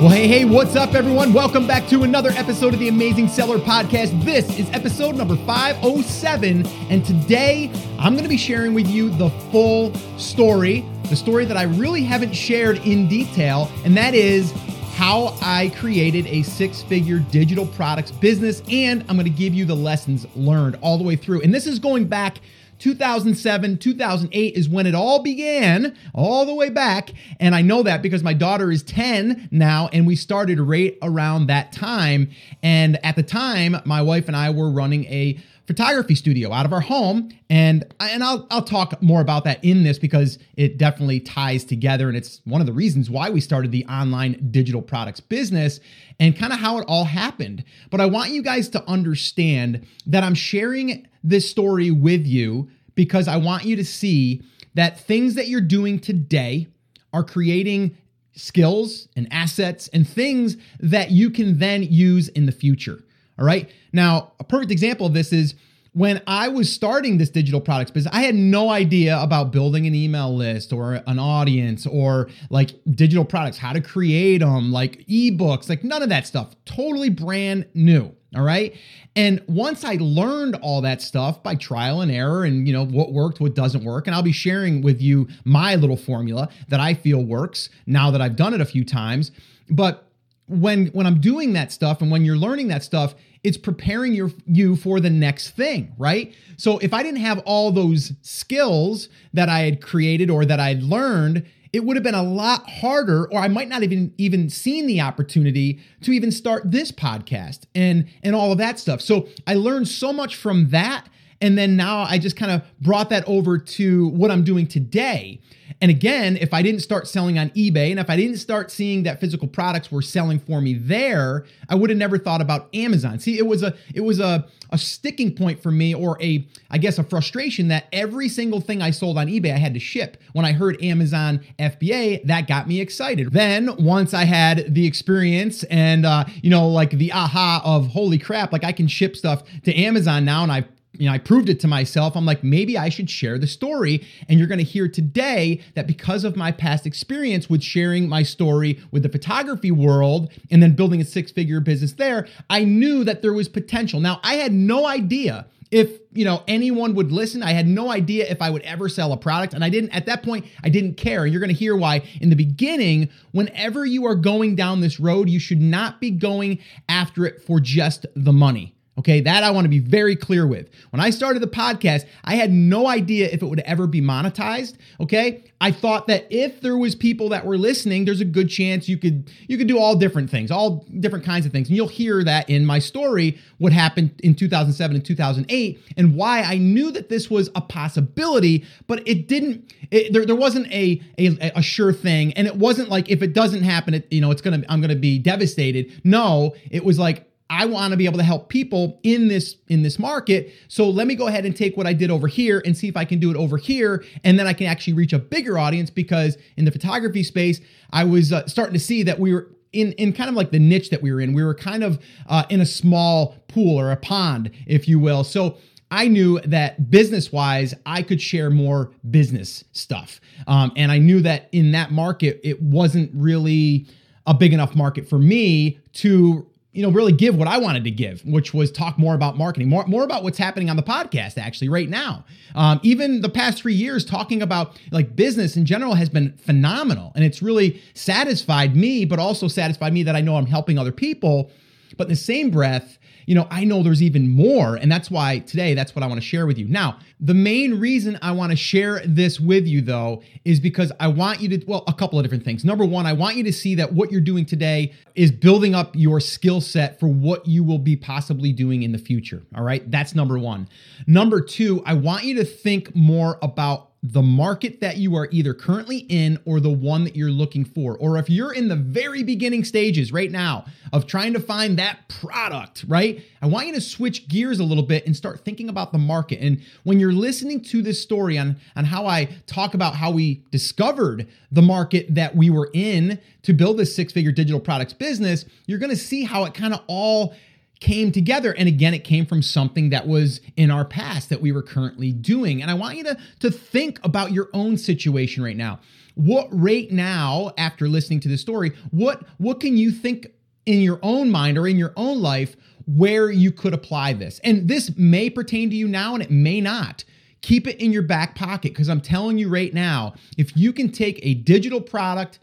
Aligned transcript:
Well, 0.00 0.10
hey, 0.10 0.28
hey, 0.28 0.44
what's 0.44 0.76
up, 0.76 0.94
everyone? 0.94 1.32
Welcome 1.32 1.66
back 1.66 1.88
to 1.88 2.04
another 2.04 2.30
episode 2.30 2.72
of 2.72 2.78
the 2.78 2.86
Amazing 2.86 3.26
Seller 3.26 3.58
Podcast. 3.58 4.22
This 4.22 4.48
is 4.56 4.70
episode 4.70 5.16
number 5.16 5.34
507, 5.38 6.64
and 6.88 7.04
today 7.04 7.68
I'm 7.98 8.12
going 8.12 8.22
to 8.22 8.28
be 8.28 8.36
sharing 8.36 8.74
with 8.74 8.86
you 8.86 9.10
the 9.10 9.28
full 9.50 9.92
story, 10.16 10.84
the 11.08 11.16
story 11.16 11.46
that 11.46 11.56
I 11.56 11.64
really 11.64 12.04
haven't 12.04 12.32
shared 12.32 12.78
in 12.86 13.08
detail, 13.08 13.68
and 13.84 13.96
that 13.96 14.14
is 14.14 14.52
how 14.94 15.36
I 15.42 15.72
created 15.76 16.28
a 16.28 16.44
six 16.44 16.80
figure 16.80 17.18
digital 17.18 17.66
products 17.66 18.12
business, 18.12 18.62
and 18.70 19.04
I'm 19.08 19.16
going 19.16 19.24
to 19.24 19.30
give 19.30 19.52
you 19.52 19.64
the 19.64 19.74
lessons 19.74 20.28
learned 20.36 20.78
all 20.80 20.96
the 20.96 21.04
way 21.04 21.16
through. 21.16 21.42
And 21.42 21.52
this 21.52 21.66
is 21.66 21.80
going 21.80 22.06
back 22.06 22.38
2007, 22.78 23.78
2008 23.78 24.54
is 24.54 24.68
when 24.68 24.86
it 24.86 24.94
all 24.94 25.22
began, 25.22 25.96
all 26.14 26.46
the 26.46 26.54
way 26.54 26.70
back. 26.70 27.10
And 27.40 27.54
I 27.54 27.62
know 27.62 27.82
that 27.82 28.02
because 28.02 28.22
my 28.22 28.34
daughter 28.34 28.70
is 28.70 28.82
10 28.82 29.48
now, 29.50 29.88
and 29.92 30.06
we 30.06 30.16
started 30.16 30.60
right 30.60 30.96
around 31.02 31.46
that 31.46 31.72
time. 31.72 32.30
And 32.62 33.04
at 33.04 33.16
the 33.16 33.22
time, 33.22 33.76
my 33.84 34.02
wife 34.02 34.28
and 34.28 34.36
I 34.36 34.50
were 34.50 34.70
running 34.70 35.04
a 35.06 35.38
photography 35.68 36.14
studio 36.14 36.50
out 36.50 36.64
of 36.64 36.72
our 36.72 36.80
home 36.80 37.28
and 37.50 37.84
and 38.00 38.24
I'll 38.24 38.46
I'll 38.50 38.64
talk 38.64 39.02
more 39.02 39.20
about 39.20 39.44
that 39.44 39.62
in 39.62 39.82
this 39.82 39.98
because 39.98 40.38
it 40.56 40.78
definitely 40.78 41.20
ties 41.20 41.62
together 41.62 42.08
and 42.08 42.16
it's 42.16 42.40
one 42.46 42.62
of 42.62 42.66
the 42.66 42.72
reasons 42.72 43.10
why 43.10 43.28
we 43.28 43.42
started 43.42 43.70
the 43.70 43.84
online 43.84 44.48
digital 44.50 44.80
products 44.80 45.20
business 45.20 45.78
and 46.18 46.34
kind 46.34 46.54
of 46.54 46.58
how 46.58 46.78
it 46.78 46.86
all 46.88 47.04
happened. 47.04 47.64
But 47.90 48.00
I 48.00 48.06
want 48.06 48.30
you 48.30 48.42
guys 48.42 48.70
to 48.70 48.82
understand 48.88 49.86
that 50.06 50.24
I'm 50.24 50.34
sharing 50.34 51.06
this 51.22 51.50
story 51.50 51.90
with 51.90 52.26
you 52.26 52.70
because 52.94 53.28
I 53.28 53.36
want 53.36 53.66
you 53.66 53.76
to 53.76 53.84
see 53.84 54.40
that 54.72 54.98
things 54.98 55.34
that 55.34 55.48
you're 55.48 55.60
doing 55.60 55.98
today 55.98 56.68
are 57.12 57.22
creating 57.22 57.94
skills 58.32 59.08
and 59.14 59.28
assets 59.30 59.88
and 59.88 60.08
things 60.08 60.56
that 60.80 61.10
you 61.10 61.28
can 61.30 61.58
then 61.58 61.82
use 61.82 62.28
in 62.28 62.46
the 62.46 62.52
future. 62.52 63.02
All 63.38 63.44
right. 63.44 63.70
Now, 63.92 64.32
a 64.40 64.44
perfect 64.44 64.70
example 64.70 65.06
of 65.06 65.14
this 65.14 65.32
is 65.32 65.54
when 65.92 66.22
I 66.26 66.48
was 66.48 66.72
starting 66.72 67.18
this 67.18 67.30
digital 67.30 67.60
products 67.60 67.90
business, 67.90 68.14
I 68.14 68.22
had 68.22 68.34
no 68.34 68.70
idea 68.70 69.20
about 69.20 69.52
building 69.52 69.86
an 69.86 69.94
email 69.94 70.34
list 70.34 70.72
or 70.72 71.02
an 71.06 71.18
audience 71.18 71.86
or 71.86 72.28
like 72.50 72.70
digital 72.90 73.24
products, 73.24 73.58
how 73.58 73.72
to 73.72 73.80
create 73.80 74.38
them, 74.38 74.70
like 74.70 75.04
ebooks, 75.08 75.68
like 75.68 75.82
none 75.82 76.02
of 76.02 76.08
that 76.10 76.26
stuff. 76.26 76.54
Totally 76.64 77.08
brand 77.08 77.66
new. 77.74 78.14
All 78.36 78.42
right. 78.42 78.76
And 79.16 79.42
once 79.48 79.84
I 79.84 79.96
learned 79.98 80.56
all 80.56 80.82
that 80.82 81.00
stuff 81.00 81.42
by 81.42 81.54
trial 81.54 82.02
and 82.02 82.12
error 82.12 82.44
and, 82.44 82.66
you 82.66 82.74
know, 82.74 82.84
what 82.84 83.12
worked, 83.12 83.40
what 83.40 83.54
doesn't 83.54 83.84
work, 83.84 84.06
and 84.06 84.14
I'll 84.14 84.22
be 84.22 84.32
sharing 84.32 84.82
with 84.82 85.00
you 85.00 85.28
my 85.44 85.76
little 85.76 85.96
formula 85.96 86.50
that 86.68 86.78
I 86.78 86.92
feel 86.92 87.24
works 87.24 87.70
now 87.86 88.10
that 88.10 88.20
I've 88.20 88.36
done 88.36 88.52
it 88.52 88.60
a 88.60 88.66
few 88.66 88.84
times. 88.84 89.32
But 89.70 90.07
when 90.48 90.86
when 90.88 91.06
I'm 91.06 91.20
doing 91.20 91.52
that 91.52 91.72
stuff 91.72 92.02
and 92.02 92.10
when 92.10 92.24
you're 92.24 92.36
learning 92.36 92.68
that 92.68 92.82
stuff, 92.82 93.14
it's 93.44 93.56
preparing 93.56 94.14
your 94.14 94.30
you 94.46 94.76
for 94.76 95.00
the 95.00 95.10
next 95.10 95.50
thing, 95.50 95.94
right? 95.98 96.34
So 96.56 96.78
if 96.78 96.92
I 96.92 97.02
didn't 97.02 97.20
have 97.20 97.38
all 97.40 97.70
those 97.70 98.12
skills 98.22 99.08
that 99.32 99.48
I 99.48 99.60
had 99.60 99.80
created 99.82 100.30
or 100.30 100.44
that 100.44 100.58
I'd 100.58 100.82
learned, 100.82 101.46
it 101.72 101.84
would 101.84 101.96
have 101.96 102.02
been 102.02 102.14
a 102.14 102.22
lot 102.22 102.68
harder 102.68 103.26
or 103.30 103.40
I 103.40 103.48
might 103.48 103.68
not 103.68 103.82
even 103.82 104.12
even 104.18 104.48
seen 104.50 104.86
the 104.86 105.00
opportunity 105.00 105.80
to 106.02 106.12
even 106.12 106.32
start 106.32 106.70
this 106.70 106.90
podcast 106.90 107.60
and 107.74 108.06
and 108.22 108.34
all 108.34 108.52
of 108.52 108.58
that 108.58 108.78
stuff. 108.78 109.00
So 109.00 109.28
I 109.46 109.54
learned 109.54 109.88
so 109.88 110.12
much 110.12 110.36
from 110.36 110.70
that 110.70 111.08
and 111.40 111.56
then 111.56 111.76
now 111.76 112.00
I 112.00 112.18
just 112.18 112.36
kind 112.36 112.50
of 112.50 112.62
brought 112.80 113.10
that 113.10 113.24
over 113.26 113.58
to 113.58 114.08
what 114.08 114.30
I'm 114.30 114.44
doing 114.44 114.66
today. 114.66 115.40
And 115.80 115.90
again, 115.90 116.36
if 116.36 116.52
I 116.52 116.62
didn't 116.62 116.80
start 116.80 117.06
selling 117.06 117.38
on 117.38 117.50
eBay 117.50 117.90
and 117.90 118.00
if 118.00 118.10
I 118.10 118.16
didn't 118.16 118.38
start 118.38 118.70
seeing 118.70 119.04
that 119.04 119.20
physical 119.20 119.46
products 119.46 119.92
were 119.92 120.02
selling 120.02 120.38
for 120.40 120.60
me 120.60 120.74
there, 120.74 121.44
I 121.68 121.76
would 121.76 121.90
have 121.90 121.98
never 121.98 122.18
thought 122.18 122.40
about 122.40 122.68
Amazon. 122.74 123.20
See, 123.20 123.38
it 123.38 123.46
was 123.46 123.62
a 123.62 123.74
it 123.94 124.00
was 124.00 124.18
a 124.18 124.46
a 124.70 124.78
sticking 124.78 125.34
point 125.34 125.62
for 125.62 125.70
me 125.70 125.94
or 125.94 126.20
a 126.20 126.46
I 126.70 126.78
guess 126.78 126.98
a 126.98 127.04
frustration 127.04 127.68
that 127.68 127.86
every 127.92 128.28
single 128.28 128.60
thing 128.60 128.82
I 128.82 128.90
sold 128.90 129.18
on 129.18 129.28
eBay 129.28 129.54
I 129.54 129.58
had 129.58 129.74
to 129.74 129.80
ship. 129.80 130.16
When 130.32 130.44
I 130.44 130.52
heard 130.52 130.82
Amazon 130.82 131.40
FBA, 131.58 132.24
that 132.24 132.48
got 132.48 132.66
me 132.66 132.80
excited. 132.80 133.32
Then 133.32 133.70
once 133.78 134.14
I 134.14 134.24
had 134.24 134.74
the 134.74 134.86
experience 134.86 135.62
and 135.64 136.04
uh, 136.04 136.24
you 136.42 136.50
know 136.50 136.68
like 136.68 136.90
the 136.90 137.12
aha 137.12 137.62
of 137.64 137.88
holy 137.88 138.18
crap, 138.18 138.52
like 138.52 138.64
I 138.64 138.72
can 138.72 138.88
ship 138.88 139.16
stuff 139.16 139.44
to 139.62 139.74
Amazon 139.74 140.24
now 140.24 140.42
and 140.42 140.50
I've 140.50 140.66
you 140.98 141.06
know, 141.06 141.12
I 141.12 141.18
proved 141.18 141.48
it 141.48 141.60
to 141.60 141.68
myself. 141.68 142.16
I'm 142.16 142.26
like, 142.26 142.42
maybe 142.42 142.76
I 142.76 142.88
should 142.88 143.08
share 143.08 143.38
the 143.38 143.46
story. 143.46 144.06
And 144.28 144.38
you're 144.38 144.48
going 144.48 144.58
to 144.58 144.64
hear 144.64 144.88
today 144.88 145.60
that 145.74 145.86
because 145.86 146.24
of 146.24 146.36
my 146.36 146.50
past 146.52 146.86
experience 146.86 147.48
with 147.48 147.62
sharing 147.62 148.08
my 148.08 148.24
story 148.24 148.80
with 148.90 149.04
the 149.04 149.08
photography 149.08 149.70
world 149.70 150.32
and 150.50 150.62
then 150.62 150.74
building 150.74 151.00
a 151.00 151.04
six 151.04 151.30
figure 151.30 151.60
business 151.60 151.92
there, 151.92 152.26
I 152.50 152.64
knew 152.64 153.04
that 153.04 153.22
there 153.22 153.32
was 153.32 153.48
potential. 153.48 154.00
Now, 154.00 154.20
I 154.24 154.34
had 154.34 154.52
no 154.52 154.86
idea 154.86 155.46
if 155.70 156.00
you 156.12 156.24
know 156.24 156.42
anyone 156.48 156.94
would 156.94 157.12
listen 157.12 157.42
i 157.42 157.52
had 157.52 157.66
no 157.66 157.90
idea 157.90 158.26
if 158.26 158.40
i 158.40 158.48
would 158.48 158.62
ever 158.62 158.88
sell 158.88 159.12
a 159.12 159.18
product 159.18 159.52
and 159.52 159.62
i 159.62 159.68
didn't 159.68 159.90
at 159.90 160.06
that 160.06 160.22
point 160.22 160.46
i 160.64 160.68
didn't 160.70 160.94
care 160.94 161.24
and 161.24 161.32
you're 161.32 161.40
going 161.40 161.52
to 161.52 161.54
hear 161.54 161.76
why 161.76 162.02
in 162.22 162.30
the 162.30 162.36
beginning 162.36 163.06
whenever 163.32 163.84
you 163.84 164.06
are 164.06 164.14
going 164.14 164.56
down 164.56 164.80
this 164.80 164.98
road 164.98 165.28
you 165.28 165.38
should 165.38 165.60
not 165.60 166.00
be 166.00 166.10
going 166.10 166.58
after 166.88 167.26
it 167.26 167.42
for 167.42 167.60
just 167.60 168.06
the 168.14 168.32
money 168.32 168.74
Okay, 168.98 169.20
that 169.20 169.44
I 169.44 169.50
want 169.52 169.64
to 169.64 169.68
be 169.68 169.78
very 169.78 170.16
clear 170.16 170.44
with. 170.44 170.68
When 170.90 170.98
I 170.98 171.10
started 171.10 171.40
the 171.40 171.46
podcast, 171.46 172.04
I 172.24 172.34
had 172.34 172.50
no 172.50 172.88
idea 172.88 173.28
if 173.30 173.42
it 173.42 173.46
would 173.46 173.60
ever 173.60 173.86
be 173.86 174.00
monetized. 174.00 174.74
Okay, 175.00 175.44
I 175.60 175.70
thought 175.70 176.08
that 176.08 176.26
if 176.30 176.60
there 176.60 176.76
was 176.76 176.96
people 176.96 177.28
that 177.28 177.46
were 177.46 177.56
listening, 177.56 178.04
there's 178.04 178.20
a 178.20 178.24
good 178.24 178.50
chance 178.50 178.88
you 178.88 178.98
could 178.98 179.30
you 179.46 179.56
could 179.56 179.68
do 179.68 179.78
all 179.78 179.94
different 179.94 180.30
things, 180.30 180.50
all 180.50 180.84
different 180.98 181.24
kinds 181.24 181.46
of 181.46 181.52
things, 181.52 181.68
and 181.68 181.76
you'll 181.76 181.86
hear 181.86 182.24
that 182.24 182.50
in 182.50 182.66
my 182.66 182.80
story 182.80 183.38
what 183.58 183.72
happened 183.72 184.18
in 184.24 184.34
2007 184.34 184.96
and 184.96 185.04
2008 185.04 185.80
and 185.96 186.16
why 186.16 186.42
I 186.42 186.58
knew 186.58 186.90
that 186.90 187.08
this 187.08 187.30
was 187.30 187.50
a 187.54 187.60
possibility, 187.60 188.64
but 188.88 189.06
it 189.06 189.28
didn't. 189.28 189.72
It, 189.92 190.12
there, 190.12 190.26
there 190.26 190.36
wasn't 190.36 190.72
a, 190.72 191.00
a 191.18 191.52
a 191.56 191.62
sure 191.62 191.92
thing, 191.92 192.32
and 192.32 192.48
it 192.48 192.56
wasn't 192.56 192.88
like 192.88 193.08
if 193.08 193.22
it 193.22 193.32
doesn't 193.32 193.62
happen, 193.62 193.94
it, 193.94 194.12
you 194.12 194.20
know, 194.20 194.32
it's 194.32 194.42
gonna 194.42 194.64
I'm 194.68 194.80
gonna 194.80 194.96
be 194.96 195.20
devastated. 195.20 196.00
No, 196.02 196.56
it 196.70 196.84
was 196.84 196.98
like 196.98 197.27
I 197.50 197.64
want 197.64 197.92
to 197.92 197.96
be 197.96 198.04
able 198.04 198.18
to 198.18 198.24
help 198.24 198.48
people 198.48 199.00
in 199.02 199.28
this 199.28 199.56
in 199.68 199.82
this 199.82 199.98
market. 199.98 200.52
So 200.68 200.88
let 200.88 201.06
me 201.06 201.14
go 201.14 201.28
ahead 201.28 201.46
and 201.46 201.56
take 201.56 201.76
what 201.76 201.86
I 201.86 201.92
did 201.92 202.10
over 202.10 202.26
here 202.26 202.62
and 202.64 202.76
see 202.76 202.88
if 202.88 202.96
I 202.96 203.04
can 203.04 203.18
do 203.18 203.30
it 203.30 203.36
over 203.36 203.56
here 203.56 204.04
and 204.24 204.38
then 204.38 204.46
I 204.46 204.52
can 204.52 204.66
actually 204.66 204.92
reach 204.92 205.12
a 205.12 205.18
bigger 205.18 205.58
audience 205.58 205.88
because 205.88 206.36
in 206.56 206.64
the 206.64 206.70
photography 206.70 207.22
space, 207.22 207.60
I 207.90 208.04
was 208.04 208.32
uh, 208.32 208.46
starting 208.46 208.74
to 208.74 208.80
see 208.80 209.02
that 209.04 209.18
we 209.18 209.32
were 209.32 209.48
in 209.72 209.92
in 209.92 210.12
kind 210.12 210.28
of 210.28 210.36
like 210.36 210.50
the 210.50 210.58
niche 210.58 210.90
that 210.90 211.02
we 211.02 211.10
were 211.10 211.20
in. 211.20 211.32
We 211.32 211.42
were 211.42 211.54
kind 211.54 211.82
of 211.82 211.98
uh, 212.26 212.44
in 212.50 212.60
a 212.60 212.66
small 212.66 213.36
pool 213.48 213.78
or 213.78 213.92
a 213.92 213.96
pond, 213.96 214.50
if 214.66 214.86
you 214.86 214.98
will. 214.98 215.24
So 215.24 215.56
I 215.90 216.08
knew 216.08 216.38
that 216.40 216.90
business 216.90 217.32
wise, 217.32 217.74
I 217.86 218.02
could 218.02 218.20
share 218.20 218.50
more 218.50 218.92
business 219.10 219.64
stuff. 219.72 220.20
Um, 220.46 220.72
and 220.76 220.92
I 220.92 220.98
knew 220.98 221.20
that 221.22 221.48
in 221.52 221.72
that 221.72 221.90
market, 221.90 222.40
it 222.44 222.60
wasn't 222.60 223.10
really 223.14 223.86
a 224.26 224.34
big 224.34 224.52
enough 224.52 224.74
market 224.76 225.08
for 225.08 225.18
me 225.18 225.78
to 225.94 226.46
you 226.72 226.82
know, 226.82 226.90
really 226.90 227.12
give 227.12 227.34
what 227.34 227.48
I 227.48 227.58
wanted 227.58 227.84
to 227.84 227.90
give, 227.90 228.20
which 228.24 228.52
was 228.52 228.70
talk 228.70 228.98
more 228.98 229.14
about 229.14 229.38
marketing, 229.38 229.68
more, 229.68 229.86
more 229.86 230.04
about 230.04 230.22
what's 230.22 230.36
happening 230.36 230.68
on 230.68 230.76
the 230.76 230.82
podcast 230.82 231.38
actually 231.38 231.68
right 231.70 231.88
now. 231.88 232.24
Um, 232.54 232.78
even 232.82 233.22
the 233.22 233.30
past 233.30 233.62
three 233.62 233.74
years, 233.74 234.04
talking 234.04 234.42
about 234.42 234.78
like 234.90 235.16
business 235.16 235.56
in 235.56 235.64
general 235.64 235.94
has 235.94 236.10
been 236.10 236.36
phenomenal. 236.36 237.12
And 237.14 237.24
it's 237.24 237.40
really 237.40 237.80
satisfied 237.94 238.76
me, 238.76 239.06
but 239.06 239.18
also 239.18 239.48
satisfied 239.48 239.94
me 239.94 240.02
that 240.02 240.14
I 240.14 240.20
know 240.20 240.36
I'm 240.36 240.46
helping 240.46 240.78
other 240.78 240.92
people. 240.92 241.50
But 241.96 242.04
in 242.04 242.10
the 242.10 242.16
same 242.16 242.50
breath, 242.50 242.98
you 243.28 243.34
know, 243.34 243.46
I 243.50 243.64
know 243.64 243.82
there's 243.82 244.02
even 244.02 244.30
more. 244.30 244.76
And 244.76 244.90
that's 244.90 245.10
why 245.10 245.40
today, 245.40 245.74
that's 245.74 245.94
what 245.94 246.02
I 246.02 246.06
want 246.06 246.18
to 246.18 246.26
share 246.26 246.46
with 246.46 246.56
you. 246.56 246.66
Now, 246.66 246.98
the 247.20 247.34
main 247.34 247.78
reason 247.78 248.18
I 248.22 248.32
want 248.32 248.52
to 248.52 248.56
share 248.56 249.02
this 249.04 249.38
with 249.38 249.66
you, 249.66 249.82
though, 249.82 250.22
is 250.46 250.60
because 250.60 250.92
I 250.98 251.08
want 251.08 251.42
you 251.42 251.50
to, 251.50 251.66
well, 251.66 251.84
a 251.86 251.92
couple 251.92 252.18
of 252.18 252.24
different 252.24 252.42
things. 252.42 252.64
Number 252.64 252.86
one, 252.86 253.04
I 253.04 253.12
want 253.12 253.36
you 253.36 253.44
to 253.44 253.52
see 253.52 253.74
that 253.74 253.92
what 253.92 254.10
you're 254.10 254.22
doing 254.22 254.46
today 254.46 254.94
is 255.14 255.30
building 255.30 255.74
up 255.74 255.94
your 255.94 256.20
skill 256.20 256.62
set 256.62 256.98
for 256.98 257.06
what 257.06 257.46
you 257.46 257.62
will 257.62 257.78
be 257.78 257.96
possibly 257.96 258.50
doing 258.50 258.82
in 258.82 258.92
the 258.92 258.98
future. 258.98 259.42
All 259.54 259.62
right. 259.62 259.88
That's 259.90 260.14
number 260.14 260.38
one. 260.38 260.66
Number 261.06 261.42
two, 261.42 261.82
I 261.84 261.92
want 261.92 262.24
you 262.24 262.34
to 262.36 262.44
think 262.46 262.96
more 262.96 263.38
about 263.42 263.87
the 264.02 264.22
market 264.22 264.80
that 264.80 264.96
you 264.96 265.16
are 265.16 265.28
either 265.32 265.52
currently 265.52 265.98
in 266.08 266.38
or 266.44 266.60
the 266.60 266.70
one 266.70 267.02
that 267.02 267.16
you're 267.16 267.32
looking 267.32 267.64
for. 267.64 267.96
Or 267.98 268.16
if 268.16 268.30
you're 268.30 268.52
in 268.52 268.68
the 268.68 268.76
very 268.76 269.24
beginning 269.24 269.64
stages 269.64 270.12
right 270.12 270.30
now 270.30 270.66
of 270.92 271.06
trying 271.06 271.32
to 271.32 271.40
find 271.40 271.78
that 271.78 272.08
product, 272.08 272.84
right? 272.86 273.24
I 273.42 273.46
want 273.46 273.66
you 273.66 273.74
to 273.74 273.80
switch 273.80 274.28
gears 274.28 274.60
a 274.60 274.64
little 274.64 274.84
bit 274.84 275.04
and 275.04 275.16
start 275.16 275.44
thinking 275.44 275.68
about 275.68 275.90
the 275.90 275.98
market. 275.98 276.38
And 276.40 276.62
when 276.84 277.00
you're 277.00 277.12
listening 277.12 277.60
to 277.64 277.82
this 277.82 278.00
story 278.00 278.38
on, 278.38 278.56
on 278.76 278.84
how 278.84 279.06
I 279.06 279.36
talk 279.46 279.74
about 279.74 279.96
how 279.96 280.12
we 280.12 280.44
discovered 280.52 281.26
the 281.50 281.62
market 281.62 282.14
that 282.14 282.36
we 282.36 282.50
were 282.50 282.70
in 282.72 283.18
to 283.42 283.52
build 283.52 283.78
this 283.78 283.96
six 283.96 284.12
figure 284.12 284.32
digital 284.32 284.60
products 284.60 284.92
business, 284.92 285.44
you're 285.66 285.78
gonna 285.78 285.96
see 285.96 286.22
how 286.22 286.44
it 286.44 286.54
kind 286.54 286.72
of 286.72 286.82
all 286.86 287.34
came 287.80 288.10
together. 288.12 288.52
And 288.52 288.68
again, 288.68 288.94
it 288.94 289.04
came 289.04 289.24
from 289.24 289.42
something 289.42 289.90
that 289.90 290.06
was 290.06 290.40
in 290.56 290.70
our 290.70 290.84
past 290.84 291.28
that 291.28 291.40
we 291.40 291.52
were 291.52 291.62
currently 291.62 292.12
doing. 292.12 292.60
And 292.60 292.70
I 292.70 292.74
want 292.74 292.96
you 292.96 293.04
to, 293.04 293.16
to 293.40 293.50
think 293.50 294.00
about 294.04 294.32
your 294.32 294.48
own 294.52 294.76
situation 294.76 295.42
right 295.44 295.56
now. 295.56 295.78
what 296.18 296.48
right 296.50 296.90
now, 296.90 297.52
after 297.56 297.88
listening 297.88 298.18
to 298.20 298.28
this 298.28 298.40
story, 298.40 298.72
what 298.90 299.24
what 299.38 299.60
can 299.60 299.76
you 299.76 299.92
think 299.92 300.26
in 300.66 300.80
your 300.80 300.98
own 301.02 301.30
mind 301.30 301.56
or 301.56 301.68
in 301.68 301.78
your 301.78 301.92
own 301.96 302.20
life 302.20 302.56
where 302.86 303.30
you 303.30 303.52
could 303.52 303.72
apply 303.72 304.14
this? 304.14 304.40
And 304.42 304.66
this 304.66 304.96
may 304.96 305.30
pertain 305.30 305.70
to 305.70 305.76
you 305.76 305.86
now 305.86 306.14
and 306.14 306.22
it 306.22 306.30
may 306.30 306.60
not. 306.60 307.04
Keep 307.40 307.68
it 307.68 307.80
in 307.80 307.92
your 307.92 308.02
back 308.02 308.34
pocket 308.34 308.72
because 308.72 308.88
I'm 308.88 309.00
telling 309.00 309.38
you 309.38 309.48
right 309.48 309.72
now, 309.72 310.14
if 310.36 310.56
you 310.56 310.72
can 310.72 310.90
take 310.90 311.20
a 311.22 311.34
digital 311.34 311.80
product 311.80 312.40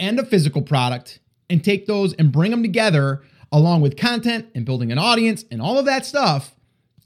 and 0.00 0.18
a 0.18 0.24
physical 0.24 0.62
product 0.62 1.20
and 1.50 1.62
take 1.62 1.86
those 1.86 2.14
and 2.14 2.32
bring 2.32 2.50
them 2.50 2.62
together 2.62 3.22
along 3.54 3.80
with 3.80 3.96
content 3.96 4.48
and 4.52 4.66
building 4.66 4.90
an 4.90 4.98
audience 4.98 5.44
and 5.48 5.62
all 5.62 5.78
of 5.78 5.84
that 5.86 6.04
stuff, 6.04 6.56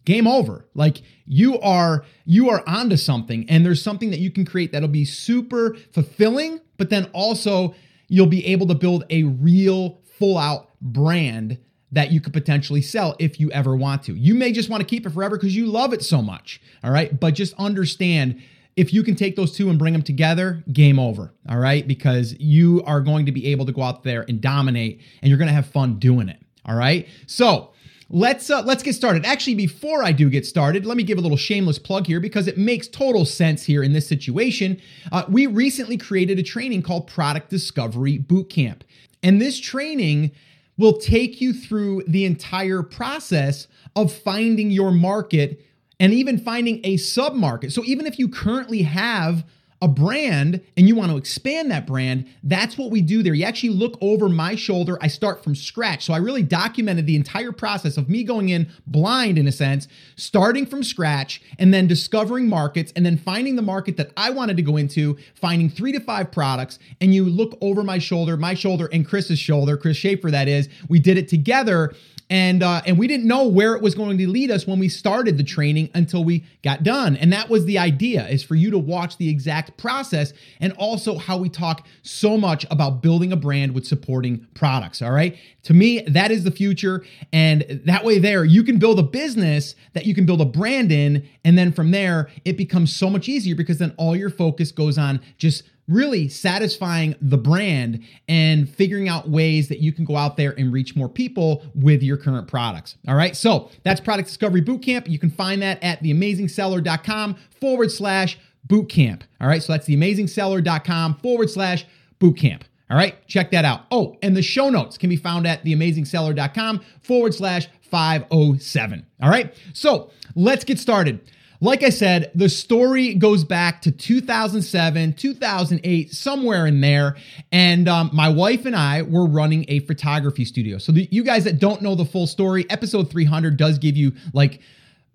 game 0.07 0.27
over. 0.27 0.67
Like 0.75 1.03
you 1.27 1.61
are 1.61 2.07
you 2.25 2.49
are 2.49 2.65
onto 2.67 2.97
something 2.97 3.49
and 3.51 3.67
there's 3.67 3.83
something 3.83 4.11
that 4.11 4.19
you 4.19 4.31
can 4.31 4.47
create 4.47 4.73
that'll 4.73 4.89
be 4.89 5.05
super 5.05 5.77
fulfilling, 5.93 6.61
but 6.79 6.89
then 6.89 7.05
also 7.13 7.75
you'll 8.09 8.27
be 8.27 8.47
able 8.47 8.67
to 8.67 8.75
build 8.75 9.05
a 9.11 9.25
real 9.25 10.01
full 10.19 10.39
out 10.39 10.71
brand 10.81 11.59
that 11.93 12.13
you 12.13 12.21
could 12.21 12.33
potentially 12.33 12.81
sell 12.81 13.15
if 13.19 13.39
you 13.39 13.51
ever 13.51 13.77
want 13.77 14.03
to. 14.05 14.15
You 14.15 14.35
may 14.35 14.51
just 14.51 14.71
want 14.71 14.81
to 14.81 14.87
keep 14.87 15.07
it 15.07 15.11
forever 15.11 15.37
because 15.37 15.55
you 15.55 15.67
love 15.67 15.93
it 15.93 16.03
so 16.03 16.23
much. 16.23 16.63
All 16.83 16.91
right. 16.91 17.19
But 17.21 17.35
just 17.35 17.53
understand 17.59 18.41
if 18.79 18.95
you 18.95 19.03
can 19.03 19.17
take 19.17 19.35
those 19.35 19.57
two 19.57 19.69
and 19.71 19.79
bring 19.79 19.93
them 19.93 20.03
together, 20.03 20.63
game 20.73 20.99
over. 20.99 21.35
All 21.49 21.59
right. 21.59 21.87
Because 21.87 22.39
you 22.39 22.83
are 22.87 23.01
going 23.01 23.27
to 23.27 23.33
be 23.33 23.47
able 23.47 23.67
to 23.67 23.73
go 23.73 23.83
out 23.83 24.05
there 24.05 24.25
and 24.29 24.41
dominate 24.41 25.01
and 25.21 25.29
you're 25.29 25.39
going 25.39 25.49
to 25.49 25.55
have 25.55 25.67
fun 25.67 25.99
doing 25.99 26.29
it. 26.29 26.41
All 26.65 26.77
right. 26.77 27.09
So, 27.27 27.73
Let's 28.11 28.49
uh, 28.49 28.63
let's 28.63 28.83
get 28.83 28.95
started. 28.95 29.27
Actually, 29.27 29.57
before 29.57 30.03
I 30.03 30.13
do 30.13 30.31
get 30.31 30.47
started, 30.47 30.87
let 30.87 30.97
me 30.97 31.03
give 31.03 31.19
a 31.19 31.21
little 31.21 31.37
shameless 31.37 31.79
plug 31.79 32.07
here 32.07 32.21
because 32.21 32.49
it 32.49 32.57
makes 32.57 32.89
total 32.89 33.27
sense 33.27 33.65
here 33.65 33.83
in 33.83 33.93
this 33.93 34.07
situation. 34.07 34.81
Uh, 35.13 35.25
we 35.29 35.47
recently 35.47 35.99
created 35.99 36.39
a 36.39 36.43
training 36.43 36.81
called 36.81 37.07
Product 37.07 37.51
Discovery 37.51 38.19
Bootcamp, 38.19 38.81
and 39.23 39.43
this 39.43 39.61
training 39.61 40.31
will 40.79 40.97
take 40.97 41.43
you 41.43 41.53
through 41.53 42.03
the 42.09 42.25
entire 42.25 42.83
process 42.83 43.69
of 43.95 44.11
finding 44.11 44.71
your 44.71 44.91
market 44.91 45.63
and 46.01 46.13
even 46.13 46.39
finding 46.39 46.81
a 46.85 46.97
sub 46.97 47.35
market. 47.35 47.73
So 47.73 47.83
even 47.85 48.07
if 48.07 48.19
you 48.19 48.29
currently 48.29 48.83
have 48.83 49.45
a 49.81 49.89
brand 49.89 50.61
and 50.77 50.89
you 50.89 50.97
want 50.97 51.11
to 51.11 51.17
expand 51.17 51.71
that 51.71 51.87
brand, 51.87 52.27
that's 52.43 52.77
what 52.77 52.91
we 52.91 53.01
do 53.01 53.23
there. 53.23 53.35
You 53.35 53.45
actually 53.45 53.69
look 53.71 53.97
over 54.01 54.29
my 54.29 54.57
shoulder. 54.57 54.99
I 55.01 55.07
start 55.07 55.45
from 55.45 55.55
scratch. 55.55 56.05
So 56.05 56.13
I 56.13 56.17
really 56.17 56.43
documented 56.43 57.07
the 57.07 57.15
entire 57.15 57.53
process 57.53 57.97
of 57.97 58.09
me 58.09 58.25
going 58.25 58.49
in 58.49 58.69
blind, 58.87 59.39
in 59.39 59.47
a 59.47 59.53
sense, 59.53 59.87
starting 60.17 60.67
from 60.67 60.83
scratch 60.83 61.41
and 61.59 61.73
then 61.73 61.87
discovering 61.87 62.49
markets 62.49 62.93
and 62.97 63.07
then 63.07 63.17
finding 63.17 63.55
the 63.55 63.63
market 63.63 63.97
that 63.99 64.11
I 64.17 64.31
wanted 64.31 64.57
to 64.57 64.63
go 64.63 64.77
into, 64.77 65.17
finding 65.35 65.71
three 65.71 65.93
to 65.93 66.01
five 66.01 66.33
products. 66.33 66.81
And 67.01 67.15
you 67.15 67.25
look 67.25 67.57
over 67.61 67.85
my 67.85 67.99
shoulder, 67.99 68.37
my 68.37 68.55
shoulder, 68.55 68.89
and 68.93 69.07
Chris's 69.07 69.39
shoulder, 69.39 69.77
Chris 69.77 69.97
Schaefer, 69.97 70.31
that 70.31 70.49
is. 70.49 70.69
We 70.89 70.99
did 70.99 71.17
it 71.19 71.29
together 71.29 71.95
and 72.31 72.63
uh, 72.63 72.83
and 72.85 72.99
we 72.99 73.07
didn't 73.07 73.27
know 73.27 73.47
where 73.47 73.75
it 73.75 73.83
was 73.83 73.95
going 73.95 74.19
to 74.19 74.29
lead 74.29 74.51
us 74.51 74.67
when 74.67 74.79
we 74.79 74.89
started 74.89 75.39
the 75.39 75.45
training 75.45 75.91
until 75.95 76.25
we 76.25 76.45
got 76.63 76.83
done. 76.83 77.17
And 77.17 77.33
that 77.33 77.49
was 77.49 77.65
the 77.65 77.79
idea 77.79 78.27
is 78.29 78.43
for 78.43 78.55
you 78.55 78.71
to 78.71 78.79
watch 78.79 79.17
the 79.17 79.29
exact 79.29 79.79
process 79.79 80.33
and 80.61 80.73
also 80.75 81.17
how 81.17 81.39
we 81.39 81.49
talk 81.49 81.87
so 82.03 82.37
much 82.37 82.67
about 82.71 83.03
building 83.03 83.33
a 83.33 83.37
brand 83.37 83.73
with 83.73 83.87
supporting 83.87 84.47
products 84.55 85.01
all 85.01 85.11
right? 85.11 85.39
To 85.65 85.75
me 85.75 86.01
that 86.03 86.31
is 86.31 86.45
the 86.45 86.51
future. 86.51 87.05
And 87.33 87.83
that 87.87 88.05
way 88.05 88.19
there 88.19 88.45
you 88.45 88.63
can 88.63 88.79
build 88.79 88.99
a 88.99 89.03
business 89.03 89.75
that 89.95 90.05
you 90.05 90.15
can 90.15 90.27
build 90.27 90.41
a 90.41 90.47
brand 90.47 90.93
in. 90.93 91.27
And 91.45 91.57
then 91.57 91.73
from 91.73 91.93
there 91.93 92.29
it 92.45 92.57
becomes 92.57 92.95
so 92.95 93.09
much 93.09 93.29
easier 93.29 93.55
because 93.55 93.79
then 93.79 93.95
all 93.97 94.15
your 94.15 94.31
focus 94.31 94.71
goes 94.71 94.99
on 94.99 95.21
just 95.39 95.63
really 95.89 96.29
satisfying 96.29 97.17
the 97.21 97.39
brand 97.39 98.05
and 98.29 98.69
figuring 98.69 99.09
out 99.09 99.29
ways 99.29 99.69
that 99.69 99.81
you 99.81 99.93
can 99.93 100.05
go 100.05 100.17
out 100.17 100.37
there 100.37 100.55
and 100.59 100.73
reach 100.73 100.95
more 100.95 101.09
people 101.09 101.65
with 101.75 102.03
your 102.03 102.17
current 102.17 102.47
products. 102.47 102.97
All 103.09 103.17
right. 103.17 103.35
So 103.35 103.71
that's 103.83 104.01
Product 104.01 104.29
Discovery 104.29 104.63
Bootcamp. 104.63 105.09
You 105.09 105.19
can 105.19 105.31
find 105.31 105.63
that 105.63 105.83
at 105.83 106.03
theamazingseller.com 106.03 107.37
forward 107.61 107.91
slash 107.91 108.39
bootcamp. 108.69 109.23
All 109.41 109.49
right. 109.49 109.63
So 109.63 109.73
that's 109.73 109.89
theamazingseller.com 109.89 111.17
forward 111.17 111.51
slash 111.51 111.87
bootcamp. 112.21 112.63
All 112.91 112.97
right. 112.97 113.27
Check 113.27 113.51
that 113.51 113.65
out. 113.65 113.83
Oh, 113.91 114.17
and 114.23 114.37
the 114.37 114.43
show 114.43 114.71
notes 114.71 114.99
can 114.99 115.11
be 115.11 115.17
found 115.17 115.47
at 115.47 115.65
theamazingseller.com 115.65 116.81
forward 117.03 117.35
slash 117.35 117.69
507. 117.83 119.07
All 119.23 119.31
right. 119.31 119.55
So 119.73 120.11
let's 120.35 120.65
get 120.65 120.79
started. 120.79 121.21
Like 121.61 121.83
I 121.83 121.89
said, 121.89 122.31
the 122.37 122.49
story 122.49 123.15
goes 123.15 123.43
back 123.43 123.83
to 123.83 123.91
2007, 123.91 125.15
2008, 125.15 126.13
somewhere 126.13 126.67
in 126.67 126.81
there. 126.81 127.17
And 127.51 127.89
um, 127.89 128.11
my 128.13 128.29
wife 128.29 128.65
and 128.65 128.77
I 128.77 129.03
were 129.03 129.27
running 129.27 129.65
a 129.67 129.81
photography 129.81 130.45
studio. 130.45 130.79
So, 130.79 130.93
the, 130.93 131.09
you 131.11 131.25
guys 131.25 131.45
that 131.45 131.59
don't 131.59 131.83
know 131.83 131.97
the 131.97 132.05
full 132.05 132.29
story, 132.29 132.65
episode 132.71 133.11
300 133.11 133.57
does 133.57 133.79
give 133.79 133.97
you 133.97 134.13
like 134.33 134.61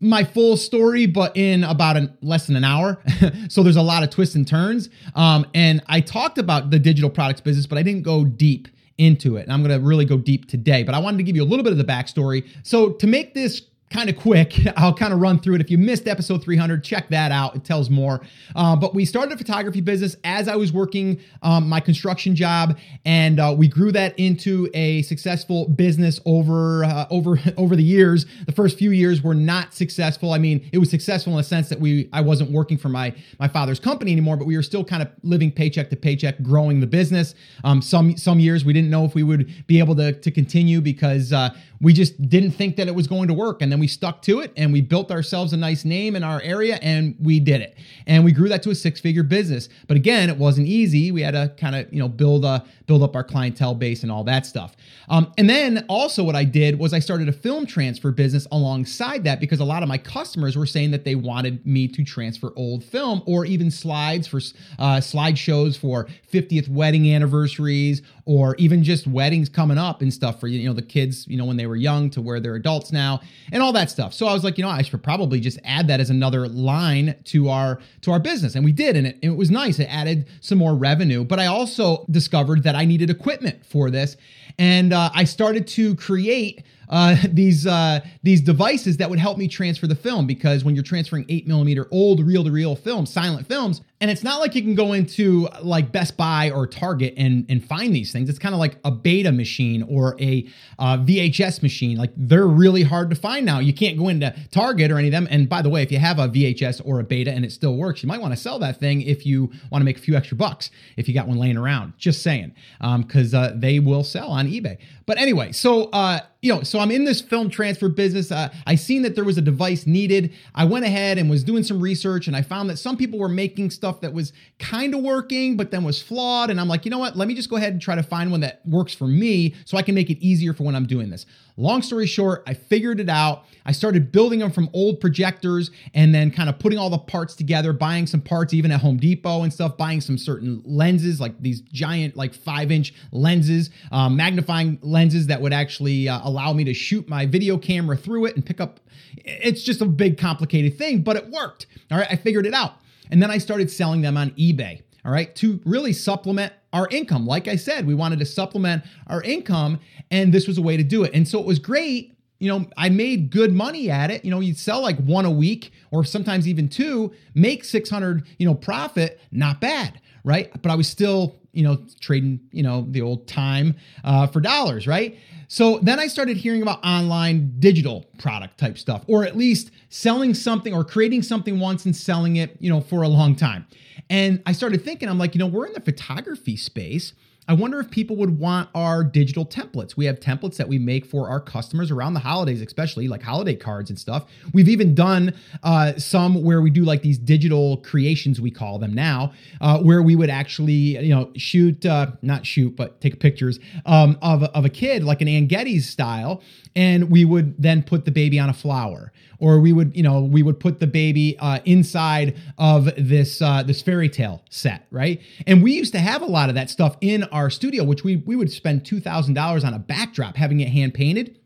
my 0.02 0.26
full 0.26 0.58
story, 0.58 1.06
but 1.06 1.36
in 1.38 1.64
about 1.64 1.96
an, 1.96 2.18
less 2.22 2.48
than 2.48 2.58
an 2.58 2.66
hour. 2.66 3.02
so 3.48 3.64
there's 3.64 3.78
a 3.78 3.82
lot 3.82 4.04
of 4.04 4.10
twists 4.10 4.36
and 4.36 4.46
turns. 4.46 4.90
Um, 5.16 5.46
and 5.54 5.82
I 5.88 6.02
talked 6.02 6.38
about 6.38 6.72
the 6.72 6.80
digital 6.80 7.10
products 7.10 7.40
business, 7.40 7.66
but 7.66 7.78
I 7.78 7.84
didn't 7.84 8.04
go 8.04 8.26
deep 8.26 8.68
into 8.98 9.38
it. 9.38 9.44
And 9.44 9.54
I'm 9.54 9.64
going 9.64 9.80
to 9.80 9.86
really 9.86 10.06
go 10.06 10.18
deep 10.18 10.50
today, 10.50 10.84
but 10.84 10.94
I 10.94 11.00
wanted 11.00 11.18
to 11.18 11.24
give 11.24 11.38
you 11.38 11.44
a 11.44 11.46
little 11.46 11.64
bit 11.64 11.72
of 11.72 11.78
the 11.78 11.86
backstory. 11.86 12.48
So 12.64 12.90
to 12.90 13.08
make 13.08 13.34
this 13.34 13.62
kind 13.94 14.10
of 14.10 14.18
quick. 14.18 14.60
I'll 14.78 14.94
kind 14.94 15.14
of 15.14 15.20
run 15.20 15.40
through 15.40 15.56
it. 15.56 15.62
If 15.62 15.70
you 15.70 15.78
missed 15.78 16.08
episode 16.08 16.44
300, 16.44 16.84
check 16.84 17.10
that 17.10 17.32
out. 17.32 17.56
It 17.56 17.64
tells 17.64 17.90
more. 17.90 18.22
Uh, 18.56 18.76
but 18.76 18.96
we 18.96 19.06
started 19.06 19.32
a 19.34 19.38
photography 19.38 19.82
business 19.82 20.16
as 20.24 20.48
I 20.48 20.56
was 20.56 20.74
working 20.74 21.22
um, 21.44 21.70
my 21.70 21.80
construction 21.80 22.36
job, 22.36 22.78
and 23.06 23.40
uh, 23.40 23.54
we 23.56 23.68
grew 23.68 23.92
that 23.92 24.18
into 24.18 24.70
a 24.74 25.04
successful 25.04 25.68
business 25.68 26.20
over 26.26 26.84
uh, 26.84 27.06
over 27.10 27.40
over 27.58 27.76
the 27.76 27.84
years. 27.84 28.26
The 28.46 28.52
first 28.52 28.78
few 28.78 28.92
years 28.92 29.22
were 29.22 29.36
not 29.36 29.74
successful. 29.74 30.34
I 30.34 30.40
mean, 30.40 30.68
it 30.74 30.80
was 30.80 30.90
successful 30.90 31.34
in 31.34 31.38
the 31.38 31.44
sense 31.44 31.70
that 31.70 31.80
we 31.80 32.10
I 32.12 32.22
wasn't 32.22 32.52
working 32.52 32.78
for 32.78 32.90
my 32.90 33.16
my 33.40 33.48
father's 33.48 33.80
company 33.80 34.12
anymore, 34.12 34.38
but 34.38 34.48
we 34.48 34.56
were 34.56 34.64
still 34.64 34.84
kind 34.84 35.04
of 35.04 35.10
living 35.22 35.52
paycheck 35.52 35.90
to 35.92 35.96
paycheck, 35.96 36.42
growing 36.42 36.80
the 36.80 36.88
business. 36.88 37.36
Um, 37.64 37.82
some 37.82 38.18
some 38.18 38.40
years 38.40 38.66
we 38.66 38.74
didn't 38.74 38.90
know 38.90 39.06
if 39.06 39.14
we 39.14 39.24
would 39.24 39.68
be 39.68 39.80
able 39.80 39.96
to 39.98 40.14
to 40.14 40.32
continue 40.32 40.82
because 40.82 41.32
uh, 41.32 41.50
we 41.84 41.92
just 41.92 42.30
didn't 42.30 42.52
think 42.52 42.78
that 42.78 42.88
it 42.88 42.96
was 42.96 43.08
going 43.08 43.28
to 43.28 43.34
work. 43.34 43.62
And 43.62 43.70
then 43.70 43.80
we 43.84 43.88
stuck 43.88 44.22
to 44.22 44.40
it 44.40 44.54
and 44.56 44.72
we 44.72 44.80
built 44.80 45.12
ourselves 45.12 45.52
a 45.52 45.58
nice 45.58 45.84
name 45.84 46.16
in 46.16 46.24
our 46.24 46.40
area 46.40 46.80
and 46.82 47.18
we 47.20 47.38
did 47.38 47.60
it. 47.60 47.76
And 48.08 48.24
we 48.24 48.32
grew 48.32 48.48
that 48.48 48.64
to 48.64 48.70
a 48.70 48.76
six 48.76 49.02
figure 49.02 49.24
business. 49.24 49.68
But 49.88 49.98
again, 49.98 50.30
it 50.30 50.38
wasn't 50.38 50.68
easy. 50.70 51.12
We 51.12 51.22
had 51.22 51.32
to 51.32 51.54
kind 51.58 51.76
of, 51.76 51.92
you 51.92 52.00
know, 52.00 52.08
build 52.08 52.46
a, 52.46 52.64
build 52.86 53.04
up 53.04 53.14
our 53.14 53.26
clientele 53.26 53.76
base 53.76 54.04
and 54.04 54.10
all 54.10 54.24
that 54.24 54.46
stuff. 54.46 54.78
Um, 55.10 55.34
and 55.38 55.50
then 55.50 55.86
also 55.90 56.24
what 56.24 56.36
I 56.36 56.46
did 56.46 56.80
was 56.80 56.94
I 56.94 57.00
started 57.00 57.28
a 57.28 57.34
film 57.34 57.66
transfer 57.66 58.12
business 58.12 58.48
alongside 58.54 59.26
that 59.26 59.42
because 59.42 59.60
a 59.60 59.66
lot 59.66 59.84
of 59.84 59.90
my 59.90 59.98
customers 59.98 60.56
were 60.56 60.66
saying 60.66 60.92
that 60.92 61.04
they 61.04 61.16
wanted 61.16 61.66
me 61.66 61.90
to 61.90 62.06
transfer 62.06 62.54
old 62.56 62.86
film 62.86 63.22
or 63.26 63.46
even 63.46 63.70
slides 63.70 64.28
for 64.28 64.38
uh, 64.80 65.02
slideshows 65.02 65.78
for 65.78 66.08
50th 66.32 66.70
wedding 66.70 67.14
anniversaries 67.14 68.02
or 68.26 68.56
even 68.56 68.82
just 68.82 69.08
weddings 69.08 69.50
coming 69.50 69.78
up 69.78 70.02
and 70.02 70.14
stuff 70.14 70.40
for 70.40 70.48
you 70.48 70.66
know 70.68 70.74
the 70.74 70.82
kids 70.82 71.28
you 71.28 71.38
know 71.38 71.46
when 71.46 71.58
they 71.58 71.68
were 71.68 71.76
young 71.76 72.10
to 72.10 72.22
where 72.22 72.40
they're 72.40 72.56
adults 72.56 72.92
now 72.92 73.20
and 73.52 73.62
all 73.62 73.73
that 73.74 73.92
stuff. 73.92 74.14
So 74.14 74.28
i 74.28 74.34
was 74.34 74.44
like 74.44 74.58
you 74.58 74.64
know 74.64 74.70
i 74.70 74.82
should 74.82 75.04
probably 75.04 75.40
just 75.40 75.60
add 75.64 75.88
that 75.88 76.00
as 76.00 76.10
another 76.10 76.48
line 76.48 77.16
to 77.26 77.50
our 77.50 77.80
to 78.02 78.12
our 78.12 78.20
business. 78.20 78.56
And 78.56 78.64
we 78.64 78.72
did 78.72 78.96
and 78.96 79.08
it, 79.08 79.18
it 79.22 79.30
was 79.32 79.52
nice. 79.52 79.80
It 79.80 79.86
added 79.86 80.28
some 80.42 80.58
more 80.58 80.76
revenue 80.76 81.24
but 81.24 81.40
i 81.40 81.48
also 81.48 82.06
discovered 82.10 82.64
that 82.64 82.76
i 82.76 82.86
needed 82.86 83.10
equipment 83.10 83.66
for 83.66 83.90
this. 83.90 84.18
And 84.58 84.94
uh, 84.94 85.10
i 85.14 85.24
started 85.24 85.68
to 85.70 85.96
create 85.96 86.64
uh, 86.94 87.16
these 87.30 87.66
uh, 87.66 88.00
these 88.22 88.40
devices 88.40 88.98
that 88.98 89.10
would 89.10 89.20
help 89.20 89.38
me 89.38 89.48
transfer 89.48 89.88
the 89.88 89.96
film 89.96 90.28
because 90.28 90.64
when 90.64 90.76
you're 90.76 90.84
transferring 90.84 91.26
eight 91.28 91.48
millimeter 91.48 91.88
old 91.92 92.26
reel 92.26 92.44
to 92.44 92.52
reel 92.52 92.76
film, 92.76 93.06
silent 93.06 93.48
films, 93.48 93.82
and 94.00 94.12
it's 94.12 94.24
not 94.24 94.40
like 94.40 94.54
you 94.54 94.62
can 94.62 94.76
go 94.76 94.94
into 94.94 95.48
like 95.62 95.92
Best 95.92 96.16
Buy 96.16 96.52
or 96.52 96.68
Target 96.68 97.16
and 97.18 97.46
and 97.50 97.66
find 97.66 97.96
these 97.96 98.12
things. 98.12 98.30
It's 98.30 98.40
kind 98.40 98.54
of 98.54 98.60
like 98.60 98.78
a 98.86 98.92
beta 98.92 99.32
machine 99.32 99.84
or 99.84 100.16
a 100.22 100.48
uh, 100.78 100.98
VHS 100.98 101.64
machine. 101.64 101.98
Like 101.98 102.12
they're 102.16 102.48
really 102.48 102.84
hard 102.84 103.10
to 103.10 103.16
find 103.16 103.46
now. 103.46 103.60
You 103.60 103.74
can't 103.74 103.98
go 103.98 104.10
into 104.10 104.34
Target 104.52 104.92
or 104.92 105.00
any 105.00 105.08
of 105.08 105.14
them. 105.14 105.28
And 105.32 105.50
by 105.50 105.64
the 105.64 105.70
way, 105.70 105.82
if 105.82 105.92
you 105.92 105.98
have 105.98 106.20
a 106.20 106.30
VHS 106.30 106.82
or 106.86 107.00
a 107.00 107.04
beta 107.04 107.32
and 107.32 107.44
it 107.44 107.52
still 107.52 107.76
works, 107.76 108.04
you 108.04 108.08
might 108.08 108.22
want 108.22 108.34
to 108.34 108.40
sell 108.40 108.60
that 108.60 108.80
thing 108.80 109.02
if 109.02 109.26
you 109.26 109.52
want 109.72 109.82
to 109.82 109.86
make 109.86 109.98
a 109.98 110.02
few 110.02 110.16
extra 110.16 110.38
bucks 110.38 110.70
if 110.96 111.08
you 111.08 111.14
got 111.16 111.28
one 111.28 111.40
laying 111.40 111.58
around. 111.58 111.94
Just 111.98 112.22
saying, 112.22 112.54
because 112.80 113.34
um, 113.34 113.44
uh, 113.44 113.52
they 113.56 113.80
will 113.80 114.04
sell 114.04 114.30
on 114.30 114.48
eBay. 114.48 114.78
But 115.06 115.18
anyway, 115.18 115.52
so 115.52 115.86
uh, 115.86 116.20
you 116.44 116.54
know, 116.54 116.62
so 116.62 116.80
I'm 116.80 116.92
in 116.92 117.06
this 117.06 117.22
film 117.22 117.50
transfer 117.50 117.88
business. 117.88 118.30
Uh, 118.30 118.54
I 118.68 118.76
seen 118.76 119.04
that 119.04 119.16
there 119.16 119.24
was 119.24 119.38
a 119.38 119.42
device 119.42 119.88
needed. 119.88 120.34
I 120.54 120.66
went 120.66 120.84
ahead 120.84 121.18
and 121.18 121.30
was 121.30 121.42
doing 121.42 121.64
some 121.64 121.80
research, 121.80 122.28
and 122.28 122.36
I 122.36 122.42
found 122.42 122.70
that 122.70 122.76
some 122.76 122.98
people 122.98 123.18
were 123.18 123.30
making 123.30 123.70
stuff 123.70 124.02
that 124.02 124.14
was 124.14 124.34
kind 124.60 124.94
of 124.94 125.02
working, 125.02 125.56
but 125.56 125.72
then 125.72 125.86
was 125.86 126.02
flawed. 126.02 126.50
And 126.50 126.60
I'm 126.60 126.68
like, 126.68 126.84
you 126.84 126.92
know 126.92 127.00
what? 127.00 127.16
Let 127.16 127.30
me 127.30 127.34
just 127.34 127.50
go 127.50 127.56
ahead 127.56 127.72
and 127.72 127.82
try 127.82 127.96
to 127.96 128.04
find 128.04 128.30
one 128.30 128.42
that 128.42 128.60
works 128.66 128.94
for 128.94 129.08
me, 129.08 129.56
so 129.64 129.78
I 129.78 129.84
can 129.84 129.96
make 129.96 130.10
it 130.10 130.18
easier 130.20 130.54
for 130.54 130.64
when 130.64 130.76
I'm 130.76 130.86
doing 130.86 131.10
this. 131.10 131.26
Long 131.56 131.82
story 131.82 132.08
short, 132.08 132.44
I 132.48 132.54
figured 132.54 133.00
it 133.00 133.10
out. 133.10 133.46
I 133.66 133.72
started 133.72 134.12
building 134.12 134.40
them 134.40 134.52
from 134.52 134.70
old 134.74 135.00
projectors 135.00 135.70
and 135.94 136.14
then 136.14 136.32
kind 136.32 136.50
of 136.50 136.60
putting 136.60 136.80
all 136.80 136.90
the 136.90 136.98
parts 136.98 137.36
together, 137.36 137.74
buying 137.74 138.08
some 138.08 138.22
parts 138.22 138.54
even 138.54 138.72
at 138.72 138.82
Home 138.82 138.98
Depot 138.98 139.44
and 139.44 139.54
stuff, 139.54 139.78
buying 139.78 140.02
some 140.02 140.18
certain 140.18 140.62
lenses, 140.66 141.20
like 141.22 141.40
these 141.42 141.62
giant, 141.62 142.16
like 142.16 142.34
five 142.34 142.72
inch 142.72 142.94
lenses, 143.12 143.70
um, 143.92 144.16
magnifying 144.16 144.80
lenses 144.82 145.28
that 145.28 145.42
would 145.42 145.54
actually 145.54 146.10
uh, 146.10 146.20
allow 146.24 146.54
me 146.54 146.64
to 146.64 146.74
shoot 146.74 147.08
my 147.08 147.26
video 147.26 147.58
camera 147.58 147.96
through 147.96 148.26
it 148.26 148.36
and 148.36 148.46
pick 148.46 148.60
up. 148.60 148.80
It's 149.18 149.64
just 149.64 149.82
a 149.82 149.86
big, 149.86 150.18
complicated 150.18 150.78
thing, 150.78 151.02
but 151.02 151.16
it 151.16 151.30
worked. 151.30 151.68
All 151.92 151.98
right, 151.98 152.08
I 152.10 152.16
figured 152.16 152.46
it 152.46 152.54
out. 152.54 152.74
And 153.12 153.22
then 153.22 153.30
I 153.30 153.38
started 153.38 153.70
selling 153.70 154.02
them 154.02 154.18
on 154.18 154.32
eBay 154.32 154.82
all 155.06 155.12
right, 155.12 155.36
to 155.36 155.60
really 155.66 155.94
supplement 155.94 156.54
our 156.74 156.88
income. 156.90 157.26
Like 157.26 157.48
I 157.48 157.56
said, 157.56 157.88
we 157.88 157.94
wanted 157.94 158.20
to 158.20 158.26
supplement 158.26 158.84
our 159.08 159.22
income, 159.22 159.80
and 160.12 160.34
this 160.34 160.48
was 160.48 160.58
a 160.58 160.62
way 160.62 160.76
to 160.76 160.84
do 160.84 161.04
it. 161.04 161.12
And 161.14 161.28
so 161.28 161.40
it 161.40 161.46
was 161.46 161.60
great. 161.60 162.18
You 162.40 162.50
know, 162.50 162.66
I 162.76 162.90
made 162.90 163.30
good 163.30 163.54
money 163.54 163.90
at 163.90 164.12
it. 164.12 164.26
You 164.26 164.32
know, 164.32 164.42
you'd 164.42 164.58
sell 164.58 164.82
like 164.82 164.98
one 164.98 165.24
a 165.24 165.32
week 165.32 165.72
or 165.92 166.04
sometimes 166.04 166.48
even 166.48 166.68
two, 166.68 167.14
make 167.36 167.64
600, 167.64 168.28
you 168.38 168.46
know, 168.46 168.56
profit, 168.56 169.22
not 169.32 169.62
bad, 169.62 170.02
right? 170.26 170.52
But 170.62 170.72
I 170.72 170.76
was 170.76 170.90
still, 170.90 171.40
you 171.54 171.64
know, 171.64 171.78
trading, 172.00 172.40
you 172.52 172.64
know, 172.64 172.86
the 172.90 173.02
old 173.02 173.28
time 173.28 173.76
uh, 174.04 174.28
for 174.28 174.42
dollars, 174.42 174.88
right? 174.88 175.18
So 175.48 175.78
then 175.80 176.00
I 176.00 176.08
started 176.08 176.36
hearing 176.36 176.64
about 176.64 176.84
online 176.84 177.54
digital 177.60 178.06
product 178.18 178.58
type 178.58 178.78
stuff, 178.78 179.04
or 179.08 179.24
at 179.24 179.38
least 179.38 179.72
selling 179.90 180.34
something 180.34 180.74
or 180.74 180.84
creating 180.84 181.22
something 181.22 181.60
once 181.60 181.86
and 181.86 181.96
selling 181.96 182.38
it, 182.38 182.58
you 182.60 182.70
know, 182.70 182.82
for 182.82 183.04
a 183.04 183.08
long 183.08 183.36
time. 183.36 183.68
And 184.10 184.42
I 184.46 184.52
started 184.52 184.84
thinking, 184.84 185.08
I'm 185.08 185.20
like, 185.20 185.36
you 185.36 185.40
know, 185.40 185.48
we're 185.48 185.68
in 185.68 185.74
the 185.74 185.82
photography 185.82 186.58
space. 186.58 187.14
I 187.48 187.54
wonder 187.54 187.80
if 187.80 187.92
people 187.92 188.16
would 188.18 188.40
want 188.40 188.70
our 188.74 189.04
digital 189.04 189.46
templates. 189.46 189.98
We 189.98 190.06
have 190.06 190.20
templates 190.20 190.56
that 190.58 190.68
we 190.70 190.80
make 190.80 191.06
for 191.06 191.28
our 191.30 191.42
customers 191.42 191.92
around 191.92 192.14
the 192.14 192.22
holidays, 192.22 192.62
especially 192.62 193.08
like 193.08 193.22
holiday 193.22 193.56
cards 193.56 193.90
and 193.90 194.00
stuff. 194.00 194.26
We've 194.54 194.70
even 194.70 194.96
done 194.96 195.34
uh, 195.62 195.98
some 195.98 196.42
where 196.44 196.62
we 196.62 196.70
do 196.70 196.84
like 196.84 197.02
these 197.02 197.18
digital 197.18 197.78
creations, 197.78 198.40
we 198.40 198.50
call 198.50 198.80
them 198.80 198.94
now, 198.94 199.34
uh, 199.60 199.80
where 199.80 200.02
we 200.02 200.16
would 200.16 200.30
actually, 200.30 200.72
you 200.72 201.14
know, 201.14 201.32
shoot, 201.36 201.86
uh, 201.86 202.12
not 202.22 202.46
shoot, 202.46 202.76
but 202.78 203.02
take 203.02 203.20
pictures 203.20 203.60
um, 203.86 204.18
of, 204.22 204.44
of 204.44 204.64
a 204.64 204.70
kid, 204.70 205.04
like 205.04 205.22
an 205.22 205.28
Anne 205.28 205.48
Geddes 205.48 205.90
style, 205.90 206.42
and 206.76 207.12
we 207.12 207.26
would 207.26 207.62
then 207.62 207.84
put 207.84 208.06
the 208.06 208.12
baby 208.12 208.40
on 208.40 208.50
a 208.50 208.54
flower 208.54 209.12
or 209.40 209.60
we 209.60 209.74
would 209.74 209.96
you 209.96 210.04
know 210.04 210.22
we 210.22 210.42
would 210.42 210.60
put 210.60 210.80
the 210.80 210.88
baby 210.88 211.38
uh, 211.40 211.60
inside 211.66 212.36
of 212.58 212.90
this 212.98 213.42
uh, 213.42 213.64
this 213.64 213.82
fairy 213.82 214.10
tale 214.10 214.44
set 214.50 214.86
right 214.92 215.22
and 215.46 215.64
we 215.64 215.74
used 215.74 215.94
to 215.94 216.00
have 216.00 216.22
a 216.22 216.26
lot 216.26 216.50
of 216.50 216.56
that 216.56 216.70
stuff 216.70 216.98
in 217.02 217.24
our 217.26 217.50
studio 217.50 217.84
which 217.84 218.04
we 218.04 218.18
we 218.18 218.36
would 218.36 218.52
spend 218.52 218.84
$2000 218.84 219.64
on 219.64 219.74
a 219.74 219.80
backdrop 219.80 220.36
having 220.36 220.60
it 220.60 220.70
hand 220.70 220.94
painted 220.94 221.38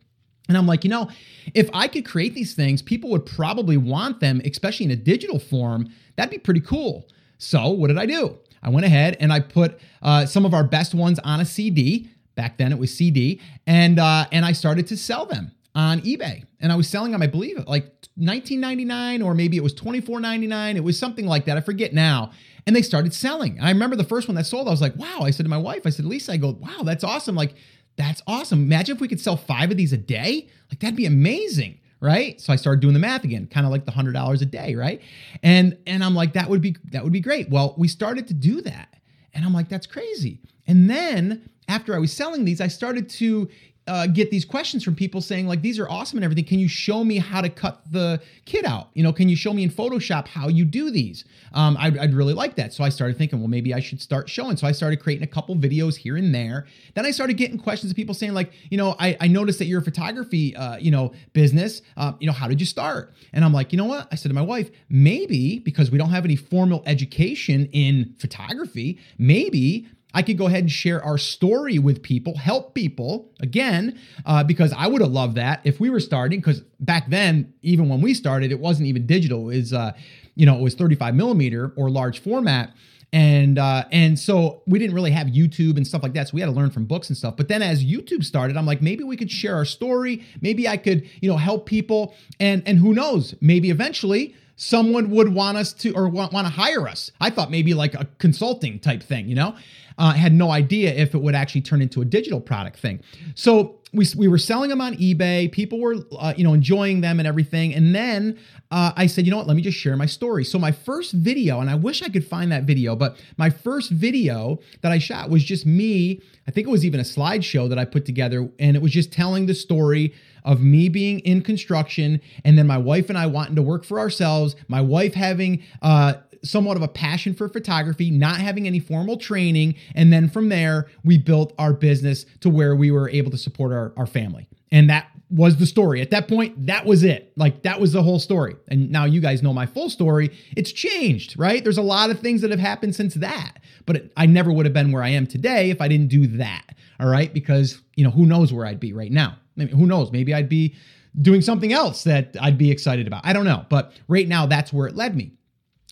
and 0.47 0.57
I'm 0.57 0.65
like, 0.65 0.83
you 0.83 0.89
know, 0.89 1.09
if 1.53 1.69
I 1.73 1.87
could 1.87 2.05
create 2.05 2.33
these 2.33 2.53
things, 2.53 2.81
people 2.81 3.09
would 3.09 3.25
probably 3.25 3.77
want 3.77 4.19
them, 4.19 4.41
especially 4.45 4.85
in 4.85 4.91
a 4.91 4.95
digital 4.95 5.39
form. 5.39 5.89
That'd 6.15 6.31
be 6.31 6.37
pretty 6.37 6.61
cool. 6.61 7.07
So, 7.37 7.69
what 7.69 7.87
did 7.87 7.97
I 7.97 8.05
do? 8.05 8.37
I 8.63 8.69
went 8.69 8.85
ahead 8.85 9.17
and 9.19 9.31
I 9.31 9.39
put 9.39 9.79
uh, 10.01 10.25
some 10.25 10.45
of 10.45 10.53
our 10.53 10.63
best 10.63 10.95
ones 10.95 11.19
on 11.19 11.39
a 11.39 11.45
CD. 11.45 12.09
Back 12.37 12.57
then, 12.57 12.71
it 12.71 12.79
was 12.79 12.95
CD, 12.95 13.41
and 13.65 13.99
uh, 13.99 14.27
and 14.31 14.45
I 14.45 14.53
started 14.53 14.87
to 14.87 14.95
sell 14.95 15.25
them 15.25 15.51
on 15.75 16.01
eBay, 16.01 16.45
and 16.61 16.71
I 16.71 16.75
was 16.75 16.87
selling 16.87 17.11
them, 17.11 17.21
I 17.21 17.27
believe, 17.27 17.63
like 17.67 17.93
19.99 18.19 19.23
or 19.23 19.33
maybe 19.33 19.57
it 19.57 19.63
was 19.63 19.73
24.99. 19.75 20.75
It 20.75 20.83
was 20.83 20.97
something 20.97 21.27
like 21.27 21.45
that. 21.45 21.57
I 21.57 21.61
forget 21.61 21.93
now. 21.93 22.31
And 22.65 22.75
they 22.75 22.81
started 22.81 23.13
selling. 23.13 23.59
I 23.61 23.69
remember 23.69 23.95
the 23.95 24.03
first 24.03 24.27
one 24.27 24.35
that 24.35 24.45
sold. 24.45 24.67
I 24.67 24.71
was 24.71 24.81
like, 24.81 24.95
"Wow!" 24.97 25.19
I 25.21 25.31
said 25.31 25.43
to 25.43 25.49
my 25.49 25.57
wife, 25.57 25.83
"I 25.85 25.89
said, 25.89 26.05
Lisa, 26.05 26.33
I 26.33 26.37
go, 26.37 26.57
wow, 26.59 26.83
that's 26.83 27.03
awesome! 27.03 27.35
Like, 27.35 27.55
that's 27.95 28.21
awesome. 28.27 28.61
Imagine 28.61 28.95
if 28.95 29.01
we 29.01 29.07
could 29.07 29.21
sell 29.21 29.37
five 29.37 29.71
of 29.71 29.77
these 29.77 29.93
a 29.93 29.97
day. 29.97 30.47
Like, 30.69 30.79
that'd 30.79 30.95
be 30.95 31.05
amazing." 31.05 31.79
right 31.99 32.39
so 32.39 32.53
i 32.53 32.55
started 32.55 32.79
doing 32.79 32.93
the 32.93 32.99
math 32.99 33.23
again 33.23 33.47
kind 33.47 33.65
of 33.65 33.71
like 33.71 33.85
the 33.85 33.91
hundred 33.91 34.11
dollars 34.11 34.41
a 34.41 34.45
day 34.45 34.75
right 34.75 35.01
and 35.41 35.77
and 35.87 36.03
i'm 36.03 36.13
like 36.13 36.33
that 36.33 36.47
would 36.47 36.61
be 36.61 36.75
that 36.91 37.03
would 37.03 37.11
be 37.11 37.19
great 37.19 37.49
well 37.49 37.73
we 37.77 37.87
started 37.87 38.27
to 38.27 38.35
do 38.35 38.61
that 38.61 38.95
and 39.33 39.43
i'm 39.43 39.53
like 39.53 39.67
that's 39.67 39.87
crazy 39.87 40.39
and 40.67 40.89
then 40.89 41.49
after 41.67 41.95
I 41.95 41.99
was 41.99 42.13
selling 42.13 42.45
these, 42.45 42.61
I 42.61 42.67
started 42.67 43.09
to 43.09 43.49
uh, 43.87 44.05
get 44.05 44.29
these 44.29 44.43
questions 44.43 44.83
from 44.83 44.95
people 44.95 45.21
saying 45.21 45.47
like 45.47 45.61
these 45.61 45.79
are 45.79 45.89
awesome 45.89 46.17
and 46.17 46.23
everything. 46.23 46.43
Can 46.43 46.59
you 46.59 46.67
show 46.67 47.03
me 47.03 47.17
how 47.17 47.41
to 47.41 47.49
cut 47.49 47.81
the 47.89 48.21
kid 48.45 48.65
out? 48.65 48.89
You 48.93 49.03
know 49.03 49.13
can 49.13 49.29
you 49.29 49.35
show 49.35 49.53
me 49.53 49.63
in 49.63 49.69
photoshop 49.69 50.27
how 50.27 50.49
you 50.49 50.65
do 50.65 50.91
these? 50.91 51.23
Um, 51.53 51.77
I'd, 51.79 51.97
I'd, 51.97 52.13
really 52.13 52.33
like 52.33 52.55
that. 52.55 52.73
So 52.73 52.83
i 52.83 52.89
started 52.89 53.17
thinking 53.17 53.39
well 53.39 53.47
maybe 53.47 53.73
i 53.73 53.79
should 53.79 54.01
start 54.01 54.29
showing. 54.29 54.57
So 54.57 54.67
i 54.67 54.71
started 54.71 54.97
creating 54.97 55.23
a 55.23 55.31
couple 55.31 55.55
videos 55.55 55.95
here 55.95 56.17
and 56.17 56.35
there. 56.35 56.67
Then 56.95 57.05
i 57.05 57.11
started 57.11 57.37
getting 57.37 57.57
questions 57.57 57.91
of 57.91 57.95
people 57.95 58.13
saying 58.13 58.33
like 58.33 58.51
you 58.69 58.77
know 58.77 58.95
i, 58.99 59.15
I 59.21 59.27
noticed 59.27 59.59
that 59.59 59.65
you're 59.65 59.81
a 59.81 59.83
photography 59.83 60.55
uh, 60.55 60.77
you 60.77 60.91
know 60.91 61.13
business. 61.33 61.81
Uh, 61.95 62.13
you 62.19 62.27
know 62.27 62.33
how 62.33 62.47
did 62.47 62.59
you 62.59 62.65
start? 62.65 63.13
And 63.31 63.45
i'm 63.45 63.53
like 63.53 63.71
you 63.71 63.77
know 63.77 63.85
what? 63.85 64.07
I 64.11 64.15
said 64.15 64.29
to 64.29 64.35
my 64.35 64.41
wife 64.41 64.69
maybe 64.89 65.59
because 65.59 65.91
we 65.91 65.97
don't 65.97 66.09
have 66.09 66.25
any 66.25 66.35
formal 66.35 66.83
education 66.85 67.69
in 67.71 68.15
photography. 68.19 68.99
Maybe 69.17 69.87
I 70.13 70.21
could 70.21 70.37
go 70.37 70.47
ahead 70.47 70.61
and 70.61 70.71
share 70.71 71.03
our 71.03 71.17
story 71.17 71.79
with 71.79 72.01
people, 72.01 72.37
help 72.37 72.73
people 72.73 73.31
again, 73.39 73.99
uh, 74.25 74.43
because 74.43 74.73
I 74.75 74.87
would 74.87 75.01
have 75.01 75.11
loved 75.11 75.35
that 75.35 75.61
if 75.63 75.79
we 75.79 75.89
were 75.89 75.99
starting. 75.99 76.39
Because 76.39 76.61
back 76.79 77.09
then, 77.09 77.53
even 77.61 77.89
when 77.89 78.01
we 78.01 78.13
started, 78.13 78.51
it 78.51 78.59
wasn't 78.59 78.87
even 78.87 79.05
digital. 79.05 79.49
It 79.49 79.57
was, 79.57 79.73
uh, 79.73 79.93
you 80.35 80.45
know, 80.45 80.57
it 80.57 80.61
was 80.61 80.75
35 80.75 81.13
millimeter 81.13 81.73
or 81.75 81.89
large 81.89 82.19
format, 82.19 82.73
and 83.11 83.59
uh, 83.59 83.85
and 83.91 84.17
so 84.17 84.63
we 84.65 84.79
didn't 84.79 84.95
really 84.95 85.11
have 85.11 85.27
YouTube 85.27 85.77
and 85.77 85.85
stuff 85.85 86.03
like 86.03 86.13
that. 86.13 86.29
So 86.29 86.35
we 86.35 86.41
had 86.41 86.47
to 86.47 86.53
learn 86.53 86.71
from 86.71 86.85
books 86.85 87.09
and 87.09 87.17
stuff. 87.17 87.35
But 87.37 87.47
then 87.47 87.61
as 87.61 87.83
YouTube 87.83 88.23
started, 88.23 88.57
I'm 88.57 88.65
like, 88.65 88.81
maybe 88.81 89.03
we 89.03 89.17
could 89.17 89.31
share 89.31 89.55
our 89.55 89.65
story. 89.65 90.25
Maybe 90.41 90.67
I 90.67 90.77
could, 90.77 91.07
you 91.21 91.29
know, 91.29 91.37
help 91.37 91.65
people, 91.65 92.15
and 92.39 92.63
and 92.65 92.79
who 92.79 92.93
knows, 92.93 93.35
maybe 93.41 93.69
eventually 93.69 94.35
someone 94.57 95.11
would 95.11 95.33
want 95.33 95.57
us 95.57 95.71
to 95.71 95.93
or 95.93 96.09
want, 96.09 96.33
want 96.33 96.45
to 96.45 96.51
hire 96.51 96.87
us. 96.87 97.11
I 97.21 97.29
thought 97.29 97.49
maybe 97.49 97.73
like 97.73 97.93
a 97.93 98.07
consulting 98.17 98.79
type 98.79 99.01
thing, 99.01 99.29
you 99.29 99.35
know? 99.35 99.55
Uh, 99.99 100.13
had 100.13 100.31
no 100.31 100.51
idea 100.51 100.93
if 100.93 101.15
it 101.15 101.17
would 101.19 101.33
actually 101.33 101.61
turn 101.61 101.81
into 101.81 102.01
a 102.01 102.05
digital 102.05 102.39
product 102.39 102.77
thing. 102.77 102.99
So 103.33 103.79
we, 103.93 104.05
we 104.15 104.27
were 104.27 104.37
selling 104.37 104.69
them 104.69 104.79
on 104.79 104.93
eBay. 104.95 105.51
People 105.51 105.79
were, 105.79 105.95
uh, 106.19 106.35
you 106.37 106.43
know, 106.43 106.53
enjoying 106.53 107.01
them 107.01 107.19
and 107.19 107.27
everything. 107.27 107.73
And 107.73 107.95
then 107.95 108.37
uh, 108.69 108.91
I 108.95 109.07
said, 109.07 109.25
you 109.25 109.31
know 109.31 109.37
what? 109.37 109.47
Let 109.47 109.55
me 109.55 109.63
just 109.63 109.77
share 109.77 109.97
my 109.97 110.05
story. 110.05 110.43
So 110.43 110.59
my 110.59 110.71
first 110.71 111.13
video, 111.13 111.61
and 111.61 111.69
I 111.69 111.75
wish 111.75 112.03
I 112.03 112.09
could 112.09 112.25
find 112.25 112.51
that 112.51 112.63
video, 112.63 112.95
but 112.95 113.17
my 113.37 113.49
first 113.49 113.89
video 113.89 114.59
that 114.81 114.91
I 114.91 114.99
shot 114.99 115.31
was 115.31 115.43
just 115.43 115.65
me. 115.65 116.21
I 116.47 116.51
think 116.51 116.67
it 116.67 116.71
was 116.71 116.85
even 116.85 116.99
a 116.99 117.03
slideshow 117.03 117.67
that 117.69 117.79
I 117.79 117.85
put 117.85 118.05
together, 118.05 118.49
and 118.59 118.75
it 118.75 118.81
was 118.83 118.91
just 118.91 119.11
telling 119.11 119.47
the 119.47 119.55
story 119.55 120.13
of 120.47 120.61
me 120.61 120.89
being 120.89 121.19
in 121.19 121.41
construction 121.41 122.21
and 122.43 122.57
then 122.57 122.65
my 122.65 122.77
wife 122.77 123.09
and 123.09 123.17
I 123.17 123.27
wanting 123.27 123.55
to 123.57 123.61
work 123.61 123.83
for 123.83 123.99
ourselves, 123.99 124.55
my 124.67 124.81
wife 124.81 125.13
having 125.13 125.61
uh, 125.81 126.13
somewhat 126.43 126.77
of 126.77 126.83
a 126.83 126.87
passion 126.87 127.33
for 127.33 127.49
photography, 127.49 128.09
not 128.09 128.39
having 128.39 128.65
any 128.65 128.79
formal 128.79 129.17
training. 129.17 129.75
And 129.93 130.11
then 130.11 130.29
from 130.29 130.49
there, 130.49 130.87
we 131.03 131.17
built 131.17 131.53
our 131.59 131.73
business 131.73 132.25
to 132.39 132.49
where 132.49 132.75
we 132.75 132.89
were 132.91 133.09
able 133.09 133.29
to 133.31 133.37
support 133.37 133.73
our, 133.73 133.93
our 133.97 134.07
family. 134.07 134.47
And 134.71 134.89
that 134.89 135.09
was 135.29 135.57
the 135.57 135.65
story. 135.65 136.01
At 136.01 136.11
that 136.11 136.29
point, 136.29 136.67
that 136.67 136.85
was 136.85 137.03
it. 137.03 137.33
Like 137.35 137.63
that 137.63 137.81
was 137.81 137.91
the 137.91 138.03
whole 138.03 138.19
story. 138.19 138.55
And 138.69 138.89
now 138.89 139.03
you 139.03 139.19
guys 139.19 139.43
know 139.43 139.53
my 139.53 139.65
full 139.65 139.89
story. 139.89 140.31
It's 140.55 140.71
changed, 140.71 141.37
right? 141.37 141.61
There's 141.61 141.77
a 141.77 141.81
lot 141.83 142.09
of 142.09 142.19
things 142.19 142.41
that 142.41 142.51
have 142.51 142.59
happened 142.59 142.95
since 142.95 143.15
that. 143.15 143.59
But 143.85 143.95
it, 143.97 144.13
I 144.15 144.25
never 144.25 144.51
would 144.51 144.65
have 144.65 144.73
been 144.73 144.91
where 144.91 145.03
I 145.03 145.09
am 145.09 145.27
today 145.27 145.69
if 145.69 145.81
I 145.81 145.89
didn't 145.89 146.07
do 146.07 146.27
that. 146.37 146.75
All 146.99 147.07
right? 147.07 147.33
Because, 147.33 147.81
you 147.95 148.05
know, 148.05 148.11
who 148.11 148.25
knows 148.25 148.53
where 148.53 148.65
I'd 148.65 148.79
be 148.79 148.93
right 148.93 149.11
now. 149.11 149.37
Mean, 149.57 149.67
who 149.69 149.85
knows? 149.85 150.11
Maybe 150.11 150.33
I'd 150.33 150.49
be 150.49 150.75
doing 151.19 151.41
something 151.41 151.73
else 151.73 152.03
that 152.03 152.35
I'd 152.39 152.57
be 152.57 152.71
excited 152.71 153.07
about. 153.07 153.25
I 153.25 153.33
don't 153.33 153.45
know. 153.45 153.65
But 153.69 153.93
right 154.07 154.27
now 154.27 154.45
that's 154.45 154.71
where 154.71 154.87
it 154.87 154.95
led 154.95 155.15
me. 155.15 155.31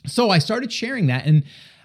So 0.05 0.29
I 0.29 0.39
started 0.39 0.71
sharing 0.71 1.07
that 1.07 1.25
and 1.25 1.43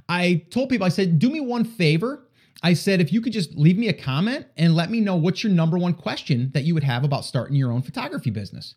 I 0.08 0.44
told 0.50 0.68
people, 0.68 0.86
I 0.86 0.90
said, 0.90 1.18
do 1.18 1.30
me 1.30 1.40
one 1.40 1.64
favor. 1.64 2.26
I 2.62 2.74
said, 2.74 3.00
if 3.00 3.12
you 3.12 3.20
could 3.20 3.32
just 3.32 3.54
leave 3.54 3.78
me 3.78 3.88
a 3.88 3.92
comment 3.92 4.46
and 4.56 4.74
let 4.74 4.90
me 4.90 5.00
know 5.00 5.16
what's 5.16 5.42
your 5.42 5.52
number 5.52 5.78
one 5.78 5.94
question 5.94 6.50
that 6.52 6.64
you 6.64 6.74
would 6.74 6.84
have 6.84 7.04
about 7.04 7.24
starting 7.24 7.56
your 7.56 7.72
own 7.72 7.80
photography 7.80 8.30
business. 8.30 8.74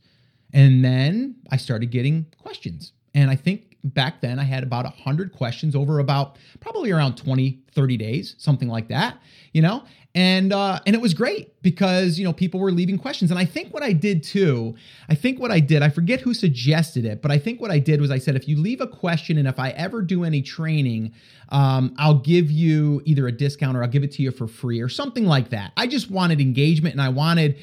And 0.54 0.86
then 0.86 1.36
I 1.50 1.58
started 1.58 1.92
getting 1.92 2.28
questions. 2.38 2.94
And 3.16 3.30
I 3.30 3.36
think 3.36 3.78
back 3.84 4.22
then 4.22 4.40
I 4.40 4.44
had 4.44 4.64
about 4.64 4.86
100 4.86 5.34
questions 5.34 5.76
over 5.76 6.00
about 6.00 6.38
probably 6.62 6.92
around 6.92 7.18
20, 7.18 7.64
30 7.74 7.98
days, 7.98 8.36
something 8.38 8.70
like 8.70 8.88
that, 8.88 9.18
you 9.52 9.62
know? 9.62 9.84
And 10.16 10.54
uh, 10.54 10.80
and 10.86 10.96
it 10.96 11.02
was 11.02 11.14
great 11.14 11.62
because 11.64 12.20
you 12.20 12.26
know 12.26 12.34
people 12.34 12.60
were 12.60 12.72
leaving 12.72 12.98
questions 12.98 13.32
and 13.32 13.40
i 13.40 13.46
think 13.46 13.74
what 13.74 13.82
i 13.82 13.92
did 13.92 14.24
too 14.24 14.76
i 15.10 15.16
think 15.16 15.40
what 15.40 15.52
i 15.52 15.60
did 15.60 15.82
i 15.82 15.90
forget 15.90 16.22
who 16.22 16.34
suggested 16.34 17.06
it 17.06 17.22
but 17.22 17.32
i 17.32 17.38
think 17.38 17.60
what 17.60 17.72
i 17.72 17.80
did 17.80 18.00
was 18.00 18.12
i 18.12 18.18
said 18.18 18.36
if 18.36 18.48
you 18.48 18.58
leave 18.60 18.82
a 18.82 18.88
question 18.88 19.38
and 19.38 19.48
if 19.48 19.60
i 19.60 19.70
ever 19.72 20.02
do 20.02 20.24
any 20.24 20.42
training 20.42 21.12
um, 21.50 21.96
i'll 21.98 22.20
give 22.20 22.52
you 22.52 23.02
either 23.06 23.28
a 23.28 23.32
discount 23.32 23.76
or 23.76 23.82
i'll 23.82 23.90
give 23.90 24.04
it 24.04 24.12
to 24.12 24.22
you 24.22 24.32
for 24.32 24.48
free 24.48 24.80
or 24.80 24.90
something 24.90 25.26
like 25.26 25.50
that 25.50 25.72
i 25.78 25.88
just 25.88 26.12
wanted 26.12 26.40
engagement 26.40 26.94
and 26.94 27.02
i 27.02 27.10
wanted 27.10 27.58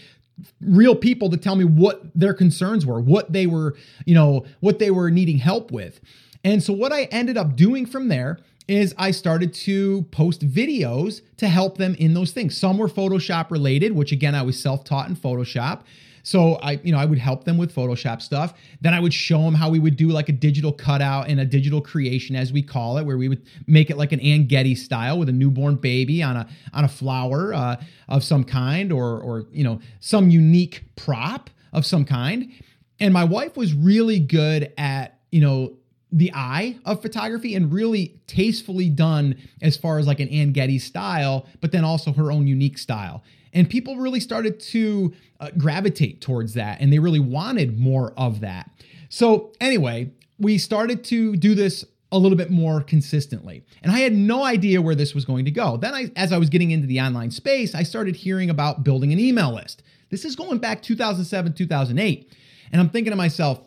real 0.60 0.96
people 0.96 1.30
to 1.30 1.36
tell 1.36 1.56
me 1.56 1.64
what 1.64 2.02
their 2.14 2.34
concerns 2.34 2.86
were, 2.86 3.00
what 3.00 3.32
they 3.32 3.46
were, 3.46 3.76
you 4.06 4.14
know, 4.14 4.44
what 4.60 4.78
they 4.78 4.90
were 4.90 5.10
needing 5.10 5.38
help 5.38 5.70
with. 5.70 6.00
And 6.44 6.62
so 6.62 6.72
what 6.72 6.92
I 6.92 7.04
ended 7.04 7.36
up 7.36 7.56
doing 7.56 7.86
from 7.86 8.08
there 8.08 8.38
is 8.70 8.94
I 8.96 9.10
started 9.10 9.52
to 9.54 10.02
post 10.12 10.46
videos 10.46 11.22
to 11.38 11.48
help 11.48 11.76
them 11.76 11.96
in 11.96 12.14
those 12.14 12.30
things. 12.30 12.56
Some 12.56 12.78
were 12.78 12.88
Photoshop 12.88 13.50
related, 13.50 13.92
which 13.92 14.12
again 14.12 14.34
I 14.34 14.42
was 14.42 14.60
self-taught 14.60 15.08
in 15.08 15.16
Photoshop. 15.16 15.82
So 16.22 16.56
I, 16.56 16.72
you 16.82 16.92
know, 16.92 16.98
I 16.98 17.04
would 17.04 17.18
help 17.18 17.44
them 17.44 17.56
with 17.56 17.74
Photoshop 17.74 18.22
stuff. 18.22 18.54
Then 18.80 18.94
I 18.94 19.00
would 19.00 19.14
show 19.14 19.42
them 19.42 19.54
how 19.54 19.70
we 19.70 19.78
would 19.78 19.96
do 19.96 20.08
like 20.08 20.28
a 20.28 20.32
digital 20.32 20.72
cutout 20.72 21.28
and 21.28 21.40
a 21.40 21.44
digital 21.44 21.80
creation, 21.80 22.36
as 22.36 22.52
we 22.52 22.62
call 22.62 22.98
it, 22.98 23.04
where 23.04 23.16
we 23.16 23.28
would 23.28 23.42
make 23.66 23.90
it 23.90 23.96
like 23.96 24.12
an 24.12 24.20
Anne 24.20 24.46
Geddes 24.46 24.84
style 24.84 25.18
with 25.18 25.28
a 25.28 25.32
newborn 25.32 25.76
baby 25.76 26.22
on 26.22 26.36
a 26.36 26.46
on 26.72 26.84
a 26.84 26.88
flower 26.88 27.54
uh, 27.54 27.76
of 28.08 28.22
some 28.22 28.44
kind, 28.44 28.92
or 28.92 29.18
or 29.20 29.46
you 29.50 29.64
know 29.64 29.80
some 29.98 30.30
unique 30.30 30.84
prop 30.94 31.50
of 31.72 31.84
some 31.84 32.04
kind. 32.04 32.52
And 33.00 33.14
my 33.14 33.24
wife 33.24 33.56
was 33.56 33.72
really 33.72 34.20
good 34.20 34.72
at 34.76 35.18
you 35.30 35.40
know 35.40 35.76
the 36.12 36.32
eye 36.34 36.78
of 36.84 37.02
photography 37.02 37.54
and 37.54 37.72
really 37.72 38.20
tastefully 38.26 38.88
done 38.88 39.36
as 39.62 39.76
far 39.76 39.98
as 39.98 40.06
like 40.06 40.20
an 40.20 40.28
Anne 40.28 40.52
Geddes 40.52 40.84
style, 40.84 41.46
but 41.60 41.72
then 41.72 41.84
also 41.84 42.12
her 42.12 42.32
own 42.32 42.46
unique 42.46 42.78
style. 42.78 43.22
And 43.52 43.68
people 43.68 43.96
really 43.96 44.20
started 44.20 44.60
to 44.60 45.12
uh, 45.40 45.50
gravitate 45.56 46.20
towards 46.20 46.54
that 46.54 46.80
and 46.80 46.92
they 46.92 46.98
really 46.98 47.20
wanted 47.20 47.78
more 47.78 48.12
of 48.16 48.40
that. 48.40 48.70
So, 49.08 49.52
anyway, 49.60 50.10
we 50.38 50.56
started 50.58 51.04
to 51.04 51.36
do 51.36 51.54
this 51.54 51.84
a 52.12 52.18
little 52.18 52.36
bit 52.36 52.50
more 52.50 52.80
consistently. 52.80 53.64
And 53.82 53.92
I 53.92 54.00
had 54.00 54.12
no 54.12 54.44
idea 54.44 54.82
where 54.82 54.94
this 54.94 55.14
was 55.14 55.24
going 55.24 55.44
to 55.44 55.50
go. 55.50 55.76
Then 55.76 55.94
I 55.94 56.10
as 56.16 56.32
I 56.32 56.38
was 56.38 56.48
getting 56.48 56.70
into 56.70 56.86
the 56.86 57.00
online 57.00 57.30
space, 57.30 57.74
I 57.74 57.82
started 57.82 58.16
hearing 58.16 58.50
about 58.50 58.82
building 58.82 59.12
an 59.12 59.20
email 59.20 59.54
list. 59.54 59.82
This 60.10 60.24
is 60.24 60.34
going 60.34 60.58
back 60.58 60.82
2007, 60.82 61.52
2008. 61.52 62.32
And 62.72 62.80
I'm 62.80 62.88
thinking 62.88 63.12
to 63.12 63.16
myself, 63.16 63.60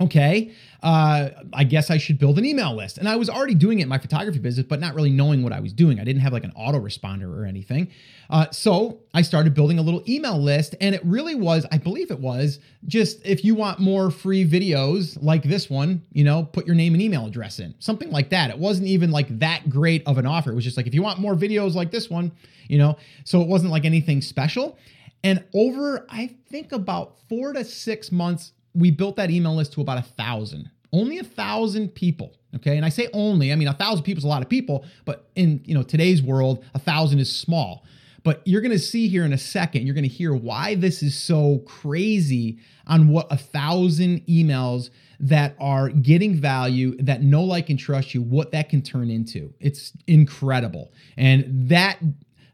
okay, 0.00 0.50
uh, 0.82 1.28
I 1.52 1.64
guess 1.64 1.90
I 1.90 1.98
should 1.98 2.18
build 2.18 2.38
an 2.38 2.44
email 2.46 2.74
list. 2.74 2.96
And 2.96 3.06
I 3.06 3.16
was 3.16 3.28
already 3.28 3.54
doing 3.54 3.80
it 3.80 3.82
in 3.82 3.88
my 3.88 3.98
photography 3.98 4.38
business, 4.38 4.66
but 4.66 4.80
not 4.80 4.94
really 4.94 5.10
knowing 5.10 5.42
what 5.42 5.52
I 5.52 5.60
was 5.60 5.74
doing. 5.74 6.00
I 6.00 6.04
didn't 6.04 6.22
have 6.22 6.32
like 6.32 6.44
an 6.44 6.52
autoresponder 6.58 7.30
or 7.30 7.44
anything. 7.44 7.90
Uh, 8.30 8.50
so 8.50 9.00
I 9.12 9.20
started 9.20 9.52
building 9.52 9.78
a 9.78 9.82
little 9.82 10.02
email 10.08 10.40
list. 10.40 10.74
And 10.80 10.94
it 10.94 11.04
really 11.04 11.34
was, 11.34 11.66
I 11.70 11.76
believe 11.76 12.10
it 12.10 12.18
was, 12.18 12.60
just 12.86 13.24
if 13.26 13.44
you 13.44 13.54
want 13.54 13.78
more 13.78 14.10
free 14.10 14.48
videos 14.48 15.22
like 15.22 15.42
this 15.42 15.68
one, 15.68 16.02
you 16.12 16.24
know, 16.24 16.44
put 16.44 16.66
your 16.66 16.76
name 16.76 16.94
and 16.94 17.02
email 17.02 17.26
address 17.26 17.58
in, 17.58 17.74
something 17.78 18.10
like 18.10 18.30
that. 18.30 18.48
It 18.48 18.58
wasn't 18.58 18.88
even 18.88 19.10
like 19.10 19.38
that 19.38 19.68
great 19.68 20.02
of 20.06 20.16
an 20.16 20.24
offer. 20.24 20.50
It 20.50 20.54
was 20.54 20.64
just 20.64 20.78
like, 20.78 20.86
if 20.86 20.94
you 20.94 21.02
want 21.02 21.18
more 21.18 21.34
videos 21.34 21.74
like 21.74 21.90
this 21.90 22.08
one, 22.08 22.32
you 22.68 22.78
know, 22.78 22.96
so 23.24 23.42
it 23.42 23.48
wasn't 23.48 23.70
like 23.70 23.84
anything 23.84 24.22
special. 24.22 24.78
And 25.22 25.44
over, 25.52 26.06
I 26.08 26.34
think 26.48 26.72
about 26.72 27.16
four 27.28 27.52
to 27.52 27.64
six 27.64 28.10
months 28.10 28.52
we 28.74 28.90
built 28.90 29.16
that 29.16 29.30
email 29.30 29.54
list 29.54 29.72
to 29.74 29.80
about 29.80 29.98
a 29.98 30.02
thousand. 30.02 30.70
Only 30.92 31.18
a 31.18 31.24
thousand 31.24 31.94
people 31.94 32.34
okay? 32.56 32.76
And 32.76 32.84
i 32.84 32.88
say 32.88 33.08
only 33.12 33.52
i 33.52 33.56
mean 33.56 33.68
a 33.68 33.74
thousand 33.74 34.04
people 34.04 34.18
is 34.18 34.24
a 34.24 34.28
lot 34.28 34.42
of 34.42 34.48
people 34.48 34.84
but 35.04 35.28
in 35.34 35.60
you 35.64 35.74
know 35.74 35.82
today's 35.82 36.22
world 36.22 36.64
a 36.74 36.78
thousand 36.78 37.18
is 37.18 37.34
small. 37.34 37.84
But 38.22 38.42
you're 38.44 38.60
going 38.60 38.72
to 38.72 38.78
see 38.78 39.08
here 39.08 39.24
in 39.24 39.32
a 39.32 39.38
second 39.38 39.86
you're 39.86 39.94
going 39.94 40.08
to 40.08 40.08
hear 40.08 40.34
why 40.34 40.74
this 40.74 41.02
is 41.02 41.16
so 41.16 41.58
crazy 41.66 42.58
on 42.86 43.08
what 43.08 43.26
a 43.30 43.36
thousand 43.36 44.26
emails 44.26 44.90
that 45.20 45.54
are 45.58 45.88
getting 45.88 46.34
value 46.34 46.96
that 47.02 47.22
know 47.22 47.44
like 47.44 47.70
and 47.70 47.78
trust 47.78 48.14
you 48.14 48.22
what 48.22 48.52
that 48.52 48.68
can 48.68 48.82
turn 48.82 49.10
into. 49.10 49.54
It's 49.60 49.92
incredible. 50.06 50.92
And 51.16 51.46
that 51.68 51.98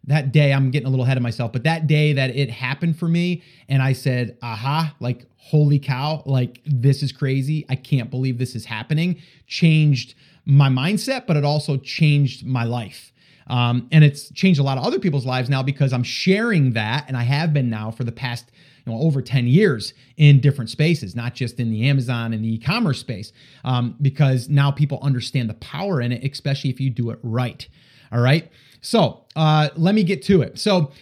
that 0.07 0.33
day 0.33 0.53
i'm 0.53 0.71
getting 0.71 0.87
a 0.87 0.91
little 0.91 1.05
ahead 1.05 1.17
of 1.17 1.23
myself 1.23 1.53
but 1.53 1.65
that 1.65 1.87
day 1.87 2.13
that 2.13 2.35
it 2.35 2.51
happened 2.51 2.99
for 2.99 3.09
me 3.09 3.43
and 3.69 3.83
i 3.83 3.93
said 3.93 4.37
aha 4.43 4.95
like 5.01 5.27
holy 5.37 5.79
cow 5.79 6.23
like 6.27 6.61
this 6.65 7.03
is 7.03 7.13
crazy 7.13 7.65
i 7.69 7.75
can't 7.75 8.11
believe 8.11 8.39
this 8.39 8.55
is 8.55 8.65
happening 8.65 9.21
changed 9.47 10.15
my 10.45 10.69
mindset 10.69 11.27
but 11.27 11.37
it 11.37 11.45
also 11.45 11.77
changed 11.77 12.45
my 12.45 12.65
life 12.65 13.13
um, 13.49 13.87
and 13.93 14.03
it's 14.03 14.33
changed 14.33 14.59
a 14.59 14.63
lot 14.65 14.77
of 14.77 14.85
other 14.85 14.99
people's 14.99 15.27
lives 15.27 15.49
now 15.49 15.63
because 15.63 15.93
i'm 15.93 16.03
sharing 16.03 16.73
that 16.73 17.05
and 17.09 17.17
i 17.17 17.23
have 17.23 17.53
been 17.53 17.71
now 17.71 17.91
for 17.91 18.05
the 18.05 18.13
past 18.13 18.51
you 18.87 18.93
know, 18.93 19.01
over 19.01 19.21
10 19.21 19.47
years 19.47 19.95
in 20.17 20.41
different 20.41 20.71
spaces, 20.71 21.17
not 21.17 21.35
just 21.35 21.59
in 21.59 21.71
the 21.71 21.89
Amazon 21.89 22.33
and 22.33 22.45
the 22.45 22.55
e-commerce 22.55 23.01
space, 23.01 23.33
um, 23.65 23.97
because 24.01 24.49
now 24.49 24.71
people 24.71 24.99
understand 25.03 25.51
the 25.51 25.55
power 25.55 26.01
in 26.01 26.13
it, 26.13 26.25
especially 26.31 26.71
if 26.71 26.81
you 26.81 26.91
do 26.91 27.11
it 27.11 27.19
right. 27.23 27.69
All 28.13 28.21
right. 28.21 28.51
So 28.87 29.25
uh, 29.35 29.71
let 29.77 29.97
me 29.97 30.05
get 30.05 30.23
to 30.27 30.43
it. 30.43 30.61
So 30.61 30.93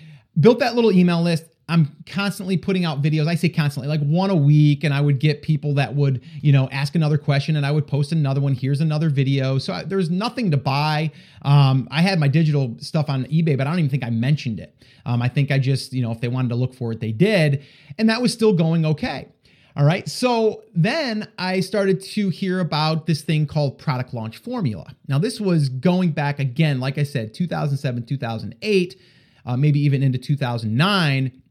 built 0.41 0.59
that 0.61 0.75
little 0.75 0.91
email 0.91 1.23
list. 1.23 1.45
I'm 1.69 1.97
constantly 2.07 2.57
putting 2.57 2.85
out 2.85 3.03
videos. 3.03 3.27
I 3.27 3.35
say 3.35 3.49
constantly, 3.49 3.89
like 3.89 4.01
one 4.01 4.31
a 4.31 4.35
week, 4.35 4.85
and 4.85 4.93
I 4.93 5.01
would 5.01 5.19
get 5.19 5.43
people 5.43 5.75
that 5.75 5.95
would, 5.95 6.23
you 6.41 6.53
know, 6.53 6.69
ask 6.73 6.95
another 6.95 7.17
question, 7.17 7.57
and 7.57 7.65
I 7.65 7.73
would 7.73 7.87
post 7.87 8.13
another 8.13 8.41
one. 8.41 8.55
Here's 8.55 8.81
another 8.81 9.09
video. 9.09 9.59
So 9.59 9.73
I, 9.73 9.85
there's 9.85 10.11
nothing 10.11 10.51
to 10.51 10.57
buy. 10.57 11.11
Um, 11.43 11.89
I 11.91 12.03
had 12.03 12.19
my 12.19 12.29
digital 12.29 12.75
stuff 12.81 13.09
on 13.09 13.25
eBay, 13.27 13.57
but 13.57 13.67
I 13.67 13.71
don't 13.71 13.79
even 13.79 13.91
think 13.91 14.05
I 14.05 14.11
mentioned 14.11 14.61
it. 14.61 14.83
Um, 15.07 15.23
I 15.23 15.29
think 15.29 15.51
I 15.51 15.59
just, 15.59 15.93
you 15.93 16.03
know, 16.03 16.11
if 16.11 16.21
they 16.21 16.29
wanted 16.29 16.49
to 16.49 16.57
look 16.57 16.75
for 16.75 16.93
it, 16.93 17.01
they 17.01 17.13
did, 17.13 17.65
and 17.99 18.09
that 18.09 18.21
was 18.21 18.33
still 18.33 18.55
going 18.55 18.85
okay. 18.87 19.29
All 19.77 19.85
right. 19.85 20.09
So 20.09 20.63
then 20.73 21.27
I 21.37 21.59
started 21.59 22.01
to 22.01 22.29
hear 22.29 22.61
about 22.61 23.07
this 23.07 23.23
thing 23.23 23.47
called 23.47 23.77
product 23.77 24.15
launch 24.15 24.39
formula. 24.39 24.95
Now, 25.09 25.19
this 25.19 25.41
was 25.41 25.69
going 25.69 26.13
back 26.13 26.39
again, 26.39 26.79
like 26.79 26.97
I 26.97 27.03
said, 27.03 27.35
2007, 27.35 28.05
2008, 28.07 28.97
uh, 29.45 29.57
maybe 29.57 29.81
even 29.81 30.03
into 30.05 30.19
2009. 30.19 31.43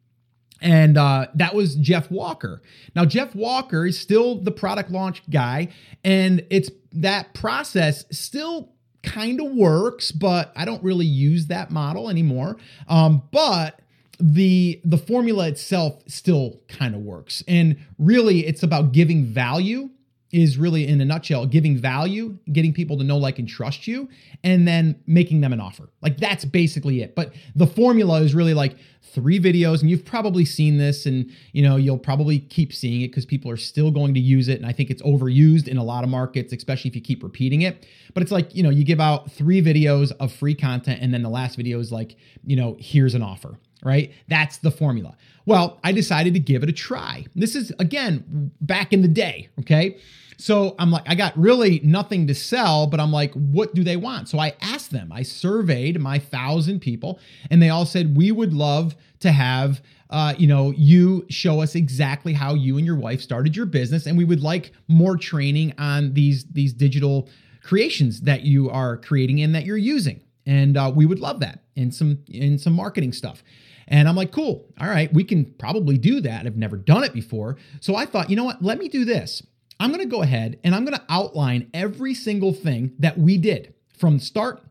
And 0.62 0.98
uh, 0.98 1.28
that 1.36 1.54
was 1.54 1.76
Jeff 1.76 2.10
Walker. 2.10 2.62
Now, 2.96 3.04
Jeff 3.04 3.36
Walker 3.36 3.86
is 3.86 4.00
still 4.00 4.42
the 4.42 4.52
product 4.52 4.90
launch 4.90 5.22
guy, 5.30 5.68
and 6.06 6.46
it's 6.50 6.72
that 6.94 7.34
process 7.34 8.06
still 8.10 8.72
kind 9.02 9.42
of 9.42 9.52
works, 9.52 10.14
but 10.14 10.54
I 10.56 10.64
don't 10.64 10.82
really 10.82 11.06
use 11.06 11.48
that 11.48 11.72
model 11.72 12.10
anymore. 12.10 12.56
Um, 12.88 13.24
but 13.32 13.82
the 14.20 14.80
the 14.84 14.98
formula 14.98 15.48
itself 15.48 16.02
still 16.08 16.62
kind 16.68 16.96
of 16.96 17.02
works. 17.02 17.44
And 17.48 17.78
really 17.98 18.46
it's 18.46 18.64
about 18.64 18.92
giving 18.92 19.26
value 19.26 19.90
is 20.32 20.58
really 20.58 20.88
in 20.88 21.00
a 21.00 21.06
nutshell 21.06 21.46
giving 21.46 21.78
value 21.78 22.36
getting 22.52 22.74
people 22.74 22.98
to 22.98 23.04
know 23.04 23.18
like 23.18 23.38
and 23.38 23.48
trust 23.48 23.88
you 23.88 24.10
and 24.44 24.68
then 24.68 25.00
making 25.06 25.42
them 25.42 25.54
an 25.54 25.60
offer. 25.60 25.90
Like 26.02 26.18
that's 26.18 26.44
basically 26.44 27.02
it. 27.02 27.16
But 27.16 27.34
the 27.56 27.68
formula 27.68 28.22
is 28.22 28.34
really 28.34 28.54
like 28.56 28.76
three 29.02 29.40
videos 29.40 29.82
and 29.82 29.92
you've 29.92 30.06
probably 30.06 30.44
seen 30.44 30.78
this 30.78 31.06
and 31.06 31.30
you 31.52 31.62
know 31.62 31.76
you'll 31.76 32.00
probably 32.00 32.40
keep 32.40 32.74
seeing 32.74 33.02
it 33.02 33.10
because 33.10 33.26
people 33.26 33.52
are 33.52 33.58
still 33.58 33.92
going 33.92 34.14
to 34.16 34.20
use 34.20 34.48
it 34.48 34.58
and 34.58 34.66
i 34.66 34.72
think 34.72 34.90
it's 34.90 35.04
overused 35.04 35.68
in 35.68 35.78
a 35.78 35.84
lot 35.84 36.04
of 36.04 36.10
markets 36.10 36.52
especially 36.52 36.90
if 36.90 36.96
you 36.96 37.02
keep 37.02 37.22
repeating 37.22 37.62
it. 37.62 37.86
But 38.14 38.24
it's 38.24 38.32
like 38.32 38.56
you 38.56 38.64
know 38.64 38.70
you 38.70 38.84
give 38.84 39.00
out 39.00 39.32
three 39.32 39.62
videos 39.62 40.12
of 40.20 40.32
free 40.32 40.56
content 40.56 41.00
and 41.02 41.14
then 41.14 41.22
the 41.22 41.30
last 41.30 41.58
video 41.58 41.80
is 41.80 41.92
like 41.92 42.16
you 42.44 42.56
know 42.56 42.76
here's 42.80 43.14
an 43.14 43.22
offer 43.22 43.60
right? 43.84 44.12
That's 44.28 44.58
the 44.58 44.72
formula. 44.72 45.16
Well, 45.46 45.80
I 45.84 45.92
decided 45.92 46.34
to 46.34 46.40
give 46.40 46.64
it 46.64 46.70
a 46.70 46.74
try. 46.74 47.26
This 47.36 47.56
is, 47.56 47.72
again, 47.80 48.52
back 48.62 48.94
in 48.94 49.02
the 49.02 49.08
day, 49.08 49.50
okay? 49.60 49.98
So 50.38 50.76
I'm 50.80 50.92
like, 50.92 51.04
I 51.06 51.16
got 51.16 51.38
really 51.38 51.80
nothing 51.84 52.28
to 52.28 52.36
sell, 52.36 52.88
but 52.88 53.00
I'm 53.00 53.12
like, 53.12 53.34
what 53.34 53.76
do 53.76 53.84
they 53.84 53.98
want? 53.98 54.30
So 54.30 54.40
I 54.40 54.56
asked 54.62 54.92
them, 54.92 55.12
I 55.12 55.24
surveyed 55.24 56.00
my 56.00 56.20
thousand 56.20 56.80
people, 56.80 57.20
and 57.50 57.62
they 57.62 57.70
all 57.70 57.86
said, 57.86 58.18
we 58.18 58.32
would 58.32 58.54
love 58.54 58.96
to 59.20 59.32
have. 59.32 59.82
Uh, 60.10 60.34
you 60.38 60.46
know, 60.46 60.72
you 60.78 61.26
show 61.30 61.62
us 61.62 61.74
exactly 61.74 62.34
how 62.34 62.54
you 62.54 62.78
and 62.78 62.86
your 62.86 62.96
wife 62.96 63.20
started 63.20 63.56
your 63.56 63.66
business, 63.66 64.06
and 64.06 64.18
we 64.18 64.26
would 64.26 64.42
like 64.42 64.72
more 64.88 65.18
training 65.18 65.74
on 65.80 66.14
these 66.14 66.46
these 66.52 66.72
digital 66.72 67.28
creations 67.64 68.22
that 68.22 68.44
you 68.44 68.70
are 68.70 68.98
creating 68.98 69.42
and 69.42 69.56
that 69.56 69.66
you're 69.66 69.76
using, 69.76 70.22
and 70.46 70.78
uh, 70.78 70.92
we 70.94 71.08
would 71.08 71.20
love 71.20 71.40
that 71.40 71.64
and 71.76 71.96
some 71.96 72.20
and 72.32 72.62
some 72.62 72.74
marketing 72.74 73.12
stuff. 73.12 73.44
And 73.88 74.08
I'm 74.08 74.16
like, 74.16 74.32
cool. 74.32 74.68
All 74.80 74.88
right, 74.88 75.14
we 75.14 75.24
can 75.24 75.46
probably 75.58 75.98
do 75.98 76.22
that. 76.22 76.46
I've 76.46 76.58
never 76.58 76.78
done 76.78 77.04
it 77.04 77.14
before. 77.14 77.58
So 77.80 77.96
I 77.96 78.06
thought, 78.06 78.30
you 78.30 78.36
know 78.36 78.46
what? 78.46 78.62
Let 78.62 78.80
me 78.80 78.88
do 78.88 79.06
this. 79.06 79.44
I'm 79.80 79.92
going 79.92 80.02
to 80.02 80.10
go 80.10 80.22
ahead 80.22 80.60
and 80.64 80.74
I'm 80.74 80.86
going 80.86 80.98
to 80.98 81.04
outline 81.10 81.70
every 81.74 82.14
single 82.14 82.54
thing 82.54 82.94
that 83.00 83.18
we 83.18 83.38
did 83.38 83.74
from 83.98 84.20
start 84.20 84.62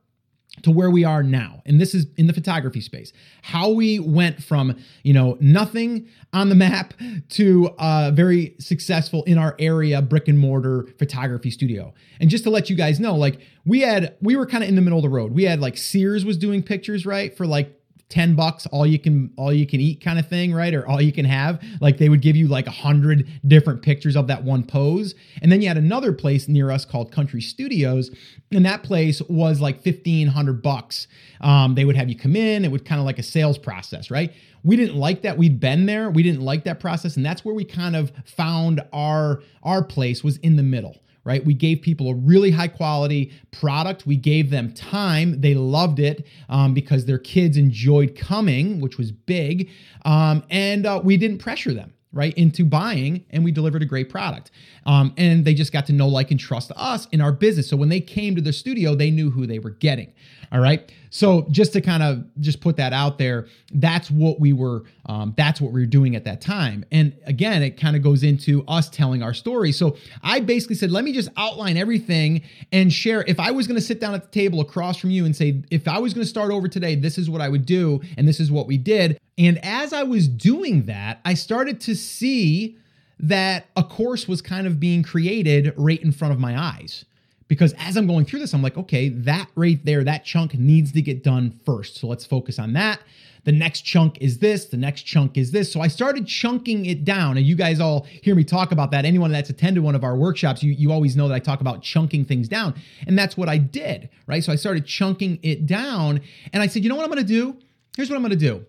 to 0.63 0.71
where 0.71 0.91
we 0.91 1.03
are 1.03 1.23
now 1.23 1.63
and 1.65 1.81
this 1.81 1.95
is 1.95 2.07
in 2.19 2.27
the 2.27 2.33
photography 2.33 2.81
space 2.81 3.13
how 3.41 3.71
we 3.71 3.99
went 3.99 4.43
from 4.43 4.79
you 5.03 5.13
know 5.13 5.37
nothing 5.41 6.07
on 6.35 6.51
the 6.51 6.55
map 6.55 6.93
to 7.31 7.71
uh, 7.79 8.11
very 8.13 8.55
successful 8.59 9.25
in 9.25 9.39
our 9.39 9.57
area 9.59 10.03
brick 10.03 10.29
and 10.29 10.39
mortar 10.39 10.87
photography 10.99 11.51
studio 11.51 11.95
and 12.21 12.29
just 12.29 12.45
to 12.45 12.51
let 12.51 12.69
you 12.69 12.77
guys 12.77 13.01
know 13.01 13.17
like 13.17 13.41
we 13.65 13.81
had 13.81 14.15
we 14.21 14.37
were 14.37 14.47
kind 14.47 14.63
of 14.63 14.69
in 14.69 14.77
the 14.77 14.83
middle 14.83 14.99
of 14.99 15.03
the 15.03 15.09
road 15.09 15.33
we 15.33 15.45
had 15.45 15.59
like 15.59 15.79
sears 15.79 16.23
was 16.23 16.37
doing 16.37 16.63
pictures 16.63 17.07
right 17.07 17.35
for 17.35 17.47
like 17.47 17.81
10 18.13 18.35
bucks 18.35 18.67
all 18.67 18.87
you 18.87 18.99
can 18.99 19.33
all 19.39 19.51
you 19.51 19.67
can 19.67 19.81
eat 19.81 20.05
kind 20.05 20.19
of 20.19 20.29
thing 20.29 20.53
right? 20.53 20.75
Or 20.75 20.87
all 20.87 21.01
you 21.01 21.13
can 21.13 21.25
have. 21.25 21.63
Like 21.81 21.97
they 21.97 22.11
would 22.11 22.21
give 22.21 22.37
you 22.37 22.47
like 22.47 22.67
a 22.67 22.71
hundred 22.71 23.27
different 23.47 23.81
pictures 23.81 24.17
of 24.17 24.27
that 24.27 24.45
one 24.45 24.65
pose. 24.65 25.15
And 25.41 25.51
then 25.51 25.63
you 25.63 25.69
had 25.69 25.79
another 25.79 26.13
place 26.13 26.47
near 26.47 26.71
us 26.71 26.85
called 26.85 27.11
country 27.11 27.41
studios 27.41 28.11
and 28.51 28.67
that 28.67 28.83
place 28.83 29.23
was 29.23 29.63
like 29.63 29.77
1500 29.77 30.63
bucks. 30.63 31.07
Um, 31.41 31.75
they 31.75 31.87
would 31.87 31.97
have 31.97 32.11
you 32.11 32.17
come 32.17 32.37
in. 32.37 32.67
It 32.67 32.71
would 32.71 32.85
kind 32.85 33.01
of 33.01 33.07
like 33.07 33.19
a 33.19 33.23
sales 33.23 33.57
process 33.57 34.11
right? 34.11 34.31
We 34.63 34.77
didn't 34.77 34.97
like 34.97 35.23
that 35.23 35.39
we'd 35.39 35.59
been 35.59 35.87
there. 35.87 36.11
We 36.11 36.23
didn't 36.23 36.43
like 36.43 36.65
that 36.65 36.81
process 36.81 37.17
and 37.17 37.25
that's 37.25 37.47
where 37.47 37.55
we 37.55 37.65
kind 37.65 37.97
of 37.97 38.13
found 38.27 38.83
our 38.93 39.43
our 39.63 39.83
place 39.83 40.23
was 40.23 40.37
in 40.39 40.57
the 40.57 40.63
middle 40.63 41.02
right? 41.25 41.45
We 41.45 41.55
gave 41.55 41.83
people 41.83 42.09
a 42.09 42.15
really 42.15 42.51
high 42.51 42.69
quality 42.69 43.33
product. 43.51 44.07
We 44.07 44.17
gave 44.17 44.51
them 44.51 44.73
time. 44.73 45.41
They 45.41 45.55
loved 45.55 46.01
it 46.01 46.27
um, 46.49 46.75
because 46.75 47.05
their 47.05 47.19
kids 47.19 47.57
enjoyed 47.57 48.17
coming, 48.17 48.81
which 48.81 48.99
was 48.99 49.13
big. 49.13 49.71
Um, 50.05 50.43
and 50.51 50.87
uh, 50.87 51.01
we 51.03 51.17
didn't 51.17 51.39
pressure 51.39 51.73
them 51.73 51.95
right 52.13 52.37
into 52.37 52.65
buying 52.65 53.25
and 53.31 53.45
we 53.45 53.53
delivered 53.53 53.83
a 53.83 53.87
great 53.87 54.11
product. 54.11 54.51
Um, 54.87 55.15
and 55.17 55.45
they 55.45 55.55
just 55.55 55.73
got 55.73 55.87
to 55.87 55.93
know 55.93 56.09
like 56.09 56.31
and 56.31 56.39
trust 56.39 56.73
us 56.77 57.07
in 57.13 57.21
our 57.21 57.33
business. 57.33 57.69
So 57.69 57.77
when 57.77 57.89
they 57.89 58.01
came 58.01 58.37
to 58.37 58.43
the 58.43 58.53
studio 58.53 58.95
they 58.95 59.11
knew 59.11 59.31
who 59.31 59.47
they 59.47 59.59
were 59.59 59.71
getting 59.71 60.13
all 60.53 60.61
right? 60.61 60.93
So 61.09 61.47
just 61.51 61.73
to 61.73 61.81
kind 61.81 62.03
of 62.03 62.25
just 62.41 62.61
put 62.61 62.77
that 62.77 62.93
out 62.93 63.19
there 63.19 63.47
that's 63.75 64.11
what 64.11 64.39
we 64.39 64.53
were 64.53 64.85
um, 65.07 65.35
that's 65.37 65.61
what 65.61 65.73
we 65.73 65.81
were 65.81 65.87
doing 65.87 66.15
at 66.15 66.25
that 66.25 66.41
time. 66.41 66.85
And 66.93 67.17
again 67.25 67.63
it 67.63 67.81
kind 67.81 67.97
of 67.97 68.03
goes 68.03 68.23
into 68.23 68.65
us 68.69 68.89
telling 68.91 69.23
our 69.23 69.35
story. 69.35 69.73
So 69.73 69.97
i 70.23 70.41
basically 70.41 70.77
said 70.77 70.91
let 70.91 71.05
me 71.05 71.13
just 71.13 71.31
outline 71.37 71.77
everything 71.77 72.43
and 72.71 72.93
share. 72.93 73.25
If 73.27 73.41
i 73.41 73.51
was 73.51 73.67
going 73.67 73.81
to 73.81 73.85
sit 73.85 74.01
down 74.01 74.15
at 74.15 74.25
the 74.25 74.31
table 74.31 74.61
across 74.61 74.99
from 74.99 75.11
you 75.11 75.25
and 75.25 75.35
say 75.35 75.63
if 75.71 75.89
i 75.89 75.99
was 75.99 76.13
going 76.13 76.25
to 76.25 76.29
start 76.29 76.53
over 76.53 76.69
today 76.69 76.95
this 76.95 77.17
is 77.17 77.31
what 77.31 77.41
i 77.41 77.49
would 77.49 77.65
do 77.65 78.01
and 78.17 78.29
this 78.29 78.41
is 78.41 78.51
what 78.51 78.67
we 78.67 78.77
did 78.77 79.19
and 79.43 79.65
as 79.65 79.93
I 79.93 80.05
was 80.05 80.29
doing 80.29 80.85
that, 80.85 81.21
I 81.25 81.35
started 81.35 81.81
to 81.83 81.97
see 81.97 82.77
that 83.19 83.67
a 83.77 83.83
course 83.83 84.29
was 84.29 84.41
kind 84.43 84.67
of 84.67 84.79
being 84.79 85.03
created 85.03 85.75
right 85.77 86.01
in 86.03 86.13
front 86.13 86.33
of 86.33 86.41
my 86.41 86.61
eyes. 86.61 87.05
Because 87.49 87.75
as 87.79 87.97
I'm 87.97 88.07
going 88.07 88.25
through 88.25 88.39
this, 88.39 88.55
I'm 88.55 88.63
like, 88.63 88.79
okay, 88.79 89.09
that 89.11 89.49
right 89.55 89.85
there, 89.85 90.05
that 90.05 90.25
chunk 90.25 90.55
needs 90.55 90.93
to 90.93 91.03
get 91.03 91.23
done 91.23 91.59
first. 91.67 91.97
So 91.97 92.07
let's 92.07 92.25
focus 92.25 92.59
on 92.59 92.73
that. 92.75 93.01
The 93.45 93.53
next 93.53 93.83
chunk 93.83 94.19
is 94.21 94.39
this, 94.39 94.67
the 94.67 94.77
next 94.77 95.03
chunk 95.03 95.37
is 95.37 95.51
this. 95.51 95.73
So 95.73 95.81
I 95.81 95.89
started 95.89 96.27
chunking 96.27 96.87
it 96.87 97.05
down. 97.05 97.37
And 97.37 97.45
you 97.45 97.57
guys 97.57 97.81
all 97.81 98.07
hear 98.23 98.35
me 98.35 98.45
talk 98.45 98.71
about 98.71 98.93
that. 98.93 99.05
Anyone 99.05 99.33
that's 99.33 99.51
attended 99.51 99.83
one 99.83 99.97
of 99.97 100.05
our 100.05 100.17
workshops, 100.17 100.63
you, 100.63 100.73
you 100.73 100.93
always 100.93 101.17
know 101.17 101.29
that 101.29 101.35
I 101.35 101.41
talk 101.41 101.61
about 101.61 101.83
chunking 101.83 102.25
things 102.25 102.49
down. 102.49 102.75
And 103.07 103.19
that's 103.19 103.37
what 103.37 103.49
I 103.49 103.59
did, 103.59 104.09
right? 104.27 104.45
So 104.45 104.53
I 104.53 104.57
started 104.57 104.87
chunking 104.87 105.41
it 105.43 105.67
down. 105.67 106.21
And 106.53 106.63
I 106.63 106.69
said, 106.69 106.85
you 106.85 106.89
know 106.89 106.97
what 106.97 107.05
I'm 107.05 107.11
gonna 107.11 107.25
do? 107.25 107.57
Here's 107.97 108.09
what 108.09 108.17
I'm 108.17 108.23
gonna 108.23 108.37
do. 108.37 108.65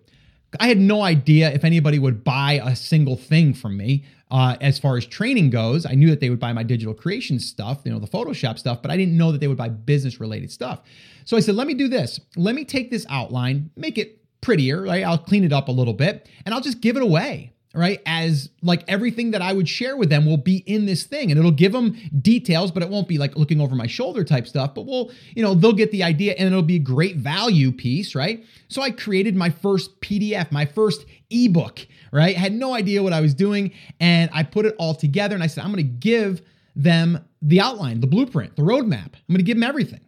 I 0.60 0.68
had 0.68 0.78
no 0.78 1.02
idea 1.02 1.52
if 1.52 1.64
anybody 1.64 1.98
would 1.98 2.24
buy 2.24 2.60
a 2.64 2.76
single 2.76 3.16
thing 3.16 3.54
from 3.54 3.76
me. 3.76 4.04
Uh, 4.30 4.56
as 4.60 4.78
far 4.78 4.96
as 4.96 5.06
training 5.06 5.50
goes, 5.50 5.86
I 5.86 5.92
knew 5.92 6.10
that 6.10 6.20
they 6.20 6.30
would 6.30 6.40
buy 6.40 6.52
my 6.52 6.62
digital 6.62 6.94
creation 6.94 7.38
stuff, 7.38 7.82
you 7.84 7.92
know, 7.92 7.98
the 7.98 8.06
Photoshop 8.06 8.58
stuff, 8.58 8.82
but 8.82 8.90
I 8.90 8.96
didn't 8.96 9.16
know 9.16 9.30
that 9.30 9.40
they 9.40 9.46
would 9.46 9.56
buy 9.56 9.68
business 9.68 10.18
related 10.18 10.50
stuff. 10.50 10.82
So 11.24 11.36
I 11.36 11.40
said, 11.40 11.54
let 11.54 11.66
me 11.66 11.74
do 11.74 11.88
this. 11.88 12.18
Let 12.36 12.54
me 12.54 12.64
take 12.64 12.90
this 12.90 13.06
outline, 13.08 13.70
make 13.76 13.96
it 13.96 14.20
prettier, 14.40 14.82
right? 14.82 15.04
I'll 15.04 15.18
clean 15.18 15.44
it 15.44 15.52
up 15.52 15.68
a 15.68 15.72
little 15.72 15.94
bit 15.94 16.28
and 16.44 16.54
I'll 16.54 16.60
just 16.60 16.80
give 16.80 16.96
it 16.96 17.02
away 17.02 17.53
right? 17.74 18.00
As 18.06 18.50
like 18.62 18.84
everything 18.88 19.32
that 19.32 19.42
I 19.42 19.52
would 19.52 19.68
share 19.68 19.96
with 19.96 20.08
them 20.08 20.24
will 20.24 20.36
be 20.36 20.58
in 20.58 20.86
this 20.86 21.04
thing 21.04 21.30
and 21.30 21.38
it'll 21.38 21.50
give 21.50 21.72
them 21.72 21.96
details, 22.20 22.70
but 22.70 22.82
it 22.82 22.88
won't 22.88 23.08
be 23.08 23.18
like 23.18 23.36
looking 23.36 23.60
over 23.60 23.74
my 23.74 23.86
shoulder 23.86 24.24
type 24.24 24.46
stuff. 24.46 24.74
But 24.74 24.86
we'll, 24.86 25.10
you 25.34 25.42
know, 25.42 25.54
they'll 25.54 25.72
get 25.72 25.90
the 25.90 26.02
idea 26.02 26.34
and 26.38 26.46
it'll 26.46 26.62
be 26.62 26.76
a 26.76 26.80
great 26.80 27.16
value 27.16 27.72
piece, 27.72 28.14
right? 28.14 28.44
So 28.68 28.80
I 28.80 28.90
created 28.90 29.34
my 29.34 29.50
first 29.50 30.00
PDF, 30.00 30.52
my 30.52 30.64
first 30.64 31.04
ebook, 31.30 31.86
right? 32.12 32.36
Had 32.36 32.52
no 32.52 32.74
idea 32.74 33.02
what 33.02 33.12
I 33.12 33.20
was 33.20 33.34
doing 33.34 33.72
and 33.98 34.30
I 34.32 34.44
put 34.44 34.66
it 34.66 34.76
all 34.78 34.94
together 34.94 35.34
and 35.34 35.42
I 35.42 35.48
said, 35.48 35.64
I'm 35.64 35.74
to 35.74 35.82
give 35.82 36.42
them 36.76 37.24
the 37.42 37.60
outline, 37.60 38.00
the 38.00 38.06
blueprint, 38.06 38.56
the 38.56 38.62
roadmap. 38.62 39.14
I'm 39.28 39.36
to 39.36 39.42
give 39.42 39.56
them 39.56 39.64
everything. 39.64 40.00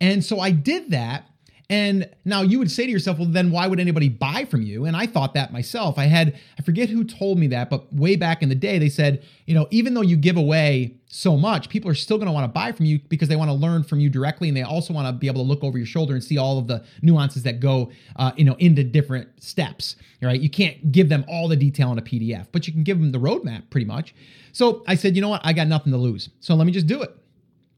And 0.00 0.24
so 0.24 0.40
I 0.40 0.50
did 0.50 0.90
that 0.90 1.28
and 1.70 2.10
now 2.26 2.42
you 2.42 2.58
would 2.58 2.70
say 2.70 2.84
to 2.84 2.92
yourself, 2.92 3.18
well, 3.18 3.28
then 3.28 3.50
why 3.50 3.66
would 3.66 3.80
anybody 3.80 4.10
buy 4.10 4.44
from 4.44 4.60
you? 4.60 4.84
And 4.84 4.94
I 4.94 5.06
thought 5.06 5.32
that 5.32 5.50
myself. 5.50 5.98
I 5.98 6.04
had, 6.04 6.38
I 6.58 6.62
forget 6.62 6.90
who 6.90 7.04
told 7.04 7.38
me 7.38 7.46
that, 7.48 7.70
but 7.70 7.90
way 7.92 8.16
back 8.16 8.42
in 8.42 8.50
the 8.50 8.54
day, 8.54 8.78
they 8.78 8.90
said, 8.90 9.24
you 9.46 9.54
know, 9.54 9.66
even 9.70 9.94
though 9.94 10.02
you 10.02 10.16
give 10.16 10.36
away 10.36 10.96
so 11.08 11.38
much, 11.38 11.70
people 11.70 11.90
are 11.90 11.94
still 11.94 12.18
going 12.18 12.26
to 12.26 12.32
want 12.32 12.44
to 12.44 12.48
buy 12.48 12.70
from 12.72 12.84
you 12.84 12.98
because 13.08 13.28
they 13.28 13.36
want 13.36 13.48
to 13.48 13.54
learn 13.54 13.82
from 13.82 13.98
you 13.98 14.10
directly. 14.10 14.48
And 14.48 14.56
they 14.56 14.62
also 14.62 14.92
want 14.92 15.08
to 15.08 15.12
be 15.12 15.26
able 15.26 15.42
to 15.42 15.48
look 15.48 15.64
over 15.64 15.78
your 15.78 15.86
shoulder 15.86 16.12
and 16.12 16.22
see 16.22 16.36
all 16.36 16.58
of 16.58 16.66
the 16.66 16.84
nuances 17.00 17.44
that 17.44 17.60
go, 17.60 17.90
uh, 18.16 18.32
you 18.36 18.44
know, 18.44 18.56
into 18.58 18.84
different 18.84 19.42
steps, 19.42 19.96
right? 20.20 20.38
You 20.38 20.50
can't 20.50 20.92
give 20.92 21.08
them 21.08 21.24
all 21.28 21.48
the 21.48 21.56
detail 21.56 21.92
in 21.92 21.98
a 21.98 22.02
PDF, 22.02 22.46
but 22.52 22.66
you 22.66 22.74
can 22.74 22.82
give 22.82 22.98
them 22.98 23.10
the 23.10 23.20
roadmap 23.20 23.70
pretty 23.70 23.86
much. 23.86 24.14
So 24.52 24.84
I 24.86 24.96
said, 24.96 25.16
you 25.16 25.22
know 25.22 25.30
what? 25.30 25.40
I 25.44 25.54
got 25.54 25.66
nothing 25.66 25.92
to 25.92 25.98
lose. 25.98 26.28
So 26.40 26.54
let 26.54 26.66
me 26.66 26.72
just 26.72 26.86
do 26.86 27.00
it. 27.00 27.16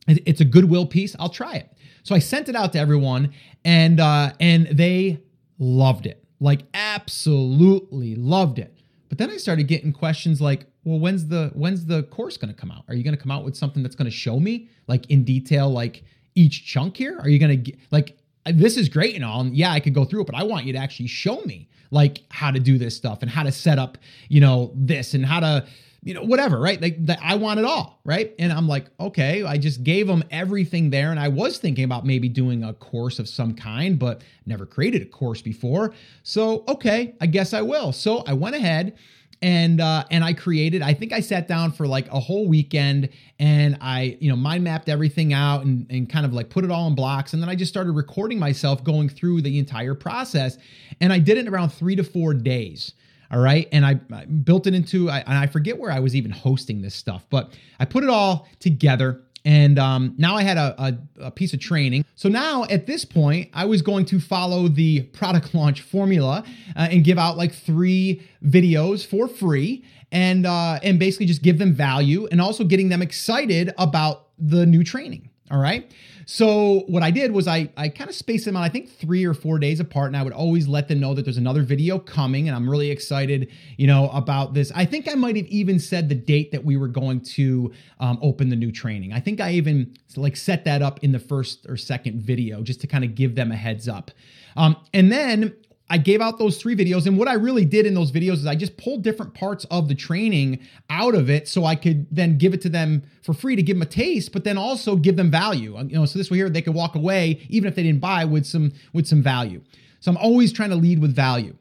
It's 0.09 0.40
a 0.40 0.44
goodwill 0.44 0.87
piece. 0.87 1.16
I'll 1.18 1.29
try 1.29 1.55
it. 1.55 1.68
So 2.07 2.14
I 2.14 2.21
sent 2.21 2.49
it 2.49 2.55
out 2.55 2.73
to 2.75 2.79
everyone, 2.79 3.33
and 3.64 3.99
uh, 3.99 4.33
and 4.38 4.69
they 4.69 5.21
loved 5.59 6.07
it, 6.07 6.23
like 6.38 6.61
absolutely 6.73 8.14
loved 8.14 8.61
it. 8.61 8.73
But 9.09 9.19
then 9.19 9.29
I 9.29 9.38
started 9.38 9.64
getting 9.64 9.92
questions 9.92 10.40
like, 10.40 10.66
well, 10.85 11.01
when's 11.01 11.27
the 11.27 11.51
when's 11.55 11.85
the 11.85 12.05
course 12.05 12.37
going 12.37 12.55
to 12.55 12.59
come 12.59 12.71
out? 12.71 12.85
Are 12.87 12.95
you 12.95 13.03
going 13.03 13.16
to 13.16 13.21
come 13.21 13.33
out 13.33 13.45
with 13.45 13.57
something 13.57 13.83
that's 13.83 13.97
going 13.97 14.09
to 14.09 14.16
show 14.16 14.38
me 14.38 14.69
like 14.87 15.11
in 15.11 15.25
detail, 15.25 15.69
like 15.69 16.05
each 16.37 16.64
chunk 16.64 16.97
here? 16.97 17.19
Are 17.19 17.29
you 17.29 17.40
going 17.40 17.64
to 17.64 17.73
like 17.90 18.16
this 18.45 18.77
is 18.77 18.88
great 18.88 19.16
and 19.16 19.25
all, 19.25 19.40
and 19.40 19.57
yeah, 19.57 19.73
I 19.73 19.81
could 19.81 19.92
go 19.92 20.05
through 20.05 20.21
it, 20.21 20.27
but 20.27 20.37
I 20.37 20.45
want 20.45 20.64
you 20.64 20.73
to 20.75 20.79
actually 20.79 21.09
show 21.09 21.40
me 21.40 21.69
like 21.90 22.23
how 22.31 22.53
to 22.53 22.61
do 22.61 22.79
this 22.79 22.97
stuff 22.97 23.23
and 23.23 23.31
how 23.31 23.42
to 23.42 23.51
set 23.51 23.81
up, 23.81 23.99
you 24.29 24.40
know, 24.40 24.71
this 24.77 25.12
and 25.12 25.27
how 25.27 25.40
to 25.40 25.66
you 26.07 26.14
know, 26.14 26.23
whatever, 26.23 26.61
right? 26.61 26.81
Like 26.81 27.05
the, 27.05 27.19
I 27.21 27.35
want 27.35 27.59
it 27.59 27.64
all, 27.64 27.99
right? 28.05 28.33
And 28.38 28.53
I'm 28.53 28.69
like, 28.69 28.87
okay, 29.01 29.42
I 29.42 29.59
just 29.59 29.83
gave 29.83 30.07
them 30.07 30.23
everything 30.31 30.90
there. 30.90 31.11
And 31.11 31.19
I 31.19 31.27
was 31.27 31.59
thinking 31.59 31.83
about 31.83 32.07
maybe 32.07 32.29
doing 32.29 32.62
a 32.62 32.73
course 32.75 33.19
of 33.19 33.29
some 33.29 33.57
kind, 33.57 33.99
but 33.99 34.23
never 34.47 34.66
created 34.66 35.03
a 35.03 35.07
course 35.07 35.42
before. 35.42 35.95
So, 36.23 36.62
okay, 36.69 37.16
I 37.21 37.27
guess 37.27 37.53
I 37.53 37.62
will. 37.62 37.90
So 37.90 38.19
I 38.19 38.35
went 38.35 38.55
ahead 38.55 38.97
and 39.42 39.81
uh, 39.81 40.05
and 40.12 40.23
I 40.23 40.33
created. 40.33 40.81
I 40.81 40.95
think 40.95 41.12
I 41.12 41.19
sat 41.19 41.49
down 41.49 41.73
for 41.73 41.88
like 41.88 42.07
a 42.12 42.21
whole 42.21 42.47
weekend 42.47 43.09
and 43.40 43.77
I 43.81 44.16
you 44.21 44.31
know 44.31 44.37
mind 44.37 44.62
mapped 44.62 44.88
everything 44.88 45.33
out 45.33 45.64
and 45.64 45.87
and 45.90 46.09
kind 46.09 46.25
of 46.25 46.33
like 46.33 46.51
put 46.51 46.62
it 46.62 46.71
all 46.71 46.87
in 46.87 46.95
blocks. 46.95 47.33
And 47.33 47.42
then 47.42 47.51
I 47.51 47.57
just 47.57 47.73
started 47.73 47.90
recording 47.90 48.38
myself 48.38 48.85
going 48.85 49.09
through 49.09 49.42
the 49.42 49.59
entire 49.59 49.97
process. 49.97 50.57
And 51.01 51.12
I 51.12 51.19
did 51.19 51.37
it 51.37 51.49
in 51.49 51.53
around 51.53 51.71
three 51.71 51.97
to 51.97 52.05
four 52.05 52.33
days. 52.33 52.95
All 53.30 53.40
right. 53.40 53.68
And 53.72 53.84
I, 53.84 54.00
I 54.12 54.24
built 54.24 54.66
it 54.66 54.74
into, 54.74 55.10
I, 55.10 55.24
I 55.26 55.46
forget 55.46 55.78
where 55.78 55.90
I 55.90 56.00
was 56.00 56.14
even 56.14 56.30
hosting 56.30 56.82
this 56.82 56.94
stuff, 56.94 57.26
but 57.30 57.52
I 57.80 57.84
put 57.84 58.04
it 58.04 58.10
all 58.10 58.48
together. 58.60 59.22
And 59.44 59.78
um, 59.78 60.14
now 60.18 60.34
I 60.34 60.42
had 60.42 60.56
a, 60.56 60.74
a, 60.82 61.26
a, 61.26 61.30
piece 61.30 61.54
of 61.54 61.60
training. 61.60 62.04
So 62.16 62.28
now 62.28 62.64
at 62.64 62.86
this 62.86 63.04
point, 63.04 63.48
I 63.54 63.64
was 63.64 63.80
going 63.80 64.04
to 64.06 64.18
follow 64.18 64.66
the 64.66 65.02
product 65.02 65.54
launch 65.54 65.82
formula 65.82 66.42
uh, 66.74 66.88
and 66.90 67.04
give 67.04 67.16
out 67.16 67.36
like 67.36 67.54
three 67.54 68.22
videos 68.44 69.06
for 69.06 69.28
free 69.28 69.84
and 70.10 70.46
uh, 70.46 70.80
and 70.82 70.98
basically 70.98 71.26
just 71.26 71.42
give 71.42 71.58
them 71.58 71.74
value 71.74 72.26
and 72.32 72.40
also 72.40 72.64
getting 72.64 72.88
them 72.88 73.02
excited 73.02 73.72
about 73.78 74.28
the 74.38 74.66
new 74.66 74.82
training. 74.82 75.30
All 75.50 75.58
right. 75.58 75.90
So 76.28 76.80
what 76.88 77.04
I 77.04 77.12
did 77.12 77.30
was 77.30 77.46
I 77.46 77.70
I 77.76 77.88
kind 77.88 78.10
of 78.10 78.16
spaced 78.16 78.46
them 78.46 78.56
out, 78.56 78.64
I 78.64 78.68
think 78.68 78.90
three 78.90 79.24
or 79.24 79.32
four 79.32 79.60
days 79.60 79.78
apart, 79.78 80.08
and 80.08 80.16
I 80.16 80.24
would 80.24 80.32
always 80.32 80.66
let 80.66 80.88
them 80.88 80.98
know 80.98 81.14
that 81.14 81.24
there's 81.24 81.36
another 81.36 81.62
video 81.62 82.00
coming, 82.00 82.48
and 82.48 82.56
I'm 82.56 82.68
really 82.68 82.90
excited, 82.90 83.48
you 83.76 83.86
know, 83.86 84.10
about 84.10 84.52
this. 84.52 84.72
I 84.74 84.86
think 84.86 85.08
I 85.08 85.14
might 85.14 85.36
have 85.36 85.46
even 85.46 85.78
said 85.78 86.08
the 86.08 86.16
date 86.16 86.50
that 86.50 86.64
we 86.64 86.76
were 86.76 86.88
going 86.88 87.20
to 87.20 87.72
um, 88.00 88.18
open 88.20 88.48
the 88.48 88.56
new 88.56 88.72
training. 88.72 89.12
I 89.12 89.20
think 89.20 89.40
I 89.40 89.52
even 89.52 89.96
like 90.16 90.36
set 90.36 90.64
that 90.64 90.82
up 90.82 90.98
in 91.04 91.12
the 91.12 91.20
first 91.20 91.64
or 91.68 91.76
second 91.76 92.22
video 92.22 92.60
just 92.60 92.80
to 92.80 92.88
kind 92.88 93.04
of 93.04 93.14
give 93.14 93.36
them 93.36 93.52
a 93.52 93.56
heads 93.56 93.88
up. 93.88 94.10
Um, 94.56 94.76
and 94.92 95.12
then 95.12 95.54
I 95.88 95.99
gave 95.99 96.20
out 96.20 96.38
those 96.38 96.61
three 96.61 96.75
videos. 96.75 97.07
And 97.07 97.16
what 97.16 97.29
I 97.29 97.35
really 97.35 97.64
did 97.64 97.87
in 97.87 97.94
those 97.94 98.11
videos 98.11 98.35
is 98.35 98.46
I 98.46 98.57
just 98.57 98.77
pulled 98.77 99.03
different 99.03 99.35
parts 99.35 99.64
of 99.70 99.88
the 99.88 99.94
training 99.94 100.59
out 100.90 101.14
of 101.14 101.31
it 101.31 101.46
so 101.46 101.64
I 101.64 101.77
could 101.77 102.07
then 102.11 102.38
give 102.38 102.55
it 102.55 102.61
to 102.62 102.68
them 102.68 103.05
for 103.22 103.33
free 103.33 103.55
to 103.55 103.62
give 103.62 103.77
them 103.77 103.83
a 103.83 103.87
taste, 103.87 104.33
but 104.33 104.44
then 104.44 104.59
also 104.59 104.96
give 104.96 105.16
them 105.16 105.31
value. 105.31 105.79
You 105.79 105.94
know, 105.94 106.07
so 106.07 106.18
this 106.18 106.31
way 106.31 106.38
here 106.38 106.51
they 106.51 106.62
could 106.62 106.75
walk 106.75 106.96
away, 106.96 107.46
even 107.49 107.68
if 107.68 107.77
they 107.77 107.85
didn't 107.85 108.01
buy, 108.01 108.25
with 108.25 108.46
some 108.46 108.72
with 108.92 109.07
some 109.07 109.22
value. 109.22 109.62
So 110.01 110.11
I'm 110.11 110.16
always 110.16 110.53
trying 110.53 110.70
to 110.70 110.77
lead 110.77 110.99
with 110.99 111.14
value. 111.14 111.57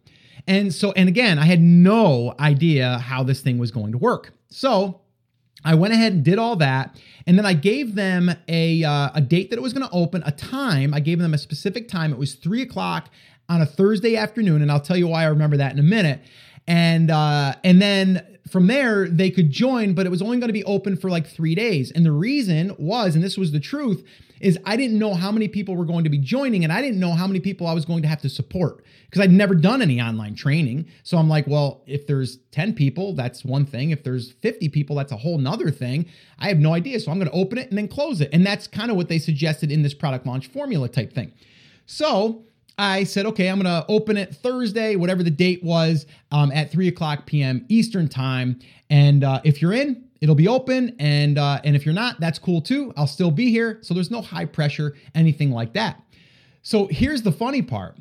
And 0.47 0.73
so, 0.73 0.91
and 0.91 1.09
again, 1.09 1.39
I 1.39 1.45
had 1.45 1.61
no 1.61 2.35
idea 2.39 2.99
how 2.99 3.23
this 3.23 3.41
thing 3.41 3.57
was 3.57 3.71
going 3.71 3.91
to 3.91 3.97
work. 3.97 4.33
So 4.49 5.01
I 5.63 5.73
went 5.73 5.93
ahead 5.93 6.13
and 6.13 6.23
did 6.23 6.37
all 6.37 6.55
that, 6.57 6.99
and 7.25 7.37
then 7.37 7.45
I 7.45 7.53
gave 7.53 7.95
them 7.95 8.31
a 8.47 8.83
uh, 8.83 9.09
a 9.13 9.21
date 9.21 9.49
that 9.49 9.57
it 9.57 9.61
was 9.61 9.73
going 9.73 9.87
to 9.87 9.93
open, 9.93 10.23
a 10.25 10.31
time. 10.31 10.93
I 10.93 10.99
gave 10.99 11.19
them 11.19 11.33
a 11.33 11.37
specific 11.37 11.87
time. 11.87 12.11
It 12.11 12.19
was 12.19 12.35
three 12.35 12.61
o'clock 12.61 13.09
on 13.49 13.61
a 13.61 13.65
Thursday 13.65 14.15
afternoon, 14.15 14.61
and 14.61 14.71
I'll 14.71 14.79
tell 14.79 14.97
you 14.97 15.07
why 15.07 15.23
I 15.23 15.27
remember 15.27 15.57
that 15.57 15.73
in 15.73 15.79
a 15.79 15.83
minute. 15.83 16.21
And 16.67 17.11
uh, 17.11 17.53
and 17.63 17.81
then 17.81 18.39
from 18.49 18.67
there 18.67 19.07
they 19.07 19.29
could 19.29 19.51
join, 19.51 19.93
but 19.93 20.05
it 20.05 20.09
was 20.09 20.21
only 20.21 20.37
going 20.37 20.49
to 20.49 20.53
be 20.53 20.63
open 20.63 20.97
for 20.97 21.09
like 21.09 21.27
three 21.27 21.55
days. 21.55 21.91
And 21.91 22.05
the 22.05 22.11
reason 22.11 22.75
was, 22.77 23.15
and 23.15 23.23
this 23.23 23.37
was 23.37 23.51
the 23.51 23.59
truth, 23.59 24.03
is 24.39 24.57
I 24.65 24.75
didn't 24.75 24.99
know 24.99 25.13
how 25.13 25.31
many 25.31 25.47
people 25.47 25.75
were 25.75 25.85
going 25.85 26.03
to 26.03 26.09
be 26.09 26.17
joining, 26.17 26.63
and 26.63 26.73
I 26.73 26.81
didn't 26.81 26.99
know 26.99 27.13
how 27.13 27.27
many 27.27 27.39
people 27.39 27.67
I 27.67 27.73
was 27.73 27.85
going 27.85 28.01
to 28.01 28.07
have 28.07 28.21
to 28.21 28.29
support 28.29 28.83
because 29.05 29.21
I'd 29.21 29.31
never 29.31 29.55
done 29.55 29.81
any 29.81 30.01
online 30.01 30.35
training. 30.35 30.87
So 31.03 31.17
I'm 31.17 31.29
like, 31.29 31.47
well, 31.47 31.83
if 31.87 32.05
there's 32.05 32.37
10 32.51 32.73
people, 32.73 33.13
that's 33.13 33.45
one 33.45 33.65
thing. 33.65 33.91
If 33.91 34.03
there's 34.03 34.33
50 34.33 34.69
people, 34.69 34.95
that's 34.97 35.11
a 35.11 35.17
whole 35.17 35.37
nother 35.37 35.71
thing. 35.71 36.07
I 36.37 36.49
have 36.49 36.57
no 36.57 36.73
idea. 36.73 36.99
So 36.99 37.11
I'm 37.11 37.17
going 37.17 37.31
to 37.31 37.35
open 37.35 37.57
it 37.57 37.69
and 37.69 37.77
then 37.77 37.87
close 37.87 38.19
it. 38.19 38.29
And 38.33 38.45
that's 38.45 38.67
kind 38.67 38.91
of 38.91 38.97
what 38.97 39.07
they 39.07 39.19
suggested 39.19 39.71
in 39.71 39.83
this 39.83 39.93
product 39.93 40.25
launch 40.25 40.47
formula 40.47 40.89
type 40.89 41.13
thing. 41.13 41.31
So 41.85 42.43
I 42.77 43.03
said, 43.05 43.25
okay, 43.27 43.47
I'm 43.47 43.61
going 43.61 43.65
to 43.65 43.85
open 43.89 44.17
it 44.17 44.35
Thursday, 44.35 44.95
whatever 44.95 45.23
the 45.23 45.31
date 45.31 45.63
was, 45.63 46.05
um, 46.31 46.51
at 46.51 46.71
3 46.71 46.87
o'clock 46.87 47.25
p.m. 47.25 47.65
Eastern 47.69 48.07
Time. 48.07 48.59
And 48.89 49.23
uh, 49.23 49.41
if 49.43 49.61
you're 49.61 49.73
in, 49.73 50.05
it'll 50.21 50.35
be 50.35 50.47
open. 50.47 50.95
And, 50.99 51.37
uh, 51.37 51.61
and 51.63 51.75
if 51.75 51.85
you're 51.85 51.95
not, 51.95 52.19
that's 52.19 52.39
cool 52.39 52.61
too. 52.61 52.93
I'll 52.97 53.07
still 53.07 53.31
be 53.31 53.49
here. 53.49 53.79
So 53.81 53.93
there's 53.93 54.11
no 54.11 54.21
high 54.21 54.45
pressure, 54.45 54.95
anything 55.13 55.51
like 55.51 55.73
that. 55.73 56.01
So 56.61 56.87
here's 56.87 57.21
the 57.21 57.31
funny 57.31 57.61
part. 57.61 57.95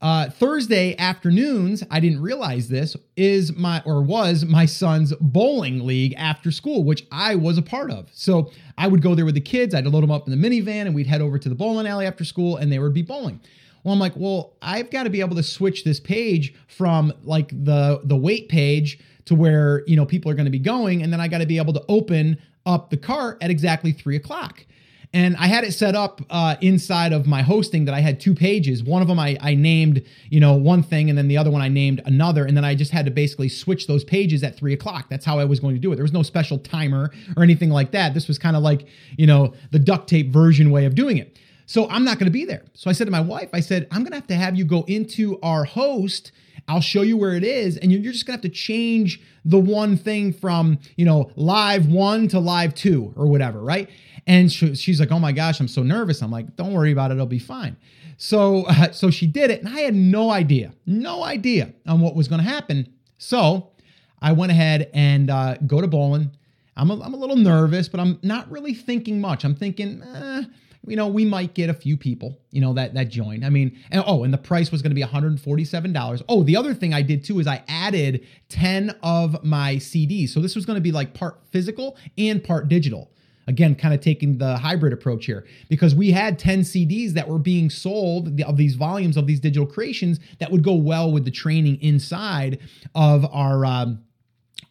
Uh, 0.00 0.28
Thursday 0.28 0.94
afternoons, 0.98 1.82
I 1.90 1.98
didn't 1.98 2.20
realize 2.20 2.68
this, 2.68 2.94
is 3.16 3.56
my 3.56 3.82
or 3.86 4.02
was 4.02 4.44
my 4.44 4.66
son's 4.66 5.14
bowling 5.18 5.86
league 5.86 6.12
after 6.18 6.50
school, 6.50 6.84
which 6.84 7.06
I 7.10 7.36
was 7.36 7.56
a 7.56 7.62
part 7.62 7.90
of. 7.90 8.10
So 8.12 8.52
I 8.76 8.86
would 8.86 9.00
go 9.00 9.14
there 9.14 9.24
with 9.24 9.34
the 9.34 9.40
kids. 9.40 9.74
I'd 9.74 9.86
load 9.86 10.02
them 10.02 10.10
up 10.10 10.28
in 10.28 10.38
the 10.38 10.48
minivan 10.48 10.82
and 10.82 10.94
we'd 10.94 11.06
head 11.06 11.22
over 11.22 11.38
to 11.38 11.48
the 11.48 11.54
bowling 11.54 11.86
alley 11.86 12.06
after 12.06 12.22
school 12.22 12.56
and 12.58 12.70
they 12.70 12.78
would 12.78 12.92
be 12.92 13.00
bowling. 13.00 13.40
Well, 13.84 13.92
I'm 13.92 14.00
like, 14.00 14.14
well, 14.16 14.54
I've 14.62 14.90
got 14.90 15.04
to 15.04 15.10
be 15.10 15.20
able 15.20 15.36
to 15.36 15.42
switch 15.42 15.84
this 15.84 16.00
page 16.00 16.54
from 16.66 17.12
like 17.22 17.50
the 17.50 18.00
the 18.02 18.16
wait 18.16 18.48
page 18.48 18.98
to 19.26 19.34
where 19.34 19.84
you 19.86 19.94
know 19.94 20.06
people 20.06 20.30
are 20.30 20.34
going 20.34 20.46
to 20.46 20.50
be 20.50 20.58
going, 20.58 21.02
and 21.02 21.12
then 21.12 21.20
I 21.20 21.28
got 21.28 21.38
to 21.38 21.46
be 21.46 21.58
able 21.58 21.74
to 21.74 21.84
open 21.88 22.38
up 22.66 22.90
the 22.90 22.96
cart 22.96 23.38
at 23.42 23.50
exactly 23.50 23.92
three 23.92 24.16
o'clock. 24.16 24.64
And 25.12 25.36
I 25.36 25.46
had 25.46 25.62
it 25.62 25.72
set 25.72 25.94
up 25.94 26.22
uh, 26.28 26.56
inside 26.60 27.12
of 27.12 27.24
my 27.24 27.42
hosting 27.42 27.84
that 27.84 27.94
I 27.94 28.00
had 28.00 28.18
two 28.18 28.34
pages. 28.34 28.82
One 28.82 29.00
of 29.00 29.06
them 29.06 29.20
I, 29.20 29.36
I 29.40 29.54
named, 29.54 30.02
you 30.28 30.40
know, 30.40 30.54
one 30.54 30.82
thing, 30.82 31.08
and 31.08 31.16
then 31.16 31.28
the 31.28 31.36
other 31.36 31.52
one 31.52 31.62
I 31.62 31.68
named 31.68 32.02
another. 32.04 32.44
And 32.44 32.56
then 32.56 32.64
I 32.64 32.74
just 32.74 32.90
had 32.90 33.04
to 33.04 33.12
basically 33.12 33.48
switch 33.48 33.86
those 33.86 34.02
pages 34.02 34.42
at 34.42 34.56
three 34.56 34.72
o'clock. 34.72 35.06
That's 35.08 35.24
how 35.24 35.38
I 35.38 35.44
was 35.44 35.60
going 35.60 35.76
to 35.76 35.80
do 35.80 35.92
it. 35.92 35.94
There 35.94 36.04
was 36.04 36.12
no 36.12 36.24
special 36.24 36.58
timer 36.58 37.12
or 37.36 37.44
anything 37.44 37.70
like 37.70 37.92
that. 37.92 38.12
This 38.12 38.26
was 38.26 38.40
kind 38.40 38.56
of 38.56 38.64
like, 38.64 38.88
you 39.16 39.28
know, 39.28 39.54
the 39.70 39.78
duct 39.78 40.08
tape 40.08 40.32
version 40.32 40.72
way 40.72 40.84
of 40.84 40.96
doing 40.96 41.18
it. 41.18 41.38
So 41.66 41.88
I'm 41.88 42.04
not 42.04 42.18
going 42.18 42.26
to 42.26 42.32
be 42.32 42.44
there. 42.44 42.62
So 42.74 42.90
I 42.90 42.92
said 42.92 43.06
to 43.06 43.10
my 43.10 43.20
wife, 43.20 43.48
I 43.52 43.60
said, 43.60 43.88
I'm 43.90 44.00
going 44.00 44.12
to 44.12 44.16
have 44.16 44.26
to 44.28 44.34
have 44.34 44.56
you 44.56 44.64
go 44.64 44.84
into 44.86 45.38
our 45.42 45.64
host. 45.64 46.32
I'll 46.68 46.80
show 46.80 47.02
you 47.02 47.16
where 47.16 47.34
it 47.34 47.44
is. 47.44 47.76
And 47.76 47.90
you're 47.90 48.12
just 48.12 48.26
going 48.26 48.38
to 48.38 48.46
have 48.46 48.52
to 48.52 48.56
change 48.56 49.20
the 49.44 49.58
one 49.58 49.96
thing 49.96 50.32
from, 50.32 50.78
you 50.96 51.04
know, 51.04 51.30
live 51.36 51.88
one 51.88 52.28
to 52.28 52.38
live 52.38 52.74
two 52.74 53.12
or 53.16 53.26
whatever, 53.26 53.60
right? 53.60 53.88
And 54.26 54.50
she's 54.50 55.00
like, 55.00 55.12
oh 55.12 55.18
my 55.18 55.32
gosh, 55.32 55.60
I'm 55.60 55.68
so 55.68 55.82
nervous. 55.82 56.22
I'm 56.22 56.30
like, 56.30 56.56
don't 56.56 56.72
worry 56.72 56.92
about 56.92 57.10
it. 57.10 57.14
It'll 57.14 57.26
be 57.26 57.38
fine. 57.38 57.76
So, 58.16 58.64
uh, 58.64 58.90
so 58.92 59.10
she 59.10 59.26
did 59.26 59.50
it. 59.50 59.60
And 59.60 59.68
I 59.68 59.80
had 59.80 59.94
no 59.94 60.30
idea, 60.30 60.72
no 60.86 61.22
idea 61.22 61.72
on 61.86 62.00
what 62.00 62.14
was 62.14 62.28
going 62.28 62.42
to 62.42 62.48
happen. 62.48 62.92
So 63.18 63.70
I 64.20 64.32
went 64.32 64.52
ahead 64.52 64.90
and 64.94 65.30
uh, 65.30 65.56
go 65.66 65.80
to 65.80 65.86
bowling. 65.86 66.30
I'm 66.76 66.90
a, 66.90 67.00
I'm 67.00 67.14
a 67.14 67.16
little 67.16 67.36
nervous, 67.36 67.88
but 67.88 68.00
I'm 68.00 68.18
not 68.22 68.50
really 68.50 68.74
thinking 68.74 69.20
much. 69.20 69.44
I'm 69.44 69.54
thinking, 69.54 70.02
eh, 70.02 70.44
you 70.86 70.96
know, 70.96 71.08
we 71.08 71.24
might 71.24 71.54
get 71.54 71.70
a 71.70 71.74
few 71.74 71.96
people, 71.96 72.38
you 72.50 72.60
know, 72.60 72.74
that 72.74 72.94
that 72.94 73.08
join. 73.08 73.44
I 73.44 73.50
mean, 73.50 73.78
and, 73.90 74.02
oh, 74.06 74.24
and 74.24 74.32
the 74.32 74.38
price 74.38 74.70
was 74.70 74.82
going 74.82 74.90
to 74.90 74.94
be 74.94 75.02
$147. 75.02 76.22
Oh, 76.28 76.42
the 76.42 76.56
other 76.56 76.74
thing 76.74 76.92
I 76.92 77.02
did 77.02 77.24
too 77.24 77.40
is 77.40 77.46
I 77.46 77.62
added 77.68 78.26
10 78.50 78.94
of 79.02 79.42
my 79.44 79.76
CDs. 79.76 80.30
So 80.30 80.40
this 80.40 80.54
was 80.54 80.66
going 80.66 80.76
to 80.76 80.82
be 80.82 80.92
like 80.92 81.14
part 81.14 81.40
physical 81.50 81.96
and 82.18 82.42
part 82.42 82.68
digital. 82.68 83.10
Again, 83.46 83.74
kind 83.74 83.92
of 83.92 84.00
taking 84.00 84.38
the 84.38 84.56
hybrid 84.56 84.94
approach 84.94 85.26
here 85.26 85.46
because 85.68 85.94
we 85.94 86.10
had 86.12 86.38
10 86.38 86.60
CDs 86.60 87.10
that 87.12 87.28
were 87.28 87.38
being 87.38 87.68
sold 87.68 88.40
of 88.40 88.56
these 88.56 88.74
volumes 88.74 89.18
of 89.18 89.26
these 89.26 89.38
digital 89.38 89.66
creations 89.66 90.18
that 90.38 90.50
would 90.50 90.64
go 90.64 90.74
well 90.74 91.12
with 91.12 91.26
the 91.26 91.30
training 91.30 91.80
inside 91.82 92.58
of 92.94 93.26
our 93.34 93.66
um, 93.66 94.02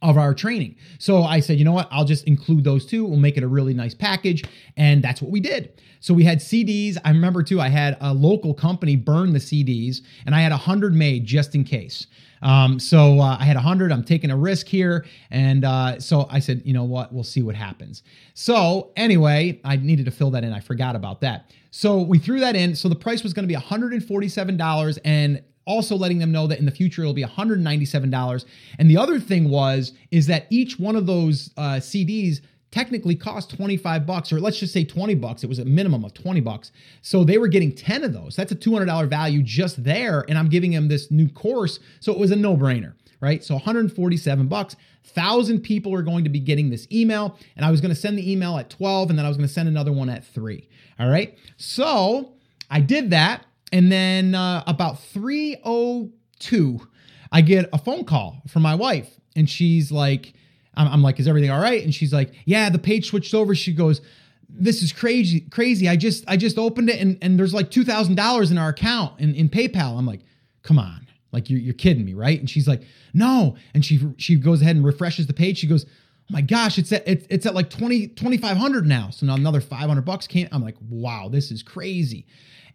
of 0.04 0.18
our 0.18 0.34
training. 0.34 0.76
So 1.00 1.24
I 1.24 1.40
said, 1.40 1.58
you 1.58 1.66
know 1.66 1.72
what? 1.72 1.88
I'll 1.90 2.06
just 2.06 2.26
include 2.26 2.66
those 2.66 2.86
two. 2.86 3.06
We'll 3.06 3.18
make 3.18 3.38
it 3.38 3.44
a 3.44 3.48
really 3.48 3.74
nice 3.74 3.96
package. 3.96 4.44
And 4.76 5.02
that's 5.02 5.22
what 5.22 5.32
we 5.32 5.40
did. 5.40 5.82
So 6.02 6.14
we 6.14 6.26
had 6.26 6.40
CDs. 6.40 6.98
I 7.06 7.10
remember 7.10 7.42
too, 7.42 7.62
I 7.62 7.70
had 7.70 7.98
a 8.02 8.14
local 8.14 8.54
company 8.54 8.98
burn 8.98 9.32
the 9.32 9.40
CDs 9.40 10.02
and 10.26 10.36
I 10.36 10.42
had 10.42 10.52
100 10.52 10.94
made 10.94 11.26
just 11.26 11.56
in 11.56 11.64
case. 11.64 12.06
Um, 12.42 12.78
so 12.78 13.22
uh, 13.22 13.38
I 13.40 13.46
had 13.46 13.56
100. 13.56 13.94
I'm 13.94 14.04
taking 14.04 14.30
a 14.30 14.36
risk 14.36 14.68
here. 14.68 15.06
And 15.32 15.64
uh, 15.64 16.02
so 16.02 16.28
I 16.30 16.40
said, 16.40 16.62
you 16.66 16.74
know 16.74 16.84
what? 16.84 17.14
We'll 17.14 17.24
see 17.24 17.42
what 17.42 17.56
happens. 17.56 18.04
So 18.34 18.92
anyway, 18.98 19.62
I 19.64 19.78
needed 19.78 20.04
to 20.06 20.12
fill 20.12 20.32
that 20.32 20.44
in. 20.44 20.52
I 20.52 20.60
forgot 20.60 20.98
about 20.98 21.22
that. 21.22 21.50
So 21.72 22.02
we 22.02 22.20
threw 22.20 22.42
that 22.42 22.58
in. 22.58 22.76
So 22.76 22.90
the 22.90 22.96
price 22.96 23.24
was 23.24 23.34
going 23.34 23.48
to 23.48 23.54
be 23.54 23.60
$147. 23.60 25.00
And 25.06 25.42
also 25.66 25.96
letting 25.96 26.20
them 26.20 26.32
know 26.32 26.48
that 26.48 26.60
in 26.60 26.66
the 26.66 26.72
future 26.72 27.02
it'll 27.02 27.14
be 27.14 27.24
$197. 27.24 28.46
And 28.80 28.90
the 28.90 28.98
other 28.98 29.20
thing 29.20 29.50
was 29.50 29.94
is 30.12 30.28
that 30.28 30.48
each 30.50 30.80
one 30.80 30.96
of 30.96 31.06
those 31.06 31.52
uh, 31.58 31.76
CDs 31.76 32.42
technically 32.72 33.16
cost 33.16 33.56
25 33.56 34.06
bucks 34.06 34.34
or 34.34 34.40
let's 34.40 34.60
just 34.60 34.74
say 34.74 34.84
20 34.84 35.14
bucks. 35.16 35.44
It 35.44 35.48
was 35.48 35.60
a 35.60 35.66
minimum 35.66 36.04
of 36.04 36.14
20 36.14 36.42
bucks. 36.42 36.72
So 37.02 37.24
they 37.24 37.38
were 37.38 37.48
getting 37.48 37.72
10 37.72 38.04
of 38.04 38.14
those. 38.14 38.36
That's 38.36 38.52
a 38.52 38.56
$200 38.56 39.08
value 39.08 39.44
just 39.44 39.84
there 39.84 40.26
and 40.28 40.38
i'm 40.38 40.50
giving 40.50 40.72
them 40.72 40.88
this 40.88 41.12
new 41.12 41.30
course. 41.30 41.80
So 42.00 42.12
it 42.12 42.20
was 42.20 42.32
a 42.32 42.36
no-brainer 42.36 42.94
right? 43.24 43.42
So 43.42 43.54
147 43.54 44.48
bucks. 44.48 44.76
1000 45.14 45.62
people 45.62 45.96
are 45.96 46.02
going 46.02 46.26
to 46.26 46.30
be 46.30 46.42
getting 46.42 46.70
this 46.70 46.88
email 46.92 47.38
and 47.56 47.66
i 47.66 47.72
was 47.72 47.82
going 47.82 47.94
to 47.94 48.00
send 48.00 48.18
the 48.18 48.32
email 48.32 48.58
at 48.58 48.70
12 48.70 49.10
and 49.10 49.20
then 49.20 49.26
i 49.26 49.30
was 49.30 49.38
going 49.38 49.48
to 49.48 49.54
send 49.54 49.68
another 49.68 49.92
one 49.92 50.10
at 50.10 50.26
3 50.26 50.68
all 51.00 51.10
right? 51.10 51.38
So 51.58 52.34
i 52.70 52.80
did 52.80 53.10
that 53.12 53.46
and 53.74 53.92
then 53.92 54.36
uh, 54.36 54.64
about 54.68 55.00
302, 55.00 56.88
I 57.32 57.42
get 57.42 57.70
a 57.74 57.80
phone 57.80 58.06
call 58.06 58.44
from 58.48 58.62
my 58.62 58.76
wife. 58.76 59.10
And 59.36 59.50
she's 59.50 59.92
like, 59.92 60.36
I'm, 60.76 60.88
I'm 60.88 61.02
like, 61.02 61.20
is 61.20 61.28
everything 61.28 61.50
all 61.50 61.60
right? 61.60 61.84
And 61.84 61.94
she's 61.94 62.14
like, 62.14 62.34
yeah, 62.46 62.70
the 62.70 62.78
page 62.78 63.08
switched 63.10 63.34
over. 63.34 63.56
She 63.56 63.74
goes, 63.74 64.00
this 64.48 64.84
is 64.84 64.94
crazy, 64.94 65.42
crazy. 65.42 65.90
I 65.90 65.96
just 65.96 66.24
I 66.28 66.38
just 66.38 66.60
opened 66.60 66.92
it 66.92 67.02
and, 67.02 67.18
and 67.24 67.40
there's 67.40 67.56
like 67.56 67.72
two 67.72 67.84
thousand 67.84 68.14
dollars 68.14 68.52
in 68.52 68.60
our 68.60 68.70
account 68.70 69.20
in, 69.20 69.34
in 69.34 69.50
PayPal. 69.50 69.98
I'm 69.98 70.06
like, 70.06 70.22
come 70.62 70.78
on, 70.78 71.08
like 71.32 71.50
you're, 71.50 71.60
you're 71.60 71.74
kidding 71.74 72.06
me, 72.06 72.14
right? 72.14 72.40
And 72.40 72.48
she's 72.48 72.68
like, 72.68 72.84
no. 73.16 73.56
And 73.74 73.84
she 73.84 74.00
she 74.18 74.36
goes 74.36 74.62
ahead 74.62 74.76
and 74.76 74.86
refreshes 74.86 75.26
the 75.26 75.34
page. 75.34 75.58
She 75.58 75.66
goes, 75.66 75.86
oh 75.86 75.90
my 76.30 76.42
gosh, 76.42 76.78
it's 76.78 76.92
at 76.92 77.08
it's, 77.08 77.26
it's 77.32 77.48
at 77.48 77.56
like 77.56 77.72
20 77.72 78.10
2500 78.10 78.86
now. 78.86 79.10
So 79.10 79.26
now 79.26 79.34
another 79.34 79.62
500 79.62 80.06
bucks 80.06 80.28
came. 80.28 80.48
I'm 80.52 80.62
like, 80.62 80.78
wow, 80.88 81.30
this 81.32 81.50
is 81.50 81.64
crazy. 81.64 82.28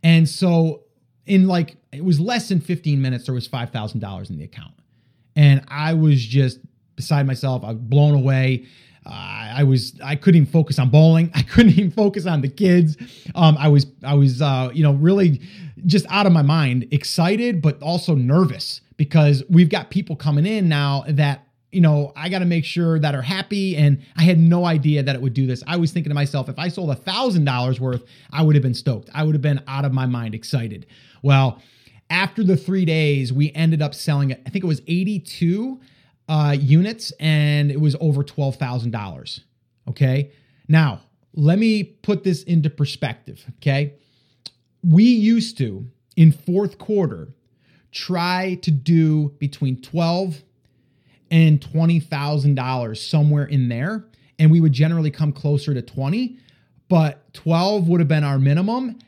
And 0.03 0.29
so 0.29 0.83
in 1.29 1.47
like 1.47 1.77
it 1.93 2.05
was 2.05 2.19
less 2.19 2.49
than 2.49 2.61
15 2.61 3.01
minutes 3.01 3.27
there 3.27 3.35
was 3.35 3.49
$5000 3.49 4.31
in 4.31 4.38
the 4.38 4.45
account 4.45 4.75
and 5.37 5.64
i 5.69 5.95
was 5.95 6.25
just 6.25 6.59
beside 6.97 7.27
myself 7.27 7.62
i 7.64 7.69
was 7.69 7.79
blown 7.79 8.14
away 8.14 8.67
i 9.07 9.62
was 9.62 9.99
i 10.05 10.17
couldn't 10.17 10.43
even 10.43 10.53
focus 10.53 10.79
on 10.79 10.91
bowling 10.91 11.31
i 11.35 11.43
couldn't 11.43 11.73
even 11.73 11.91
focus 11.91 12.27
on 12.27 12.41
the 12.41 12.49
kids 12.49 12.97
um, 13.35 13.57
i 13.59 13.69
was 13.69 13.87
i 14.05 14.14
was 14.14 14.43
uh, 14.43 14.71
you 14.73 14.83
know 14.83 14.95
really 14.95 15.41
just 15.87 16.05
out 16.11 16.27
of 16.27 16.33
my 16.33 16.43
mind 16.43 16.87
excited 16.91 17.62
but 17.62 17.81
also 17.83 18.14
nervous 18.14 18.81
because 18.97 19.45
we've 19.49 19.69
got 19.69 19.91
people 19.91 20.17
coming 20.17 20.45
in 20.45 20.69
now 20.69 21.05
that 21.09 21.45
you 21.71 21.83
know, 21.83 22.12
I 22.17 22.29
got 22.29 22.38
to 22.38 22.47
make 22.47 22.64
sure 22.64 22.99
that 22.99 23.14
are 23.14 23.23
happy. 23.23 23.77
And 23.77 24.03
I 24.17 24.23
had 24.23 24.38
no 24.38 24.64
idea 24.64 25.03
that 25.03 25.14
it 25.14 25.21
would 25.21 25.35
do 25.35 25.47
this. 25.47 25.62
I 25.67 25.77
was 25.77 25.93
thinking 25.93 26.11
to 26.11 26.14
myself, 26.14 26.49
if 26.49 26.59
I 26.59 26.69
sold 26.69 26.91
a 26.91 26.95
thousand 26.95 27.45
dollars 27.45 27.79
worth, 27.79 28.05
I 28.33 28.43
would 28.43 28.55
have 28.57 28.62
been 28.62 28.75
stoked. 28.75 29.11
I 29.12 29.23
would 29.23 29.35
have 29.35 29.43
been 29.43 29.62
out 29.69 29.85
of 29.85 29.93
my 29.93 30.07
mind 30.07 30.35
excited. 30.35 30.87
Well, 31.22 31.61
after 32.11 32.42
the 32.42 32.57
three 32.57 32.85
days, 32.85 33.33
we 33.33 33.52
ended 33.52 33.83
up 33.83 33.94
selling, 33.94 34.33
I 34.33 34.50
think 34.50 34.64
it 34.64 34.68
was 34.68 34.83
82 34.87 35.81
uh, 36.28 36.57
units 36.59 37.12
and 37.20 37.70
it 37.70 37.81
was 37.81 37.96
over 38.00 38.22
$12,000. 38.22 39.40
Okay. 39.88 40.31
Now, 40.68 41.00
let 41.35 41.59
me 41.59 41.85
put 41.85 42.24
this 42.24 42.42
into 42.42 42.70
perspective. 42.70 43.44
Okay. 43.59 43.94
We 44.83 45.04
used 45.04 45.59
to, 45.59 45.87
in 46.16 46.33
fourth 46.33 46.78
quarter, 46.78 47.28
try 47.92 48.59
to 48.62 48.70
do 48.70 49.31
between 49.38 49.81
12 49.81 50.42
and 51.31 51.61
$20,000 51.61 52.96
somewhere 52.96 53.44
in 53.44 53.68
there. 53.68 54.04
And 54.38 54.50
we 54.50 54.61
would 54.61 54.72
generally 54.72 55.11
come 55.11 55.33
closer 55.33 55.74
to 55.74 55.83
20, 55.83 56.38
but 56.88 57.33
12 57.35 57.88
would 57.88 58.00
have 58.00 58.09
been 58.09 58.24
our 58.24 58.38
minimum. 58.38 58.98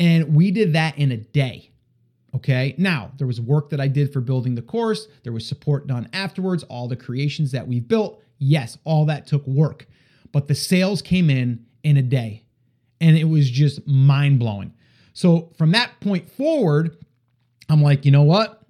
And 0.00 0.34
we 0.34 0.50
did 0.50 0.72
that 0.72 0.98
in 0.98 1.12
a 1.12 1.18
day. 1.18 1.70
Okay. 2.34 2.74
Now, 2.78 3.12
there 3.18 3.26
was 3.26 3.40
work 3.40 3.70
that 3.70 3.80
I 3.80 3.86
did 3.86 4.12
for 4.12 4.20
building 4.20 4.54
the 4.54 4.62
course, 4.62 5.06
there 5.24 5.32
was 5.32 5.46
support 5.46 5.86
done 5.86 6.08
afterwards, 6.12 6.64
all 6.64 6.88
the 6.88 6.96
creations 6.96 7.52
that 7.52 7.68
we 7.68 7.80
built. 7.80 8.22
Yes, 8.38 8.78
all 8.84 9.04
that 9.06 9.26
took 9.26 9.46
work, 9.46 9.86
but 10.32 10.48
the 10.48 10.54
sales 10.54 11.02
came 11.02 11.28
in 11.28 11.66
in 11.84 11.98
a 11.98 12.02
day 12.02 12.44
and 13.00 13.18
it 13.18 13.24
was 13.24 13.50
just 13.50 13.86
mind 13.86 14.38
blowing. 14.38 14.72
So, 15.12 15.52
from 15.58 15.72
that 15.72 16.00
point 16.00 16.30
forward, 16.30 16.96
I'm 17.68 17.82
like, 17.82 18.06
you 18.06 18.10
know 18.10 18.22
what? 18.22 18.62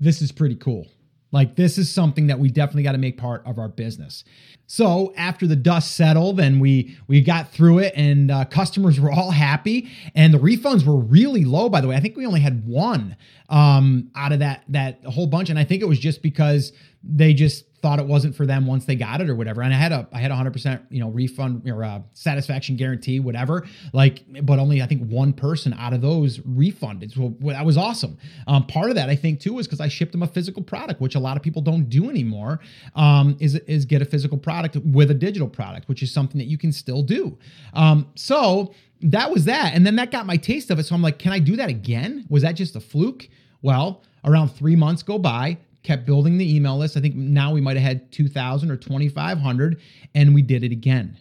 This 0.00 0.22
is 0.22 0.32
pretty 0.32 0.54
cool. 0.54 0.86
Like 1.30 1.56
this 1.56 1.76
is 1.76 1.92
something 1.92 2.28
that 2.28 2.38
we 2.38 2.50
definitely 2.50 2.84
got 2.84 2.92
to 2.92 2.98
make 2.98 3.18
part 3.18 3.42
of 3.44 3.58
our 3.58 3.68
business. 3.68 4.24
So 4.66 5.12
after 5.16 5.46
the 5.46 5.56
dust 5.56 5.94
settled 5.94 6.40
and 6.40 6.60
we 6.60 6.96
we 7.06 7.20
got 7.22 7.50
through 7.50 7.78
it, 7.80 7.92
and 7.96 8.30
uh, 8.30 8.44
customers 8.46 9.00
were 9.00 9.10
all 9.10 9.30
happy, 9.30 9.90
and 10.14 10.32
the 10.32 10.38
refunds 10.38 10.84
were 10.86 10.96
really 10.96 11.44
low. 11.44 11.68
By 11.68 11.80
the 11.80 11.88
way, 11.88 11.96
I 11.96 12.00
think 12.00 12.16
we 12.16 12.26
only 12.26 12.40
had 12.40 12.66
one 12.66 13.16
um, 13.48 14.10
out 14.14 14.32
of 14.32 14.40
that 14.40 14.64
that 14.68 15.04
whole 15.04 15.26
bunch, 15.26 15.50
and 15.50 15.58
I 15.58 15.64
think 15.64 15.82
it 15.82 15.88
was 15.88 15.98
just 15.98 16.22
because 16.22 16.72
they 17.02 17.32
just 17.32 17.64
thought 17.80 18.00
it 18.00 18.06
wasn't 18.06 18.34
for 18.34 18.44
them 18.44 18.66
once 18.66 18.86
they 18.86 18.96
got 18.96 19.20
it 19.20 19.30
or 19.30 19.36
whatever. 19.36 19.62
And 19.62 19.72
I 19.72 19.76
had 19.76 19.92
a 19.92 20.08
I 20.12 20.18
had 20.18 20.30
a 20.30 20.34
hundred 20.34 20.52
percent 20.52 20.82
you 20.90 21.00
know 21.00 21.10
refund 21.10 21.68
or 21.68 21.84
uh, 21.84 22.00
satisfaction 22.12 22.76
guarantee, 22.76 23.20
whatever. 23.20 23.66
Like, 23.92 24.24
but 24.42 24.58
only 24.58 24.82
I 24.82 24.86
think 24.86 25.08
one 25.08 25.32
person 25.32 25.72
out 25.74 25.92
of 25.92 26.00
those 26.00 26.40
refunded. 26.44 27.12
So 27.12 27.36
that 27.40 27.64
was 27.64 27.76
awesome. 27.76 28.18
Um, 28.46 28.66
part 28.66 28.90
of 28.90 28.96
that 28.96 29.08
I 29.08 29.16
think 29.16 29.40
too 29.40 29.54
was 29.54 29.66
because 29.66 29.80
I 29.80 29.88
shipped 29.88 30.12
them 30.12 30.22
a 30.22 30.26
physical 30.26 30.62
product, 30.62 31.00
which 31.00 31.14
a 31.14 31.20
lot 31.20 31.36
of 31.36 31.42
people 31.42 31.62
don't 31.62 31.88
do 31.88 32.10
anymore. 32.10 32.60
Um, 32.96 33.36
is 33.38 33.54
is 33.54 33.84
get 33.84 34.02
a 34.02 34.06
physical 34.06 34.38
product 34.38 34.76
with 34.76 35.10
a 35.10 35.14
digital 35.14 35.48
product, 35.48 35.88
which 35.88 36.02
is 36.02 36.12
something 36.12 36.38
that 36.38 36.46
you 36.46 36.58
can 36.58 36.72
still 36.72 37.02
do. 37.02 37.38
Um, 37.74 38.08
so 38.16 38.74
that 39.02 39.30
was 39.30 39.44
that, 39.44 39.74
and 39.74 39.86
then 39.86 39.94
that 39.96 40.10
got 40.10 40.26
my 40.26 40.36
taste 40.36 40.72
of 40.72 40.80
it. 40.80 40.84
So 40.84 40.94
I'm 40.96 41.02
like, 41.02 41.20
can 41.20 41.32
I 41.32 41.38
do 41.38 41.54
that 41.56 41.68
again? 41.68 42.26
Was 42.28 42.42
that 42.42 42.52
just 42.52 42.74
a 42.74 42.80
fluke? 42.80 43.28
Well, 43.62 44.02
around 44.24 44.48
three 44.48 44.76
months 44.76 45.02
go 45.04 45.18
by 45.18 45.58
kept 45.82 46.06
building 46.06 46.38
the 46.38 46.54
email 46.56 46.76
list. 46.76 46.96
I 46.96 47.00
think 47.00 47.14
now 47.14 47.52
we 47.52 47.60
might 47.60 47.76
have 47.76 47.86
had 47.86 48.12
2,000 48.12 48.70
or 48.70 48.76
2,500, 48.76 49.80
and 50.14 50.34
we 50.34 50.42
did 50.42 50.64
it 50.64 50.72
again. 50.72 51.18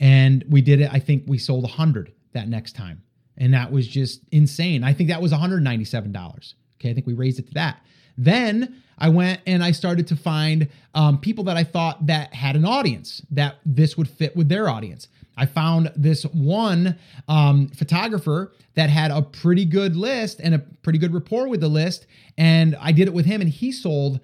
And 0.00 0.44
we 0.48 0.60
did 0.60 0.80
it, 0.80 0.90
I 0.92 0.98
think 0.98 1.24
we 1.26 1.38
sold 1.38 1.64
100 1.64 2.12
that 2.32 2.48
next 2.48 2.76
time. 2.76 3.02
And 3.36 3.54
that 3.54 3.70
was 3.72 3.86
just 3.86 4.22
insane. 4.30 4.84
I 4.84 4.92
think 4.92 5.10
that 5.10 5.22
was 5.22 5.32
$197. 5.32 6.54
Okay, 6.76 6.90
I 6.90 6.94
think 6.94 7.06
we 7.06 7.14
raised 7.14 7.38
it 7.38 7.48
to 7.48 7.54
that. 7.54 7.82
Then 8.16 8.82
I 8.98 9.08
went 9.08 9.40
and 9.46 9.62
I 9.62 9.70
started 9.70 10.08
to 10.08 10.16
find 10.16 10.68
um, 10.94 11.18
people 11.18 11.44
that 11.44 11.56
I 11.56 11.64
thought 11.64 12.06
that 12.06 12.34
had 12.34 12.56
an 12.56 12.64
audience 12.64 13.22
that 13.30 13.58
this 13.64 13.96
would 13.96 14.08
fit 14.08 14.36
with 14.36 14.48
their 14.48 14.68
audience. 14.68 15.08
I 15.38 15.46
found 15.46 15.92
this 15.96 16.24
one 16.24 16.98
um, 17.28 17.68
photographer 17.68 18.52
that 18.74 18.90
had 18.90 19.10
a 19.10 19.22
pretty 19.22 19.64
good 19.64 19.96
list 19.96 20.40
and 20.42 20.54
a 20.54 20.58
pretty 20.58 20.98
good 20.98 21.14
rapport 21.14 21.48
with 21.48 21.60
the 21.60 21.68
list. 21.68 22.06
And 22.36 22.76
I 22.80 22.92
did 22.92 23.08
it 23.08 23.14
with 23.14 23.26
him, 23.26 23.40
and 23.40 23.48
he 23.48 23.72
sold 23.72 24.20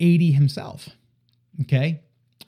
80 0.00 0.32
himself. 0.32 0.88
Okay. 1.62 2.00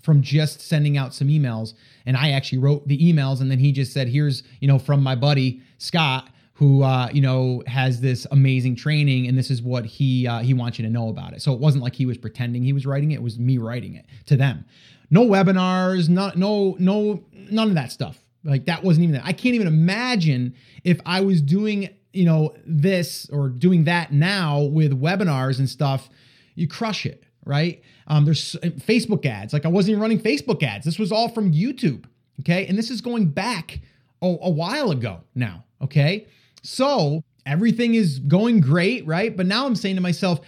From 0.03 0.23
just 0.23 0.61
sending 0.61 0.97
out 0.97 1.15
some 1.15 1.29
emails. 1.29 1.75
And 2.07 2.17
I 2.17 2.31
actually 2.31 2.59
wrote 2.59 2.89
the 2.89 2.99
emails, 2.99 3.41
and 3.41 3.51
then 3.51 3.59
he 3.59 3.73
just 3.73 3.93
said, 3.93 4.09
Here's, 4.09 4.43
you 4.61 4.69
know, 4.69 4.79
from 4.79 5.03
my 5.03 5.15
buddy 5.15 5.63
Scott 5.79 6.31
who 6.57 6.83
uh, 6.83 7.09
you 7.13 7.21
know 7.21 7.63
has 7.67 8.01
this 8.01 8.27
amazing 8.31 8.75
training 8.75 9.27
and 9.27 9.37
this 9.37 9.51
is 9.51 9.63
what 9.63 9.85
he 9.85 10.27
uh, 10.27 10.41
he 10.41 10.55
wants 10.55 10.79
you 10.79 10.85
to 10.85 10.91
know 10.91 11.09
about 11.09 11.33
it 11.33 11.43
so 11.43 11.53
it 11.53 11.61
wasn't 11.61 11.83
like 11.83 11.95
he 11.95 12.07
was 12.07 12.17
pretending 12.17 12.63
he 12.63 12.73
was 12.73 12.87
writing 12.87 13.13
it 13.13 13.17
it 13.17 13.23
was 13.23 13.39
me 13.39 13.59
writing 13.59 13.95
it 13.95 14.07
to 14.25 14.37
them 14.37 14.65
no 15.11 15.27
webinars 15.27 16.09
no 16.09 16.33
no 16.35 16.77
no 16.79 17.23
none 17.33 17.69
of 17.69 17.75
that 17.75 17.93
stuff. 17.93 18.19
Like 18.45 18.67
that 18.67 18.85
wasn't 18.85 19.05
even 19.05 19.15
that. 19.15 19.25
I 19.25 19.33
can't 19.33 19.55
even 19.55 19.67
imagine 19.67 20.55
if 20.85 21.01
i 21.05 21.21
was 21.21 21.43
doing 21.43 21.89
you 22.13 22.25
know 22.25 22.55
this 22.65 23.29
or 23.31 23.49
doing 23.49 23.85
that 23.85 24.13
now 24.13 24.63
with 24.63 25.01
webinars 25.01 25.59
and 25.59 25.69
stuff. 25.69 26.09
You 26.55 26.69
crush 26.69 27.07
it 27.07 27.23
right? 27.45 27.81
Um, 28.09 28.25
there's 28.25 28.57
uh, 28.57 28.69
facebook 28.69 29.25
ads. 29.25 29.53
Like 29.53 29.65
i 29.65 29.69
wasn't 29.69 29.91
even 29.93 30.03
running 30.03 30.21
facebook 30.21 30.63
ads. 30.63 30.85
This 30.85 30.99
was 30.99 31.13
all 31.13 31.29
from 31.29 31.53
youtube 31.53 32.05
okay? 32.41 32.67
And 32.67 32.77
this 32.77 32.91
is 32.91 33.01
going 33.01 33.29
back 33.29 33.81
a, 34.23 34.27
a 34.27 34.51
while 34.51 34.91
ago 34.91 35.23
now 35.35 35.65
okay? 35.83 36.27
So 36.63 37.23
everything 37.45 37.95
is 37.95 38.19
going 38.19 38.61
great, 38.61 39.07
right? 39.07 39.37
But 39.37 39.47
now 39.47 39.67
I'm 39.67 39.77
saying 39.77 39.97
to 39.97 40.03
myself, 40.03 40.41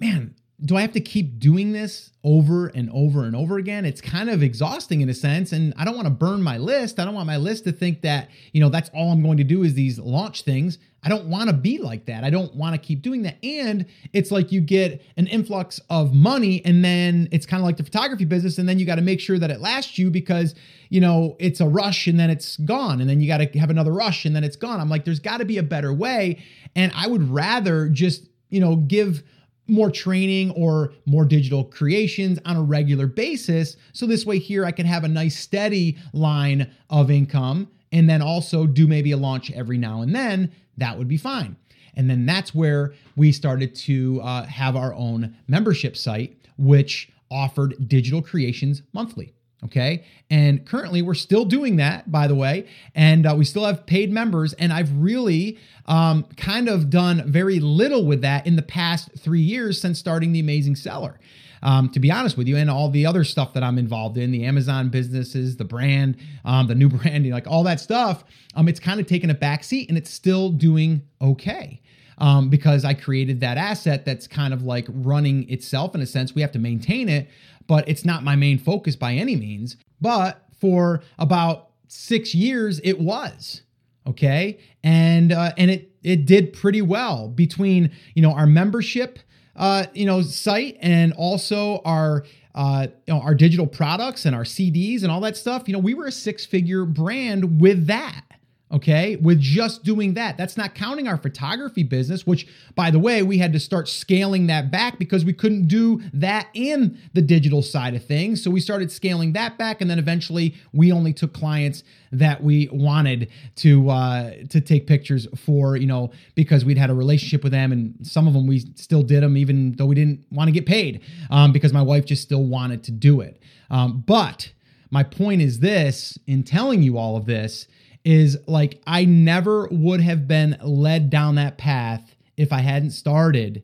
man, 0.00 0.34
do 0.64 0.76
I 0.76 0.80
have 0.80 0.92
to 0.92 1.00
keep 1.00 1.38
doing 1.38 1.72
this 1.72 2.10
over 2.24 2.66
and 2.66 2.90
over 2.90 3.24
and 3.24 3.36
over 3.36 3.58
again? 3.58 3.84
It's 3.84 4.00
kind 4.00 4.28
of 4.28 4.42
exhausting 4.42 5.00
in 5.00 5.08
a 5.08 5.14
sense. 5.14 5.52
And 5.52 5.72
I 5.76 5.84
don't 5.84 5.94
want 5.94 6.06
to 6.06 6.12
burn 6.14 6.42
my 6.42 6.58
list. 6.58 6.98
I 6.98 7.04
don't 7.04 7.14
want 7.14 7.28
my 7.28 7.36
list 7.36 7.62
to 7.64 7.72
think 7.72 8.02
that, 8.02 8.28
you 8.52 8.60
know, 8.60 8.68
that's 8.68 8.90
all 8.92 9.12
I'm 9.12 9.22
going 9.22 9.36
to 9.36 9.44
do 9.44 9.62
is 9.62 9.74
these 9.74 10.00
launch 10.00 10.42
things. 10.42 10.78
I 11.04 11.10
don't 11.10 11.26
want 11.26 11.48
to 11.48 11.54
be 11.54 11.78
like 11.78 12.06
that. 12.06 12.24
I 12.24 12.30
don't 12.30 12.52
want 12.56 12.74
to 12.74 12.78
keep 12.78 13.02
doing 13.02 13.22
that. 13.22 13.36
And 13.44 13.86
it's 14.12 14.32
like 14.32 14.50
you 14.50 14.60
get 14.60 15.00
an 15.16 15.28
influx 15.28 15.80
of 15.90 16.12
money 16.12 16.60
and 16.64 16.84
then 16.84 17.28
it's 17.30 17.46
kind 17.46 17.60
of 17.60 17.64
like 17.64 17.76
the 17.76 17.84
photography 17.84 18.24
business. 18.24 18.58
And 18.58 18.68
then 18.68 18.80
you 18.80 18.84
got 18.84 18.96
to 18.96 19.02
make 19.02 19.20
sure 19.20 19.38
that 19.38 19.52
it 19.52 19.60
lasts 19.60 19.96
you 19.96 20.10
because, 20.10 20.56
you 20.88 21.00
know, 21.00 21.36
it's 21.38 21.60
a 21.60 21.68
rush 21.68 22.08
and 22.08 22.18
then 22.18 22.30
it's 22.30 22.56
gone. 22.56 23.00
And 23.00 23.08
then 23.08 23.20
you 23.20 23.28
got 23.28 23.38
to 23.38 23.58
have 23.60 23.70
another 23.70 23.92
rush 23.92 24.24
and 24.24 24.34
then 24.34 24.42
it's 24.42 24.56
gone. 24.56 24.80
I'm 24.80 24.90
like, 24.90 25.04
there's 25.04 25.20
got 25.20 25.38
to 25.38 25.44
be 25.44 25.58
a 25.58 25.62
better 25.62 25.94
way. 25.94 26.42
And 26.74 26.90
I 26.96 27.06
would 27.06 27.30
rather 27.30 27.88
just, 27.88 28.28
you 28.48 28.58
know, 28.58 28.74
give 28.74 29.22
more 29.68 29.90
training 29.90 30.50
or 30.52 30.92
more 31.06 31.24
digital 31.24 31.64
creations 31.64 32.38
on 32.44 32.56
a 32.56 32.62
regular 32.62 33.06
basis. 33.06 33.76
So 33.92 34.06
this 34.06 34.26
way 34.26 34.38
here 34.38 34.64
I 34.64 34.72
can 34.72 34.86
have 34.86 35.04
a 35.04 35.08
nice 35.08 35.38
steady 35.38 35.98
line 36.12 36.70
of 36.90 37.10
income 37.10 37.68
and 37.92 38.08
then 38.08 38.22
also 38.22 38.66
do 38.66 38.86
maybe 38.86 39.12
a 39.12 39.16
launch 39.16 39.50
every 39.52 39.78
now 39.78 40.02
and 40.02 40.14
then. 40.14 40.52
That 40.76 40.98
would 40.98 41.08
be 41.08 41.16
fine. 41.16 41.56
And 41.94 42.08
then 42.08 42.26
that's 42.26 42.54
where 42.54 42.94
we 43.16 43.32
started 43.32 43.74
to 43.74 44.20
uh, 44.22 44.44
have 44.44 44.76
our 44.76 44.94
own 44.94 45.36
membership 45.48 45.96
site, 45.96 46.36
which 46.56 47.10
offered 47.30 47.88
digital 47.88 48.22
creations 48.22 48.82
monthly. 48.92 49.34
Okay. 49.64 50.04
And 50.30 50.64
currently, 50.64 51.02
we're 51.02 51.14
still 51.14 51.44
doing 51.44 51.76
that, 51.76 52.12
by 52.12 52.28
the 52.28 52.34
way. 52.34 52.68
And 52.94 53.26
uh, 53.26 53.34
we 53.36 53.44
still 53.44 53.64
have 53.64 53.86
paid 53.86 54.12
members. 54.12 54.52
And 54.52 54.72
I've 54.72 54.92
really 54.92 55.58
um, 55.86 56.24
kind 56.36 56.68
of 56.68 56.90
done 56.90 57.24
very 57.26 57.58
little 57.58 58.06
with 58.06 58.22
that 58.22 58.46
in 58.46 58.54
the 58.54 58.62
past 58.62 59.10
three 59.18 59.40
years 59.40 59.80
since 59.80 59.98
starting 59.98 60.32
The 60.32 60.40
Amazing 60.40 60.76
Seller. 60.76 61.18
Um, 61.60 61.88
to 61.90 61.98
be 61.98 62.10
honest 62.10 62.36
with 62.36 62.46
you, 62.46 62.56
and 62.56 62.70
all 62.70 62.88
the 62.88 63.04
other 63.06 63.24
stuff 63.24 63.54
that 63.54 63.64
I'm 63.64 63.78
involved 63.78 64.16
in, 64.16 64.30
the 64.30 64.44
Amazon 64.44 64.90
businesses, 64.90 65.56
the 65.56 65.64
brand, 65.64 66.16
um, 66.44 66.68
the 66.68 66.74
new 66.74 66.88
branding, 66.88 67.32
like 67.32 67.48
all 67.48 67.64
that 67.64 67.80
stuff, 67.80 68.22
um, 68.54 68.68
it's 68.68 68.78
kind 68.80 69.00
of 69.00 69.06
taken 69.06 69.30
a 69.30 69.34
back 69.34 69.64
seat 69.64 69.88
and 69.88 69.98
it's 69.98 70.10
still 70.10 70.50
doing 70.50 71.02
okay. 71.20 71.80
Um, 72.20 72.48
because 72.50 72.84
I 72.84 72.94
created 72.94 73.40
that 73.40 73.58
asset 73.58 74.04
that's 74.04 74.26
kind 74.26 74.52
of 74.52 74.64
like 74.64 74.86
running 74.88 75.48
itself 75.48 75.94
in 75.94 76.00
a 76.00 76.06
sense. 76.06 76.34
We 76.34 76.42
have 76.42 76.50
to 76.50 76.58
maintain 76.58 77.08
it, 77.08 77.28
but 77.68 77.88
it's 77.88 78.04
not 78.04 78.24
my 78.24 78.34
main 78.34 78.58
focus 78.58 78.96
by 78.96 79.14
any 79.14 79.36
means. 79.36 79.76
But 80.00 80.44
for 80.60 81.02
about 81.18 81.68
six 81.86 82.34
years, 82.34 82.80
it 82.82 82.98
was 82.98 83.62
okay, 84.08 84.58
and 84.82 85.30
uh, 85.30 85.52
and 85.56 85.70
it 85.70 85.92
it 86.02 86.26
did 86.26 86.52
pretty 86.52 86.82
well 86.82 87.28
between 87.28 87.92
you 88.14 88.22
know 88.22 88.32
our 88.32 88.46
membership 88.46 89.20
uh, 89.54 89.86
you 89.94 90.06
know 90.06 90.22
site 90.22 90.76
and 90.80 91.12
also 91.12 91.80
our 91.84 92.24
uh, 92.54 92.88
you 93.06 93.14
know, 93.14 93.20
our 93.20 93.36
digital 93.36 93.68
products 93.68 94.24
and 94.24 94.34
our 94.34 94.42
CDs 94.42 95.04
and 95.04 95.12
all 95.12 95.20
that 95.20 95.36
stuff. 95.36 95.68
You 95.68 95.74
know, 95.74 95.78
we 95.78 95.94
were 95.94 96.06
a 96.06 96.12
six 96.12 96.44
figure 96.44 96.84
brand 96.84 97.60
with 97.60 97.86
that 97.86 98.22
okay, 98.70 99.16
with 99.16 99.40
just 99.40 99.82
doing 99.82 100.14
that. 100.14 100.36
That's 100.36 100.56
not 100.56 100.74
counting 100.74 101.08
our 101.08 101.16
photography 101.16 101.82
business, 101.82 102.26
which, 102.26 102.46
by 102.74 102.90
the 102.90 102.98
way, 102.98 103.22
we 103.22 103.38
had 103.38 103.52
to 103.54 103.60
start 103.60 103.88
scaling 103.88 104.46
that 104.48 104.70
back 104.70 104.98
because 104.98 105.24
we 105.24 105.32
couldn't 105.32 105.68
do 105.68 106.02
that 106.12 106.48
in 106.54 106.98
the 107.14 107.22
digital 107.22 107.62
side 107.62 107.94
of 107.94 108.04
things. 108.04 108.42
So 108.42 108.50
we 108.50 108.60
started 108.60 108.92
scaling 108.92 109.32
that 109.32 109.56
back, 109.56 109.80
and 109.80 109.90
then 109.90 109.98
eventually 109.98 110.54
we 110.72 110.92
only 110.92 111.12
took 111.12 111.32
clients 111.32 111.82
that 112.12 112.42
we 112.42 112.68
wanted 112.70 113.30
to 113.56 113.88
uh, 113.90 114.32
to 114.50 114.60
take 114.60 114.86
pictures 114.86 115.26
for, 115.44 115.76
you 115.76 115.86
know, 115.86 116.10
because 116.34 116.64
we'd 116.64 116.78
had 116.78 116.90
a 116.90 116.94
relationship 116.94 117.42
with 117.42 117.52
them, 117.52 117.72
and 117.72 118.06
some 118.06 118.26
of 118.26 118.34
them 118.34 118.46
we 118.46 118.60
still 118.74 119.02
did 119.02 119.22
them 119.22 119.36
even 119.36 119.72
though 119.76 119.86
we 119.86 119.94
didn't 119.94 120.24
want 120.30 120.48
to 120.48 120.52
get 120.52 120.66
paid 120.66 121.00
um, 121.30 121.52
because 121.52 121.72
my 121.72 121.82
wife 121.82 122.04
just 122.04 122.22
still 122.22 122.44
wanted 122.44 122.82
to 122.84 122.90
do 122.90 123.20
it. 123.20 123.40
Um, 123.70 124.02
but 124.06 124.52
my 124.90 125.02
point 125.02 125.42
is 125.42 125.60
this 125.60 126.18
in 126.26 126.42
telling 126.42 126.82
you 126.82 126.96
all 126.96 127.16
of 127.16 127.26
this 127.26 127.66
is 128.08 128.38
like 128.46 128.80
I 128.86 129.04
never 129.04 129.68
would 129.70 130.00
have 130.00 130.26
been 130.26 130.56
led 130.62 131.10
down 131.10 131.34
that 131.34 131.58
path 131.58 132.16
if 132.38 132.54
I 132.54 132.60
hadn't 132.60 132.92
started 132.92 133.62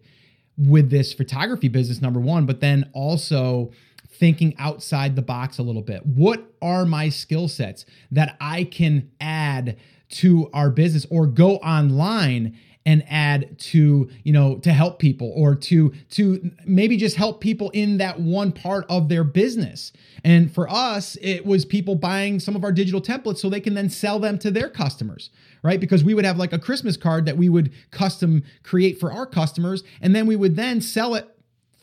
with 0.59 0.90
this 0.90 1.14
photography 1.14 1.68
business, 1.68 2.02
number 2.02 2.20
one, 2.20 2.44
but 2.44 2.61
then 2.61 2.90
also 2.92 3.72
thinking 4.07 4.54
outside 4.59 5.16
the 5.16 5.22
box 5.22 5.57
a 5.57 5.62
little 5.62 5.80
bit. 5.80 6.04
What 6.04 6.44
are 6.61 6.85
my 6.85 7.09
skill 7.09 7.48
sets 7.48 7.87
that 8.11 8.37
I 8.38 8.64
can 8.64 9.11
add 9.18 9.78
to 10.11 10.50
our 10.52 10.68
business 10.68 11.07
or 11.09 11.26
go 11.26 11.57
online 11.57 12.54
and 12.87 13.05
add 13.09 13.59
to 13.59 14.11
you 14.23 14.33
know 14.33 14.57
to 14.59 14.73
help 14.73 14.99
people 14.99 15.33
or 15.35 15.55
to 15.55 15.92
to 16.11 16.51
maybe 16.66 16.97
just 16.97 17.16
help 17.16 17.40
people 17.40 17.70
in 17.70 17.99
that 17.99 18.20
one 18.20 18.53
part 18.53 18.85
of 18.88 19.09
their 19.09 19.25
business. 19.25 19.92
And 20.23 20.53
for 20.53 20.68
us 20.70 21.16
it 21.16 21.44
was 21.44 21.64
people 21.64 21.94
buying 21.94 22.40
some 22.40 22.57
of 22.57 22.64
our 22.64 22.73
digital 22.73 23.01
templates 23.01 23.38
so 23.38 23.49
they 23.49 23.61
can 23.61 23.75
then 23.75 23.88
sell 23.90 24.18
them 24.18 24.38
to 24.38 24.51
their 24.51 24.68
customers 24.68 25.31
right? 25.62 25.81
Because 25.81 26.05
we 26.05 26.12
would 26.12 26.27
have 26.27 26.37
like 26.37 26.53
a 26.53 26.59
christmas 26.59 26.97
card 26.97 27.25
that 27.27 27.37
we 27.37 27.49
would 27.49 27.73
custom 27.90 28.42
create 28.62 29.01
for 29.01 29.12
our 29.12 29.27
customers 29.27 29.83
and 30.01 30.14
then 30.14 30.27
we 30.27 30.37
would 30.37 30.57
then 30.57 30.81
sell 30.81 31.14
it 31.14 31.34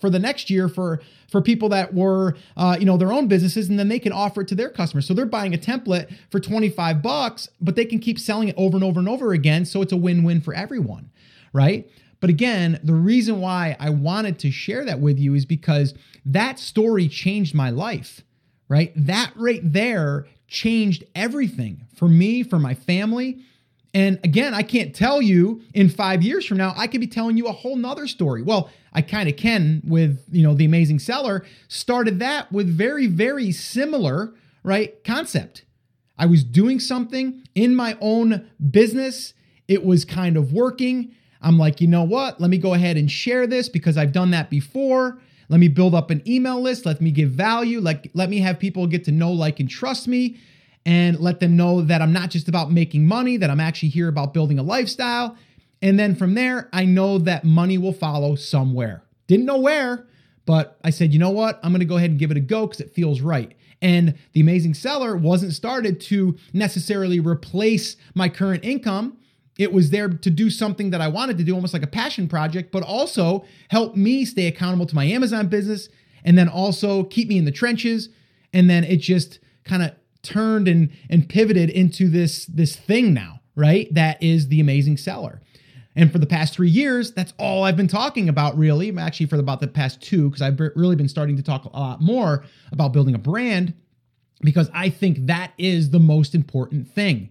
for 0.02 0.10
the 0.10 0.20
next 0.20 0.50
year 0.50 0.68
for 0.68 1.00
for 1.30 1.42
people 1.42 1.70
that 1.70 1.94
were 1.94 2.36
uh, 2.58 2.76
you 2.80 2.86
know 2.86 2.98
their 2.98 3.14
own 3.14 3.28
businesses 3.28 3.70
and 3.70 3.80
then 3.80 3.88
they 3.88 4.00
can 4.00 4.12
offer 4.12 4.42
it 4.42 4.48
to 4.48 4.56
their 4.56 4.70
customers 4.70 5.08
so 5.08 5.14
they're 5.14 5.26
buying 5.26 5.54
a 5.54 5.58
template 5.58 6.14
for 6.30 6.40
25 6.40 7.02
bucks 7.02 7.48
but 7.62 7.76
they 7.76 7.86
can 7.86 8.00
keep 8.00 8.20
selling 8.20 8.50
it 8.50 8.56
over 8.58 8.76
and 8.76 8.84
over 8.84 9.00
and 9.00 9.08
over 9.08 9.32
again 9.32 9.64
so 9.64 9.82
it's 9.82 9.94
a 9.94 9.98
win-win 9.98 10.42
for 10.42 10.54
everyone 10.54 11.10
right 11.54 11.88
But 12.22 12.30
again, 12.30 12.80
the 12.84 12.94
reason 12.94 13.42
why 13.42 13.76
I 13.80 13.90
wanted 13.90 14.38
to 14.40 14.52
share 14.52 14.86
that 14.86 15.00
with 15.00 15.18
you 15.18 15.34
is 15.34 15.46
because 15.46 15.96
that 16.24 16.60
story 16.60 17.08
changed 17.10 17.56
my 17.56 17.72
life, 17.72 18.22
right? 18.70 18.94
That 18.96 19.32
right 19.36 19.62
there 19.64 20.28
changed 20.48 21.04
everything 21.16 21.88
for 21.96 22.08
me, 22.08 22.44
for 22.44 22.60
my 22.60 22.76
family. 22.76 23.40
And 23.94 24.20
again, 24.24 24.54
I 24.54 24.64
can't 24.64 24.96
tell 24.96 25.22
you 25.22 25.62
in 25.74 25.90
five 25.90 26.24
years 26.24 26.46
from 26.46 26.58
now, 26.58 26.74
I 26.78 26.88
could 26.88 27.02
be 27.02 27.08
telling 27.08 27.36
you 27.36 27.48
a 27.48 27.52
whole 27.52 27.76
nother 27.76 28.08
story. 28.08 28.42
Well, 28.42 28.70
I 28.94 29.02
kind 29.02 29.28
of 29.28 29.36
can 29.36 29.82
with, 29.86 30.24
you 30.32 30.44
know, 30.44 30.54
the 30.54 30.66
amazing 30.66 31.00
seller 31.00 31.46
started 31.68 32.20
that 32.20 32.52
with 32.52 32.68
very, 32.70 33.08
very 33.08 33.52
similar, 33.52 34.34
right? 34.64 35.04
Concept. 35.04 35.66
I 36.18 36.26
was 36.26 36.44
doing 36.44 36.80
something 36.80 37.44
in 37.56 37.76
my 37.76 37.98
own 38.00 38.50
business. 38.70 39.34
It 39.68 39.84
was 39.86 40.06
kind 40.06 40.38
of 40.38 40.54
working. 40.54 41.14
I'm 41.42 41.58
like, 41.58 41.82
you 41.82 41.88
know 41.88 42.04
what? 42.04 42.40
Let 42.40 42.50
me 42.50 42.58
go 42.58 42.74
ahead 42.74 42.96
and 42.96 43.12
share 43.12 43.48
this 43.48 43.68
because 43.68 43.98
I've 43.98 44.12
done 44.12 44.32
that 44.32 44.50
before. 44.50 45.20
Let 45.50 45.60
me 45.60 45.68
build 45.68 45.96
up 45.96 46.12
an 46.12 46.22
email 46.26 46.62
list. 46.62 46.86
Let 46.86 47.02
me 47.02 47.12
give 47.12 47.32
value. 47.32 47.82
Let, 47.82 48.08
let 48.16 48.30
me 48.30 48.40
have 48.40 48.60
people 48.60 48.88
get 48.88 49.04
to 49.06 49.12
know, 49.12 49.32
like, 49.32 49.60
and 49.60 49.70
trust 49.70 50.08
me 50.08 50.38
and 50.86 51.20
let 51.20 51.40
them 51.40 51.56
know 51.56 51.82
that 51.82 52.02
I'm 52.02 52.14
not 52.14 52.30
just 52.30 52.48
about 52.48 52.72
making 52.72 53.06
money, 53.06 53.38
that 53.38 53.50
I'm 53.50 53.60
actually 53.60 53.90
here 53.90 54.08
about 54.08 54.34
building 54.34 54.60
a 54.60 54.64
lifestyle. 54.64 55.38
And 55.82 56.00
then 56.00 56.16
from 56.16 56.34
there, 56.34 56.70
I 56.74 56.86
know 56.86 57.18
that 57.20 57.44
money 57.44 57.78
will 57.78 57.94
follow 57.94 58.36
somewhere. 58.36 59.04
Didn't 59.28 59.46
know 59.46 59.60
where, 59.60 60.08
but 60.46 60.78
I 60.84 60.90
said, 60.90 61.14
you 61.14 61.20
know 61.20 61.30
what? 61.30 61.60
I'm 61.64 61.72
going 61.72 61.80
to 61.80 61.86
go 61.86 61.98
ahead 61.98 62.12
and 62.12 62.20
give 62.20 62.32
it 62.32 62.38
a 62.38 62.42
go 62.42 62.68
because 62.68 62.82
it 62.82 62.94
feels 62.94 63.22
right. 63.22 63.54
And 63.82 64.16
the 64.34 64.42
amazing 64.42 64.76
seller 64.76 65.16
wasn't 65.16 65.54
started 65.54 66.00
to 66.02 66.38
necessarily 66.54 67.20
replace 67.20 67.96
my 68.14 68.30
current 68.30 68.64
income. 68.64 69.18
It 69.58 69.74
was 69.74 69.90
there 69.90 70.10
to 70.10 70.30
do 70.30 70.50
something 70.50 70.92
that 70.92 71.02
I 71.02 71.08
wanted 71.08 71.38
to 71.40 71.44
do, 71.44 71.54
almost 71.56 71.74
like 71.74 71.84
a 71.84 71.88
passion 71.88 72.28
project, 72.28 72.72
but 72.72 72.84
also 72.84 73.44
help 73.70 73.96
me 73.96 74.26
stay 74.26 74.48
accountable 74.48 74.86
to 74.86 74.96
my 74.96 75.06
Amazon 75.06 75.48
business 75.48 75.90
and 76.24 76.38
then 76.38 76.48
also 76.48 77.04
keep 77.04 77.28
me 77.28 77.38
in 77.38 77.46
the 77.46 77.52
trenches. 77.52 78.10
And 78.54 78.70
then 78.70 78.84
it 78.84 78.98
just 78.98 79.40
kind 79.64 79.82
of 79.82 79.92
turned 80.24 80.68
and 80.68 80.90
and 81.10 81.28
pivoted 81.28 81.70
into 81.70 82.10
this 82.10 82.46
this 82.46 82.76
thing 82.76 83.14
now, 83.14 83.42
right? 83.56 83.94
That 83.94 84.22
is 84.22 84.48
the 84.48 84.60
amazing 84.60 84.98
seller. 84.98 85.42
And 85.96 86.12
for 86.12 86.20
the 86.20 86.26
past 86.26 86.54
three 86.54 86.70
years, 86.70 87.12
that's 87.12 87.34
all 87.38 87.64
I've 87.64 87.76
been 87.76 87.88
talking 87.88 88.30
about, 88.30 88.58
really. 88.58 88.98
Actually, 88.98 89.26
for 89.26 89.38
about 89.38 89.60
the 89.60 89.68
past 89.68 90.02
two, 90.02 90.30
because 90.30 90.42
I've 90.42 90.60
really 90.76 90.96
been 90.96 91.10
starting 91.10 91.36
to 91.36 91.44
talk 91.44 91.66
a 91.66 91.78
lot 91.78 92.02
more 92.02 92.46
about 92.72 92.94
building 92.94 93.14
a 93.14 93.20
brand, 93.20 93.74
because 94.42 94.70
I 94.74 94.90
think 94.90 95.28
that 95.28 95.52
is 95.58 95.90
the 95.90 96.00
most 96.00 96.34
important 96.34 96.88
thing. 96.88 97.30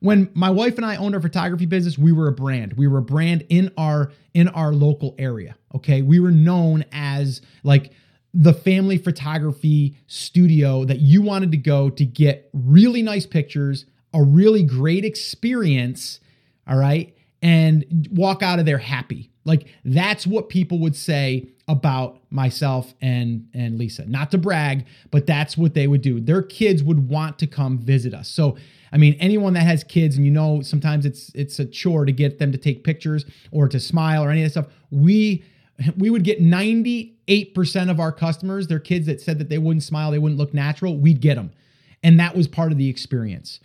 When 0.00 0.30
my 0.34 0.50
wife 0.50 0.78
and 0.78 0.84
I 0.84 0.96
owned 0.96 1.14
our 1.14 1.20
photography 1.20 1.64
business, 1.64 1.96
we 1.96 2.10
were 2.10 2.26
a 2.26 2.32
brand. 2.32 2.72
We 2.72 2.88
were 2.88 2.98
a 2.98 3.02
brand 3.02 3.46
in 3.48 3.70
our 3.76 4.10
in 4.34 4.48
our 4.48 4.72
local 4.72 5.14
area. 5.16 5.54
Okay, 5.76 6.02
we 6.02 6.18
were 6.18 6.32
known 6.32 6.84
as 6.90 7.40
like 7.62 7.92
the 8.34 8.52
family 8.52 8.98
photography 8.98 9.96
studio 10.06 10.84
that 10.84 11.00
you 11.00 11.22
wanted 11.22 11.50
to 11.50 11.58
go 11.58 11.90
to 11.90 12.04
get 12.04 12.48
really 12.52 13.02
nice 13.02 13.26
pictures, 13.26 13.84
a 14.14 14.22
really 14.22 14.62
great 14.62 15.04
experience, 15.04 16.20
all 16.66 16.76
right, 16.76 17.14
and 17.42 18.08
walk 18.10 18.42
out 18.42 18.58
of 18.58 18.66
there 18.66 18.78
happy. 18.78 19.30
Like 19.44 19.66
that's 19.84 20.26
what 20.26 20.48
people 20.48 20.78
would 20.78 20.96
say 20.96 21.48
about 21.68 22.20
myself 22.30 22.94
and 23.00 23.48
and 23.52 23.78
Lisa. 23.78 24.06
Not 24.06 24.30
to 24.30 24.38
brag, 24.38 24.86
but 25.10 25.26
that's 25.26 25.56
what 25.56 25.74
they 25.74 25.86
would 25.86 26.02
do. 26.02 26.20
Their 26.20 26.42
kids 26.42 26.82
would 26.82 27.08
want 27.08 27.38
to 27.40 27.46
come 27.46 27.78
visit 27.78 28.14
us. 28.14 28.28
So 28.28 28.56
I 28.92 28.98
mean, 28.98 29.14
anyone 29.14 29.54
that 29.54 29.62
has 29.62 29.84
kids 29.84 30.16
and 30.16 30.24
you 30.24 30.30
know 30.30 30.62
sometimes 30.62 31.04
it's 31.04 31.30
it's 31.34 31.58
a 31.58 31.66
chore 31.66 32.04
to 32.04 32.12
get 32.12 32.38
them 32.38 32.52
to 32.52 32.58
take 32.58 32.84
pictures 32.84 33.24
or 33.50 33.68
to 33.68 33.80
smile 33.80 34.22
or 34.24 34.30
any 34.30 34.42
of 34.42 34.52
that 34.52 34.60
stuff. 34.60 34.72
We 34.90 35.44
we 35.96 36.10
would 36.10 36.24
get 36.24 36.40
98% 36.40 37.90
of 37.90 38.00
our 38.00 38.12
customers, 38.12 38.66
their 38.66 38.78
kids 38.78 39.06
that 39.06 39.20
said 39.20 39.38
that 39.38 39.48
they 39.48 39.58
wouldn't 39.58 39.82
smile, 39.82 40.10
they 40.10 40.18
wouldn't 40.18 40.38
look 40.38 40.54
natural, 40.54 40.96
we'd 40.96 41.20
get 41.20 41.36
them. 41.36 41.52
And 42.02 42.18
that 42.18 42.36
was 42.36 42.48
part 42.48 42.72
of 42.72 42.78
the 42.78 42.88
experience. 42.88 43.60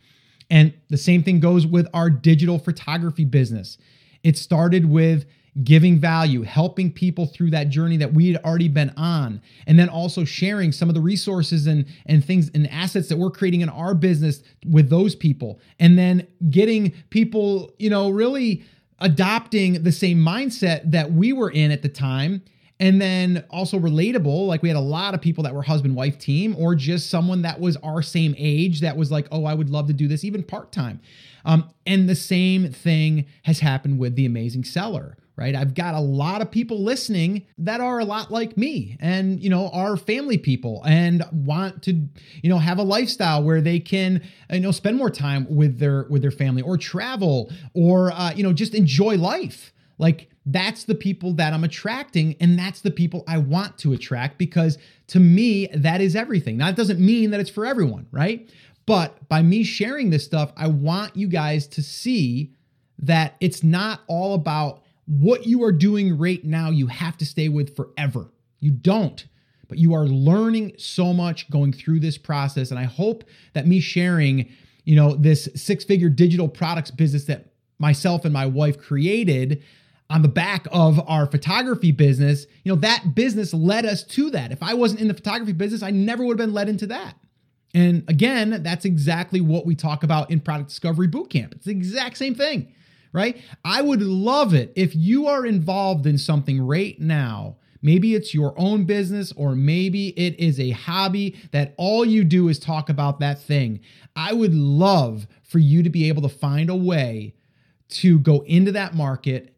And 0.49 0.73
the 0.89 0.97
same 0.97 1.23
thing 1.23 1.39
goes 1.39 1.65
with 1.65 1.87
our 1.93 2.09
digital 2.09 2.59
photography 2.59 3.25
business. 3.25 3.77
It 4.23 4.37
started 4.37 4.89
with 4.89 5.25
giving 5.63 5.99
value, 5.99 6.43
helping 6.43 6.91
people 6.91 7.25
through 7.25 7.49
that 7.49 7.69
journey 7.69 7.97
that 7.97 8.13
we 8.13 8.31
had 8.31 8.43
already 8.43 8.67
been 8.67 8.91
on, 8.95 9.41
and 9.65 9.79
then 9.79 9.89
also 9.89 10.23
sharing 10.23 10.71
some 10.71 10.87
of 10.87 10.95
the 10.95 11.01
resources 11.01 11.65
and, 11.65 11.85
and 12.05 12.23
things 12.23 12.51
and 12.53 12.69
assets 12.69 13.09
that 13.09 13.17
we're 13.17 13.31
creating 13.31 13.61
in 13.61 13.69
our 13.69 13.95
business 13.95 14.43
with 14.67 14.89
those 14.89 15.15
people. 15.15 15.59
And 15.79 15.97
then 15.97 16.27
getting 16.49 16.93
people, 17.09 17.73
you 17.79 17.89
know, 17.89 18.09
really 18.09 18.63
adopting 18.99 19.83
the 19.83 19.91
same 19.91 20.17
mindset 20.17 20.91
that 20.91 21.11
we 21.11 21.33
were 21.33 21.49
in 21.49 21.71
at 21.71 21.81
the 21.81 21.89
time. 21.89 22.41
And 22.79 23.01
then 23.01 23.43
also 23.49 23.79
relatable 23.79 24.45
like 24.45 24.61
we 24.61 24.69
had 24.69 24.77
a 24.77 24.79
lot 24.79 25.15
of 25.15 25.21
people 25.21 25.43
that 25.45 25.55
were 25.55 25.63
husband 25.63 25.95
wife 25.95 26.19
team 26.19 26.55
or 26.57 26.75
just 26.75 27.09
someone 27.09 27.41
that 27.41 27.59
was 27.59 27.75
our 27.77 28.03
same 28.03 28.35
age 28.37 28.81
that 28.81 28.95
was 28.95 29.09
like 29.11 29.27
oh 29.31 29.45
i 29.45 29.53
would 29.55 29.71
love 29.71 29.87
to 29.87 29.93
do 29.93 30.07
this 30.07 30.23
even 30.23 30.43
part-time. 30.43 30.99
Um, 31.43 31.71
and 31.87 32.07
the 32.07 32.13
same 32.13 32.71
thing 32.71 33.25
has 33.43 33.61
happened 33.61 33.97
with 33.97 34.15
the 34.15 34.27
amazing 34.27 34.63
seller 34.63 35.17
right? 35.37 35.55
I've 35.55 35.75
got 35.75 35.93
a 35.93 35.99
lot 35.99 36.41
of 36.41 36.49
people 36.49 36.83
listening 36.83 37.45
that 37.59 37.79
are 37.79 37.99
a 37.99 38.05
lot 38.05 38.31
like 38.31 38.57
me 38.57 38.97
and, 38.99 39.39
you 39.41 39.51
know, 39.51 39.69
are 39.69 39.95
family 39.95 40.37
people 40.39 40.81
and 40.83 41.23
want 41.31 41.83
to, 41.83 41.93
you 42.41 42.49
know, 42.49 42.57
have 42.57 42.79
a 42.79 42.83
lifestyle 42.83 43.43
where 43.43 43.61
they 43.61 43.79
can, 43.79 44.23
you 44.51 44.59
know, 44.59 44.71
spend 44.71 44.97
more 44.97 45.11
time 45.11 45.45
with 45.47 45.77
their 45.77 46.07
with 46.09 46.23
their 46.23 46.31
family 46.31 46.63
or 46.63 46.75
travel 46.75 47.51
or 47.73 48.11
uh, 48.11 48.33
you 48.33 48.41
know, 48.41 48.51
just 48.51 48.73
enjoy 48.73 49.15
life. 49.15 49.71
Like 49.99 50.31
that's 50.45 50.85
the 50.85 50.95
people 50.95 51.33
that 51.33 51.53
I'm 51.53 51.63
attracting 51.63 52.35
and 52.39 52.57
that's 52.57 52.81
the 52.81 52.91
people 52.91 53.23
I 53.27 53.37
want 53.37 53.77
to 53.79 53.93
attract 53.93 54.39
because 54.39 54.79
to 55.07 55.19
me 55.19 55.67
that 55.67 56.01
is 56.01 56.15
everything. 56.15 56.57
Now 56.57 56.69
it 56.69 56.75
doesn't 56.75 56.99
mean 56.99 57.29
that 57.29 57.39
it's 57.39 57.49
for 57.49 57.65
everyone, 57.65 58.07
right? 58.11 58.49
But 58.87 59.27
by 59.29 59.43
me 59.43 59.63
sharing 59.63 60.09
this 60.09 60.25
stuff, 60.25 60.51
I 60.57 60.67
want 60.67 61.15
you 61.15 61.27
guys 61.27 61.67
to 61.67 61.83
see 61.83 62.53
that 62.99 63.35
it's 63.39 63.63
not 63.63 64.01
all 64.07 64.33
about 64.33 64.81
what 65.07 65.45
you 65.47 65.63
are 65.63 65.71
doing 65.71 66.17
right 66.17 66.43
now, 66.43 66.69
you 66.69 66.87
have 66.87 67.17
to 67.17 67.25
stay 67.25 67.49
with 67.49 67.75
forever. 67.75 68.29
You 68.59 68.71
don't, 68.71 69.25
but 69.67 69.77
you 69.77 69.93
are 69.93 70.05
learning 70.05 70.73
so 70.77 71.13
much 71.13 71.49
going 71.49 71.73
through 71.73 72.01
this 72.01 72.17
process. 72.17 72.71
And 72.71 72.79
I 72.79 72.83
hope 72.83 73.23
that 73.53 73.65
me 73.65 73.79
sharing, 73.79 74.51
you 74.83 74.95
know, 74.95 75.15
this 75.15 75.47
six 75.55 75.83
figure 75.85 76.09
digital 76.09 76.47
products 76.49 76.91
business 76.91 77.25
that 77.25 77.53
myself 77.79 78.25
and 78.25 78.33
my 78.33 78.45
wife 78.45 78.77
created 78.77 79.63
on 80.09 80.21
the 80.21 80.27
back 80.27 80.67
of 80.71 81.01
our 81.07 81.25
photography 81.25 81.91
business, 81.91 82.45
you 82.63 82.73
know, 82.73 82.79
that 82.79 83.13
business 83.15 83.53
led 83.53 83.85
us 83.85 84.03
to 84.03 84.29
that. 84.31 84.51
If 84.51 84.63
I 84.63 84.73
wasn't 84.73 85.01
in 85.01 85.07
the 85.07 85.13
photography 85.13 85.53
business, 85.53 85.83
I 85.83 85.91
never 85.91 86.25
would 86.25 86.39
have 86.39 86.47
been 86.47 86.53
led 86.53 86.69
into 86.69 86.87
that. 86.87 87.15
And 87.73 88.03
again, 88.07 88.61
that's 88.63 88.85
exactly 88.85 89.41
what 89.41 89.65
we 89.65 89.75
talk 89.75 90.03
about 90.03 90.31
in 90.31 90.39
Product 90.39 90.69
Discovery 90.69 91.07
Bootcamp. 91.07 91.53
It's 91.53 91.65
the 91.65 91.71
exact 91.71 92.17
same 92.17 92.35
thing 92.35 92.73
right? 93.17 93.41
I 93.65 93.81
would 93.81 94.01
love 94.03 94.53
it 94.53 94.71
if 94.75 94.95
you 94.95 95.25
are 95.25 95.43
involved 95.43 96.05
in 96.05 96.19
something 96.19 96.61
right 96.61 96.99
now. 97.01 97.57
Maybe 97.81 98.13
it's 98.13 98.31
your 98.31 98.53
own 98.57 98.85
business, 98.85 99.31
or 99.35 99.55
maybe 99.55 100.09
it 100.09 100.39
is 100.39 100.59
a 100.59 100.69
hobby 100.69 101.35
that 101.51 101.73
all 101.77 102.05
you 102.05 102.23
do 102.23 102.47
is 102.47 102.59
talk 102.59 102.89
about 102.89 103.19
that 103.19 103.41
thing. 103.41 103.79
I 104.15 104.33
would 104.33 104.53
love 104.53 105.25
for 105.41 105.57
you 105.57 105.81
to 105.81 105.89
be 105.89 106.07
able 106.07 106.21
to 106.21 106.29
find 106.29 106.69
a 106.69 106.75
way 106.75 107.33
to 107.89 108.19
go 108.19 108.41
into 108.41 108.71
that 108.73 108.93
market, 108.93 109.55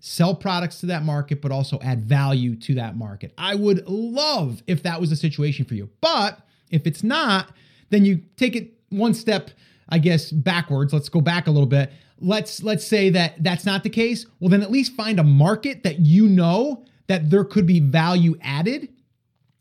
sell 0.00 0.34
products 0.34 0.80
to 0.80 0.86
that 0.86 1.04
market, 1.04 1.40
but 1.40 1.52
also 1.52 1.78
add 1.80 2.04
value 2.04 2.56
to 2.56 2.74
that 2.74 2.96
market. 2.96 3.32
I 3.38 3.54
would 3.54 3.86
love 3.88 4.62
if 4.66 4.82
that 4.82 5.00
was 5.00 5.12
a 5.12 5.16
situation 5.16 5.64
for 5.64 5.74
you. 5.74 5.88
But 6.00 6.40
if 6.70 6.84
it's 6.84 7.04
not, 7.04 7.52
then 7.90 8.04
you 8.04 8.22
take 8.36 8.56
it 8.56 8.72
one 8.88 9.14
step, 9.14 9.50
I 9.88 9.98
guess, 9.98 10.32
backwards. 10.32 10.92
Let's 10.92 11.08
go 11.08 11.20
back 11.20 11.46
a 11.46 11.50
little 11.50 11.66
bit 11.66 11.92
let's 12.20 12.62
let's 12.62 12.86
say 12.86 13.10
that 13.10 13.42
that's 13.42 13.64
not 13.64 13.82
the 13.82 13.90
case 13.90 14.26
well 14.40 14.48
then 14.48 14.62
at 14.62 14.70
least 14.70 14.94
find 14.94 15.18
a 15.18 15.24
market 15.24 15.82
that 15.82 16.00
you 16.00 16.26
know 16.26 16.84
that 17.06 17.30
there 17.30 17.44
could 17.44 17.66
be 17.66 17.80
value 17.80 18.36
added 18.42 18.88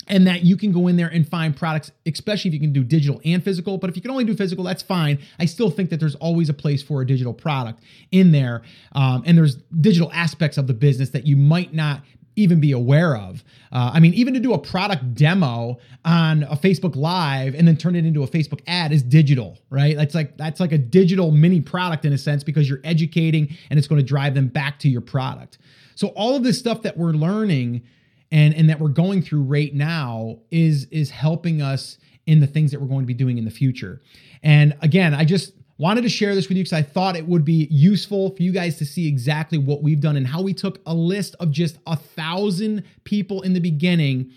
and 0.08 0.26
that 0.26 0.44
you 0.44 0.56
can 0.56 0.72
go 0.72 0.88
in 0.88 0.96
there 0.96 1.08
and 1.08 1.28
find 1.28 1.56
products 1.56 1.92
especially 2.06 2.50
if 2.50 2.54
you 2.54 2.60
can 2.60 2.74
do 2.74 2.84
digital 2.84 3.22
and 3.26 3.44
physical. 3.44 3.78
But 3.78 3.90
if 3.90 3.96
you 3.96 4.02
can 4.02 4.12
only 4.12 4.24
do 4.24 4.36
physical 4.36 4.64
that's 4.64 4.84
fine. 4.84 5.20
I 5.40 5.46
still 5.46 5.70
think 5.70 5.90
that 5.90 6.00
there's 6.00 6.16
always 6.16 6.50
a 6.50 6.54
place 6.54 6.82
for 6.82 7.02
a 7.02 7.06
digital 7.06 7.34
product 7.34 7.84
in 8.12 8.32
there 8.32 8.62
um, 8.94 9.24
and 9.26 9.38
there's 9.38 9.56
digital 9.56 10.12
aspects 10.14 10.58
of 10.58 10.68
the 10.68 10.74
business 10.74 11.10
that 11.12 11.26
you 11.26 11.36
might 11.36 11.74
not 11.74 12.02
even 12.38 12.60
be 12.60 12.72
aware 12.72 13.18
of. 13.18 13.44
Uh, 13.72 13.92
I 13.94 14.00
mean, 14.00 14.14
even 14.14 14.34
to 14.36 14.40
do 14.40 14.54
a 14.54 14.58
product 14.58 15.16
demo 15.16 15.78
on 16.06 16.44
a 16.44 16.56
Facebook 16.56 16.96
Live 16.96 17.56
and 17.56 17.68
then 17.68 17.76
turn 17.76 17.96
it 17.96 18.06
into 18.06 18.24
a 18.24 18.28
Facebook 18.28 18.62
ad 18.68 18.94
is 18.94 19.04
digital, 19.04 19.58
right? 19.70 19.98
That's 19.98 20.16
like 20.16 20.38
that's 20.38 20.60
like 20.60 20.72
a 20.72 20.78
digital 20.78 21.32
mini 21.32 21.60
product 21.60 22.06
in 22.06 22.14
a 22.14 22.18
sense 22.18 22.44
because 22.44 22.70
you're 22.70 22.82
educating 22.84 23.56
and 23.70 23.78
it's 23.78 23.88
going 23.88 24.00
to 24.00 24.08
drive 24.08 24.36
them 24.36 24.48
back 24.48 24.80
to 24.80 24.90
your 24.90 25.02
product. 25.02 25.58
So 25.96 26.10
all 26.10 26.36
of 26.36 26.44
this 26.44 26.58
stuff 26.58 26.84
that 26.84 26.98
we're 26.98 27.12
learning 27.12 27.84
and 28.32 28.54
and 28.54 28.70
that 28.70 28.80
we're 28.80 28.90
going 28.90 29.22
through 29.22 29.44
right 29.44 29.74
now 29.74 30.38
is 30.52 30.86
is 30.86 31.10
helping 31.10 31.62
us 31.62 31.98
in 32.26 32.40
the 32.40 32.48
things 32.48 32.72
that 32.72 32.80
we're 32.82 32.88
going 32.88 33.02
to 33.02 33.08
be 33.08 33.14
doing 33.14 33.38
in 33.38 33.46
the 33.46 33.52
future. 33.52 34.02
And 34.44 34.76
again, 34.82 35.14
I 35.14 35.26
just 35.26 35.54
wanted 35.78 36.02
to 36.02 36.10
share 36.10 36.34
this 36.34 36.48
with 36.48 36.58
you 36.58 36.64
because 36.64 36.78
I 36.78 36.82
thought 36.82 37.16
it 37.16 37.28
would 37.28 37.46
be 37.46 37.68
useful 37.70 38.36
for 38.36 38.42
you 38.42 38.52
guys 38.52 38.78
to 38.78 38.86
see 38.86 39.08
exactly 39.08 39.58
what 39.58 39.84
we've 39.84 40.00
done 40.00 40.16
and 40.16 40.28
how 40.28 40.42
we 40.42 40.54
took 40.54 40.80
a 40.86 40.94
list 40.94 41.36
of 41.40 41.52
just 41.52 41.78
a 41.86 41.96
thousand 41.96 42.84
people 43.04 43.42
in 43.42 43.54
the 43.54 43.60
beginning 43.60 44.32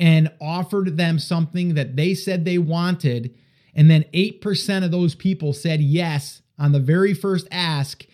and 0.00 0.30
offered 0.40 0.96
them 0.96 1.18
something 1.18 1.74
that 1.74 1.94
they 1.94 2.14
said 2.14 2.44
they 2.44 2.58
wanted. 2.58 3.34
And 3.74 3.90
then 3.90 4.04
8% 4.12 4.84
of 4.84 4.90
those 4.90 5.14
people 5.14 5.52
said 5.52 5.80
yes 5.80 6.42
on 6.58 6.72
the 6.72 6.80
very 6.80 7.14
first 7.14 7.46
ask. 7.50 8.04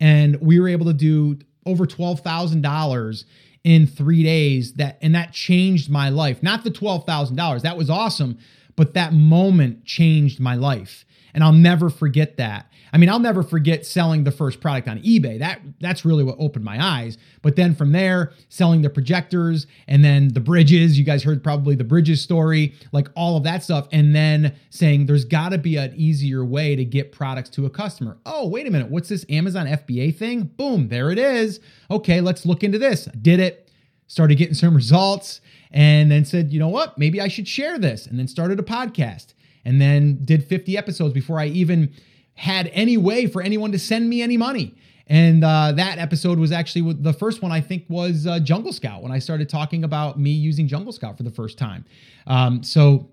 And 0.00 0.40
we 0.40 0.58
were 0.58 0.68
able 0.68 0.86
to 0.86 0.94
do 0.94 1.38
over 1.66 1.86
$12,000 1.86 3.24
in 3.64 3.86
three 3.86 4.22
days 4.22 4.74
that 4.74 4.98
and 5.00 5.14
that 5.14 5.32
changed 5.32 5.90
my 5.90 6.10
life 6.10 6.42
not 6.42 6.64
the 6.64 6.70
$12000 6.70 7.62
that 7.62 7.76
was 7.78 7.88
awesome 7.88 8.38
but 8.76 8.92
that 8.92 9.14
moment 9.14 9.84
changed 9.86 10.38
my 10.38 10.54
life 10.54 11.06
and 11.34 11.42
I'll 11.42 11.52
never 11.52 11.90
forget 11.90 12.36
that. 12.36 12.70
I 12.92 12.96
mean, 12.96 13.10
I'll 13.10 13.18
never 13.18 13.42
forget 13.42 13.84
selling 13.84 14.22
the 14.22 14.30
first 14.30 14.60
product 14.60 14.86
on 14.86 15.00
eBay. 15.00 15.40
That 15.40 15.60
that's 15.80 16.04
really 16.04 16.22
what 16.22 16.36
opened 16.38 16.64
my 16.64 16.82
eyes. 16.82 17.18
But 17.42 17.56
then 17.56 17.74
from 17.74 17.90
there, 17.90 18.32
selling 18.48 18.82
the 18.82 18.88
projectors 18.90 19.66
and 19.88 20.04
then 20.04 20.28
the 20.28 20.40
bridges, 20.40 20.96
you 20.96 21.04
guys 21.04 21.24
heard 21.24 21.42
probably 21.42 21.74
the 21.74 21.84
bridges 21.84 22.20
story, 22.20 22.74
like 22.92 23.08
all 23.16 23.36
of 23.36 23.42
that 23.42 23.64
stuff 23.64 23.88
and 23.90 24.14
then 24.14 24.54
saying 24.70 25.06
there's 25.06 25.24
got 25.24 25.50
to 25.50 25.58
be 25.58 25.76
an 25.76 25.92
easier 25.96 26.44
way 26.44 26.76
to 26.76 26.84
get 26.84 27.10
products 27.10 27.50
to 27.50 27.66
a 27.66 27.70
customer. 27.70 28.16
Oh, 28.24 28.46
wait 28.46 28.66
a 28.68 28.70
minute, 28.70 28.90
what's 28.90 29.08
this 29.08 29.26
Amazon 29.28 29.66
FBA 29.66 30.16
thing? 30.16 30.44
Boom, 30.44 30.88
there 30.88 31.10
it 31.10 31.18
is. 31.18 31.58
Okay, 31.90 32.20
let's 32.20 32.46
look 32.46 32.62
into 32.62 32.78
this. 32.78 33.06
did 33.20 33.40
it. 33.40 33.72
Started 34.06 34.36
getting 34.36 34.54
some 34.54 34.74
results 34.76 35.40
and 35.72 36.10
then 36.10 36.24
said, 36.24 36.52
"You 36.52 36.60
know 36.60 36.68
what? 36.68 36.96
Maybe 36.98 37.20
I 37.20 37.26
should 37.26 37.48
share 37.48 37.78
this." 37.78 38.06
And 38.06 38.18
then 38.18 38.28
started 38.28 38.60
a 38.60 38.62
podcast 38.62 39.34
and 39.64 39.80
then 39.80 40.24
did 40.24 40.44
50 40.44 40.76
episodes 40.76 41.12
before 41.12 41.38
I 41.38 41.46
even 41.46 41.92
had 42.34 42.70
any 42.72 42.96
way 42.96 43.26
for 43.26 43.42
anyone 43.42 43.72
to 43.72 43.78
send 43.78 44.08
me 44.08 44.22
any 44.22 44.36
money. 44.36 44.74
And 45.06 45.44
uh, 45.44 45.72
that 45.72 45.98
episode 45.98 46.38
was 46.38 46.50
actually 46.50 46.94
the 46.94 47.12
first 47.12 47.42
one 47.42 47.52
I 47.52 47.60
think 47.60 47.84
was 47.88 48.26
uh, 48.26 48.38
Jungle 48.40 48.72
Scout 48.72 49.02
when 49.02 49.12
I 49.12 49.18
started 49.18 49.48
talking 49.48 49.84
about 49.84 50.18
me 50.18 50.30
using 50.30 50.66
Jungle 50.66 50.92
Scout 50.92 51.16
for 51.16 51.22
the 51.24 51.30
first 51.30 51.58
time. 51.58 51.84
Um, 52.26 52.62
so 52.62 53.10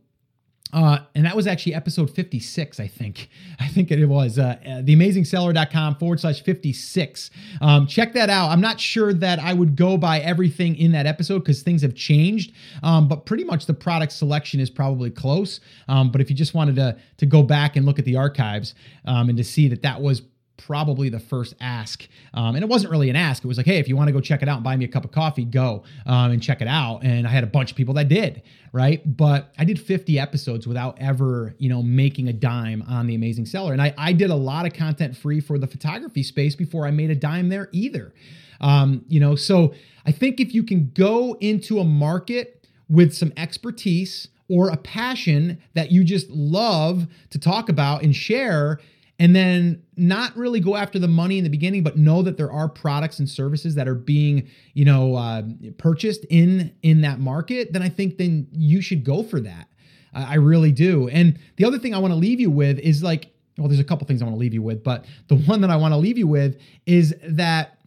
uh, 0.74 1.00
and 1.16 1.26
that 1.26 1.36
was 1.36 1.48
actually 1.48 1.74
episode 1.74 2.10
56, 2.10 2.80
I 2.80 2.88
think. 2.88 3.30
I 3.60 3.68
think 3.68 3.92
it 3.92 4.06
was 4.06 4.40
uh, 4.40 4.58
uh, 4.66 4.70
theamazingseller.com 4.82 5.96
forward 5.96 6.20
slash 6.20 6.42
56. 6.42 7.30
Um, 7.62 7.88
check 7.88 8.14
that 8.14 8.30
out. 8.30 8.50
I'm 8.50 8.62
not 8.62 8.80
sure 8.80 9.14
that 9.14 9.40
I 9.40 9.54
would 9.54 9.76
go 9.76 9.98
by 9.98 10.20
everything 10.20 10.76
in 10.78 10.92
that 10.94 11.06
episode 11.06 11.40
because 11.40 11.62
things 11.62 11.82
have 11.82 11.96
changed, 11.96 12.54
um, 12.84 13.08
but 13.08 13.26
pretty 13.26 13.44
much 13.44 13.66
the 13.66 13.74
product 13.74 14.12
selection 14.14 14.60
is 14.60 14.70
probably 14.70 15.10
close. 15.10 15.60
Um, 15.88 16.12
but 16.12 16.22
if 16.22 16.30
you 16.30 16.36
just 16.36 16.54
wanted 16.54 16.76
to, 16.78 16.98
to 17.18 17.26
go 17.26 17.44
back 17.44 17.76
and 17.76 17.86
look 17.86 18.00
at 18.00 18.06
the 18.06 18.16
archives 18.16 18.74
um, 19.06 19.30
and 19.30 19.38
to 19.38 19.44
see 19.44 19.68
that 19.68 19.82
that 19.82 20.02
was 20.02 20.22
probably 20.66 21.10
the 21.10 21.20
first 21.20 21.56
ask. 21.60 22.08
Um, 22.34 22.56
and 22.56 22.64
it 22.64 22.68
wasn't 22.68 22.92
really 22.92 23.10
an 23.10 23.16
ask. 23.16 23.44
It 23.44 23.48
was 23.48 23.58
like, 23.58 23.66
hey, 23.66 23.78
if 23.78 23.88
you 23.88 23.96
want 23.96 24.08
to 24.08 24.14
go 24.14 24.22
check 24.22 24.42
it 24.42 24.50
out 24.50 24.56
and 24.56 24.64
buy 24.64 24.76
me 24.76 24.86
a 24.86 24.88
cup 24.88 25.06
of 25.06 25.12
coffee, 25.12 25.46
go 25.46 25.84
um, 26.06 26.32
and 26.32 26.42
check 26.42 26.62
it 26.62 26.68
out. 26.68 27.04
And 27.04 27.28
I 27.28 27.32
had 27.32 27.44
a 27.44 27.48
bunch 27.48 27.72
of 27.72 27.78
people 27.78 27.94
that 27.96 28.08
did, 28.08 28.44
right? 28.72 29.02
But 29.18 29.54
I 29.58 29.66
did 29.66 29.80
50 29.80 30.20
episodes 30.20 30.68
without 30.68 30.98
ever, 31.00 31.56
you 31.58 31.70
know, 31.70 31.82
making 31.82 32.28
a 32.28 32.34
dime 32.34 32.84
on 32.88 33.08
the 33.08 33.16
amazing 33.16 33.46
seller. 33.46 33.74
And 33.74 33.82
I, 33.82 33.94
I 33.98 34.14
did 34.14 34.30
a 34.30 34.36
lot 34.36 34.66
of 34.66 34.74
content 34.74 35.18
free 35.18 35.40
for 35.40 35.58
the 35.58 35.68
photography 35.68 36.24
space 36.24 36.56
before 36.56 36.86
I 36.86 36.92
made 36.92 37.10
a 37.10 37.16
dime 37.16 37.50
there 37.50 37.70
either. 37.72 38.14
Um, 38.60 39.06
you 39.08 39.20
know, 39.20 39.36
so 39.36 39.74
I 40.06 40.12
think 40.12 40.40
if 40.40 40.54
you 40.54 40.64
can 40.64 40.92
go 40.94 41.36
into 41.40 41.80
a 41.80 41.84
market 41.84 42.68
with 42.88 43.14
some 43.14 43.34
expertise 43.36 44.28
or 44.50 44.70
a 44.70 44.78
passion 44.78 45.62
that 45.74 45.92
you 45.92 46.04
just 46.04 46.30
love 46.30 47.08
to 47.30 47.40
talk 47.40 47.70
about 47.70 48.04
and 48.04 48.16
share, 48.16 48.80
and 49.22 49.36
then 49.36 49.84
not 49.96 50.36
really 50.36 50.60
go 50.60 50.76
after 50.76 50.98
the 50.98 51.08
money 51.08 51.38
in 51.38 51.44
the 51.44 51.50
beginning 51.50 51.84
but 51.84 51.96
know 51.96 52.24
that 52.24 52.38
there 52.38 52.52
are 52.52 52.68
products 52.68 53.20
and 53.20 53.30
services 53.30 53.76
that 53.76 53.88
are 53.88 53.94
being 53.94 54.50
you 54.74 54.84
know 54.84 55.16
uh, 55.16 55.44
purchased 55.78 56.26
in 56.32 56.74
in 56.82 57.02
that 57.02 57.20
market 57.20 57.72
then 57.72 57.84
i 57.84 57.88
think 57.88 58.18
then 58.18 58.48
you 58.52 58.82
should 58.82 59.04
go 59.06 59.22
for 59.22 59.40
that. 59.40 59.68
Uh, 60.14 60.26
i 60.28 60.36
really 60.36 60.72
do. 60.72 61.08
And 61.10 61.38
the 61.58 61.66
other 61.66 61.78
thing 61.78 61.94
i 61.94 62.00
want 62.00 62.12
to 62.12 62.18
leave 62.18 62.40
you 62.40 62.50
with 62.50 62.80
is 62.80 63.04
like 63.04 63.30
well 63.60 63.68
there's 63.68 63.80
a 63.80 63.84
couple 63.84 64.08
things 64.08 64.24
i 64.24 64.26
want 64.26 64.36
to 64.36 64.40
leave 64.40 64.56
you 64.56 64.64
with 64.64 64.84
but 64.84 65.06
the 65.28 65.36
one 65.52 65.62
that 65.62 65.70
i 65.70 65.76
want 65.76 65.94
to 65.94 65.98
leave 65.98 66.18
you 66.18 66.28
with 66.28 66.60
is 66.88 67.14
that 67.24 67.78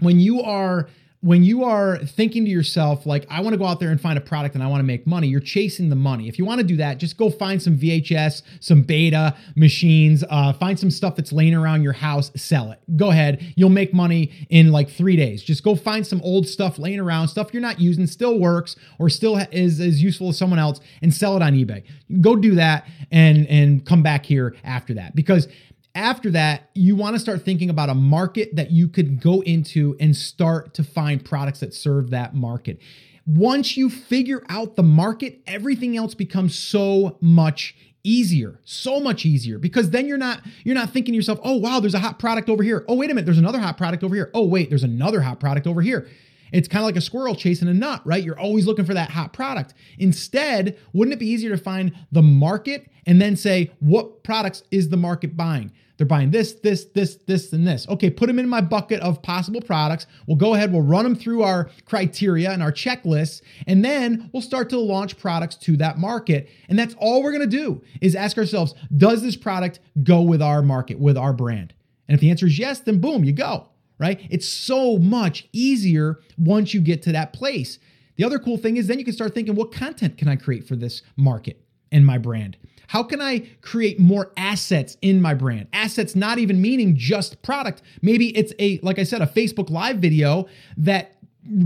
when 0.00 0.20
you 0.20 0.42
are 0.42 0.90
when 1.20 1.42
you 1.42 1.64
are 1.64 1.98
thinking 1.98 2.44
to 2.44 2.50
yourself, 2.50 3.04
like, 3.04 3.26
I 3.28 3.40
want 3.40 3.54
to 3.54 3.58
go 3.58 3.66
out 3.66 3.80
there 3.80 3.90
and 3.90 4.00
find 4.00 4.16
a 4.16 4.20
product 4.20 4.54
and 4.54 4.62
I 4.62 4.68
want 4.68 4.80
to 4.80 4.84
make 4.84 5.04
money, 5.04 5.26
you're 5.26 5.40
chasing 5.40 5.88
the 5.88 5.96
money. 5.96 6.28
If 6.28 6.38
you 6.38 6.44
want 6.44 6.60
to 6.60 6.66
do 6.66 6.76
that, 6.76 6.98
just 6.98 7.16
go 7.16 7.28
find 7.28 7.60
some 7.60 7.76
VHS, 7.76 8.42
some 8.60 8.82
beta 8.82 9.36
machines, 9.56 10.22
uh, 10.30 10.52
find 10.52 10.78
some 10.78 10.92
stuff 10.92 11.16
that's 11.16 11.32
laying 11.32 11.54
around 11.54 11.82
your 11.82 11.94
house, 11.94 12.30
sell 12.36 12.70
it. 12.70 12.80
Go 12.96 13.10
ahead. 13.10 13.52
You'll 13.56 13.68
make 13.68 13.92
money 13.92 14.30
in 14.48 14.70
like 14.70 14.90
three 14.90 15.16
days. 15.16 15.42
Just 15.42 15.64
go 15.64 15.74
find 15.74 16.06
some 16.06 16.20
old 16.22 16.46
stuff 16.46 16.78
laying 16.78 17.00
around, 17.00 17.28
stuff 17.28 17.52
you're 17.52 17.62
not 17.62 17.80
using, 17.80 18.06
still 18.06 18.38
works 18.38 18.76
or 19.00 19.08
still 19.08 19.36
is 19.50 19.80
as 19.80 20.00
useful 20.00 20.28
as 20.28 20.38
someone 20.38 20.60
else, 20.60 20.80
and 21.02 21.12
sell 21.12 21.34
it 21.34 21.42
on 21.42 21.54
eBay. 21.54 21.82
Go 22.20 22.36
do 22.36 22.54
that 22.54 22.86
and 23.10 23.46
and 23.48 23.84
come 23.84 24.02
back 24.02 24.24
here 24.24 24.54
after 24.62 24.94
that 24.94 25.16
because 25.16 25.48
after 25.94 26.30
that, 26.30 26.70
you 26.74 26.94
want 26.96 27.16
to 27.16 27.20
start 27.20 27.44
thinking 27.44 27.70
about 27.70 27.88
a 27.88 27.94
market 27.94 28.54
that 28.56 28.70
you 28.70 28.88
could 28.88 29.20
go 29.20 29.42
into 29.42 29.96
and 29.98 30.14
start 30.14 30.74
to 30.74 30.84
find 30.84 31.24
products 31.24 31.60
that 31.60 31.74
serve 31.74 32.10
that 32.10 32.34
market. 32.34 32.80
Once 33.26 33.76
you 33.76 33.90
figure 33.90 34.42
out 34.48 34.76
the 34.76 34.82
market, 34.82 35.40
everything 35.46 35.96
else 35.96 36.14
becomes 36.14 36.56
so 36.56 37.18
much 37.20 37.74
easier 38.04 38.60
so 38.64 39.00
much 39.00 39.26
easier 39.26 39.58
because 39.58 39.90
then 39.90 40.06
you're 40.06 40.16
not 40.16 40.40
you're 40.64 40.74
not 40.74 40.90
thinking 40.90 41.12
to 41.12 41.16
yourself 41.16 41.38
oh 41.42 41.56
wow 41.56 41.80
there's 41.80 41.94
a 41.94 41.98
hot 41.98 42.18
product 42.18 42.48
over 42.48 42.62
here. 42.62 42.84
Oh 42.88 42.94
wait 42.94 43.10
a 43.10 43.14
minute 43.14 43.26
there's 43.26 43.38
another 43.38 43.58
hot 43.58 43.76
product 43.76 44.04
over 44.04 44.14
here. 44.14 44.30
Oh 44.34 44.46
wait 44.46 44.70
there's 44.70 44.84
another 44.84 45.20
hot 45.20 45.40
product 45.40 45.66
over 45.66 45.82
here 45.82 46.08
it's 46.52 46.68
kind 46.68 46.82
of 46.82 46.86
like 46.86 46.96
a 46.96 47.00
squirrel 47.00 47.34
chasing 47.34 47.68
a 47.68 47.74
nut, 47.74 48.02
right? 48.04 48.22
You're 48.22 48.38
always 48.38 48.66
looking 48.66 48.84
for 48.84 48.94
that 48.94 49.10
hot 49.10 49.32
product. 49.32 49.74
Instead, 49.98 50.78
wouldn't 50.92 51.14
it 51.14 51.18
be 51.20 51.28
easier 51.28 51.50
to 51.50 51.62
find 51.62 51.92
the 52.12 52.22
market 52.22 52.90
and 53.06 53.20
then 53.20 53.36
say, 53.36 53.72
what 53.80 54.22
products 54.22 54.62
is 54.70 54.88
the 54.88 54.96
market 54.96 55.36
buying? 55.36 55.72
They're 55.98 56.06
buying 56.06 56.30
this, 56.30 56.52
this, 56.52 56.84
this, 56.84 57.16
this, 57.26 57.52
and 57.52 57.66
this. 57.66 57.88
Okay, 57.88 58.08
put 58.08 58.28
them 58.28 58.38
in 58.38 58.48
my 58.48 58.60
bucket 58.60 59.00
of 59.00 59.20
possible 59.20 59.60
products. 59.60 60.06
We'll 60.28 60.36
go 60.36 60.54
ahead, 60.54 60.72
we'll 60.72 60.82
run 60.82 61.02
them 61.02 61.16
through 61.16 61.42
our 61.42 61.70
criteria 61.86 62.52
and 62.52 62.62
our 62.62 62.70
checklists, 62.70 63.42
and 63.66 63.84
then 63.84 64.30
we'll 64.32 64.40
start 64.40 64.70
to 64.70 64.78
launch 64.78 65.18
products 65.18 65.56
to 65.56 65.76
that 65.78 65.98
market. 65.98 66.48
And 66.68 66.78
that's 66.78 66.94
all 66.98 67.22
we're 67.22 67.32
gonna 67.32 67.46
do 67.46 67.82
is 68.00 68.14
ask 68.14 68.38
ourselves, 68.38 68.74
does 68.96 69.22
this 69.22 69.36
product 69.36 69.80
go 70.04 70.22
with 70.22 70.40
our 70.40 70.62
market, 70.62 71.00
with 71.00 71.18
our 71.18 71.32
brand? 71.32 71.74
And 72.06 72.14
if 72.14 72.20
the 72.20 72.30
answer 72.30 72.46
is 72.46 72.60
yes, 72.60 72.78
then 72.78 73.00
boom, 73.00 73.24
you 73.24 73.32
go 73.32 73.68
right? 73.98 74.26
It's 74.30 74.48
so 74.48 74.98
much 74.98 75.48
easier 75.52 76.20
once 76.36 76.72
you 76.74 76.80
get 76.80 77.02
to 77.02 77.12
that 77.12 77.32
place. 77.32 77.78
The 78.16 78.24
other 78.24 78.38
cool 78.38 78.58
thing 78.58 78.76
is 78.76 78.86
then 78.86 78.98
you 78.98 79.04
can 79.04 79.14
start 79.14 79.34
thinking, 79.34 79.54
what 79.54 79.72
content 79.72 80.18
can 80.18 80.28
I 80.28 80.36
create 80.36 80.66
for 80.66 80.76
this 80.76 81.02
market 81.16 81.64
and 81.92 82.04
my 82.04 82.18
brand? 82.18 82.56
How 82.88 83.02
can 83.02 83.20
I 83.20 83.46
create 83.60 84.00
more 84.00 84.32
assets 84.36 84.96
in 85.02 85.20
my 85.20 85.34
brand? 85.34 85.68
Assets 85.72 86.16
not 86.16 86.38
even 86.38 86.60
meaning 86.60 86.96
just 86.96 87.42
product. 87.42 87.82
Maybe 88.02 88.36
it's 88.36 88.52
a, 88.58 88.80
like 88.82 88.98
I 88.98 89.04
said, 89.04 89.20
a 89.20 89.26
Facebook 89.26 89.70
Live 89.70 89.98
video 89.98 90.48
that 90.78 91.16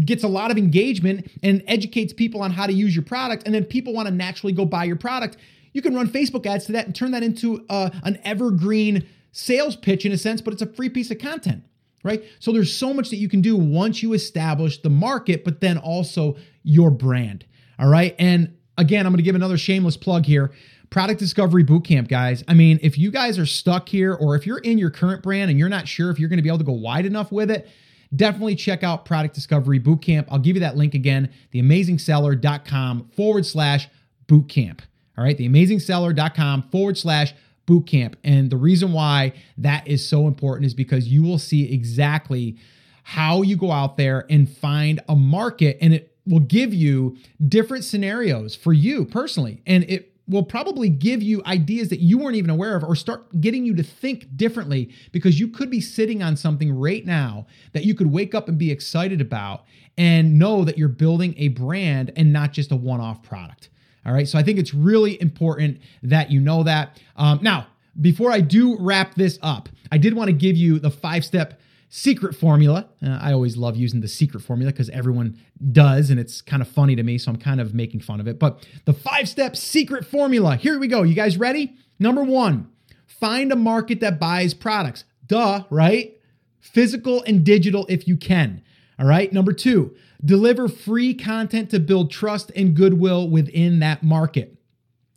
gets 0.05 0.24
a 0.24 0.28
lot 0.28 0.51
of 0.51 0.59
engagement 0.59 1.30
and 1.43 1.62
educates 1.66 2.12
people 2.12 2.43
on 2.43 2.51
how 2.51 2.66
to 2.66 2.72
use 2.72 2.95
your 2.95 3.05
product. 3.05 3.45
And 3.47 3.55
then 3.55 3.64
people 3.64 3.93
want 3.93 4.09
to 4.09 4.14
naturally 4.14 4.53
go 4.53 4.64
buy 4.64 4.85
your 4.85 4.97
product. 4.97 5.37
You 5.72 5.80
can 5.80 5.95
run 5.95 6.09
Facebook 6.09 6.45
ads 6.45 6.66
to 6.66 6.72
that 6.72 6.87
and 6.87 6.95
turn 6.95 7.12
that 7.12 7.22
into 7.22 7.64
a, 7.70 7.72
uh, 7.72 7.91
an 8.03 8.18
evergreen 8.24 9.07
sales 9.30 9.76
pitch 9.76 10.05
in 10.05 10.12
a 10.12 10.18
sense, 10.18 10.41
but 10.43 10.53
it's 10.53 10.62
a 10.62 10.66
free 10.66 10.89
piece 10.89 11.11
of 11.11 11.18
content 11.18 11.64
right? 12.03 12.22
So 12.38 12.53
there's 12.53 12.74
so 12.74 12.92
much 12.92 13.11
that 13.11 13.16
you 13.16 13.28
can 13.28 13.40
do 13.40 13.57
once 13.57 14.03
you 14.03 14.12
establish 14.12 14.80
the 14.82 14.90
market, 14.90 15.44
but 15.44 15.61
then 15.61 15.78
also 15.78 16.36
your 16.62 16.90
brand. 16.90 17.44
All 17.78 17.88
right. 17.88 18.14
And 18.18 18.57
again, 18.78 19.07
I'm 19.07 19.12
going 19.12 19.18
to 19.18 19.22
give 19.22 19.34
another 19.34 19.59
shameless 19.59 19.96
plug 19.96 20.26
here. 20.26 20.53
Product 20.90 21.18
Discovery 21.18 21.64
Bootcamp, 21.64 22.09
guys. 22.09 22.44
I 22.46 22.55
mean, 22.55 22.78
if 22.82 22.98
you 22.98 23.11
guys 23.11 23.38
are 23.38 23.46
stuck 23.46 23.88
here 23.88 24.12
or 24.14 24.36
if 24.36 24.46
you're 24.46 24.59
in 24.59 24.76
your 24.76 24.90
current 24.90 25.22
brand 25.22 25.50
and 25.50 25.59
you're 25.59 25.70
not 25.70 25.88
sure 25.88 26.11
if 26.11 26.18
you're 26.18 26.28
going 26.28 26.36
to 26.36 26.42
be 26.42 26.50
able 26.50 26.59
to 26.59 26.64
go 26.64 26.72
wide 26.72 27.07
enough 27.07 27.32
with 27.32 27.50
it, 27.50 27.66
definitely 28.14 28.55
check 28.57 28.82
out 28.82 29.07
Product 29.07 29.34
Discovery 29.34 29.80
Bootcamp. 29.80 30.26
I'll 30.30 30.38
give 30.38 30.55
you 30.55 30.61
that 30.61 30.76
link 30.76 30.94
again, 30.94 31.32
theamazingseller.com 31.55 33.09
forward 33.16 33.46
slash 33.46 33.88
bootcamp. 34.26 34.80
All 35.16 35.24
right, 35.24 35.36
theamazingseller.com 35.36 36.64
forward 36.70 36.98
slash 36.98 37.34
boot 37.67 37.87
camp. 37.87 38.17
And 38.25 38.51
the 38.51 38.57
reason 38.57 38.93
why 38.93 39.33
that 39.59 39.87
is 39.87 40.07
so 40.07 40.27
important 40.27 40.67
is 40.67 40.75
because 40.75 41.09
you 41.09 41.23
will 41.23 41.39
see 41.39 41.73
exactly 41.73 42.57
how 43.05 43.43
you 43.43 43.57
go 43.57 43.71
out 43.71 43.97
there 43.97 44.27
and 44.31 44.49
find 44.49 45.01
a 45.09 45.17
market 45.17 45.79
and 45.81 45.93
it 45.93 46.17
will 46.27 46.41
give 46.41 46.73
you 46.73 47.17
different 47.49 47.85
scenarios 47.85 48.55
for 48.55 48.73
you 48.73 49.05
personally. 49.05 49.61
And 49.67 49.85
it 49.89 50.13
will 50.29 50.45
probably 50.45 50.89
give 50.89 51.23
you 51.23 51.43
ideas 51.47 51.89
that 51.89 51.99
you 51.99 52.17
weren't 52.17 52.37
even 52.37 52.51
aware 52.51 52.77
of 52.77 52.85
or 52.85 52.95
start 52.95 53.41
getting 53.41 53.65
you 53.65 53.75
to 53.75 53.83
think 53.83 54.37
differently 54.37 54.91
because 55.11 55.41
you 55.41 55.49
could 55.49 55.69
be 55.69 55.81
sitting 55.81 56.23
on 56.23 56.37
something 56.37 56.73
right 56.73 57.05
now 57.05 57.47
that 57.73 57.85
you 57.85 57.95
could 57.95 58.07
wake 58.13 58.35
up 58.35 58.49
and 58.49 58.57
be 58.57 58.71
excited 58.71 59.21
about 59.21 59.65
and 59.99 60.39
know 60.39 60.65
that 60.65 60.79
you're 60.79 60.89
building 60.89 61.35
a 61.39 61.49
brand 61.49 62.13
and 62.17 62.33
not 62.33 62.53
just 62.53 62.71
a 62.71 62.77
one 62.77 63.01
off 63.01 63.23
product. 63.23 63.69
All 64.05 64.12
right. 64.12 64.26
So 64.26 64.38
I 64.38 64.42
think 64.42 64.59
it's 64.59 64.74
really 64.74 65.20
important 65.20 65.80
that 66.03 66.30
you 66.30 66.40
know 66.40 66.62
that. 66.64 67.00
Um, 67.16 67.38
now, 67.42 67.66
before 68.00 68.30
I 68.30 68.40
do 68.40 68.76
wrap 68.78 69.14
this 69.14 69.38
up, 69.42 69.68
I 69.90 69.98
did 69.98 70.14
want 70.14 70.28
to 70.28 70.32
give 70.32 70.57
you 70.57 70.78
the 70.78 70.90
five 70.90 71.24
step 71.24 71.61
secret 71.88 72.34
formula. 72.34 72.88
Uh, 73.05 73.18
I 73.20 73.32
always 73.32 73.57
love 73.57 73.76
using 73.76 74.00
the 74.00 74.09
secret 74.09 74.42
formula 74.42 74.72
because 74.72 74.88
everyone 74.90 75.38
does, 75.72 76.09
and 76.09 76.18
it's 76.18 76.40
kind 76.40 76.62
of 76.62 76.68
funny 76.68 76.96
to 76.96 77.03
me. 77.03 77.18
So 77.18 77.30
I'm 77.30 77.36
kind 77.36 77.61
of 77.61 77.74
making 77.74 78.00
fun 78.00 78.18
of 78.18 78.26
it. 78.26 78.38
But 78.38 78.66
the 78.86 78.94
five 78.94 79.28
step 79.28 79.57
secret 79.57 80.07
formula 80.07 80.57
here 80.57 80.78
we 80.78 80.88
go. 80.88 81.03
You 81.03 81.14
guys 81.14 81.36
ready? 81.36 81.76
Number 81.98 82.22
one, 82.22 82.70
find 83.07 83.53
a 83.53 83.57
market 83.57 84.00
that 84.00 84.18
buys 84.18 84.55
products. 84.55 85.05
Duh, 85.26 85.64
right? 85.70 86.16
Physical 86.61 87.22
and 87.24 87.44
digital 87.44 87.86
if 87.88 88.09
you 88.09 88.16
can. 88.16 88.62
All 88.98 89.07
right. 89.07 89.32
Number 89.32 89.53
two, 89.53 89.94
deliver 90.25 90.68
free 90.68 91.14
content 91.14 91.70
to 91.70 91.81
build 91.81 92.11
trust 92.11 92.53
and 92.55 92.75
goodwill 92.75 93.29
within 93.29 93.81
that 93.81 94.03
market. 94.03 94.57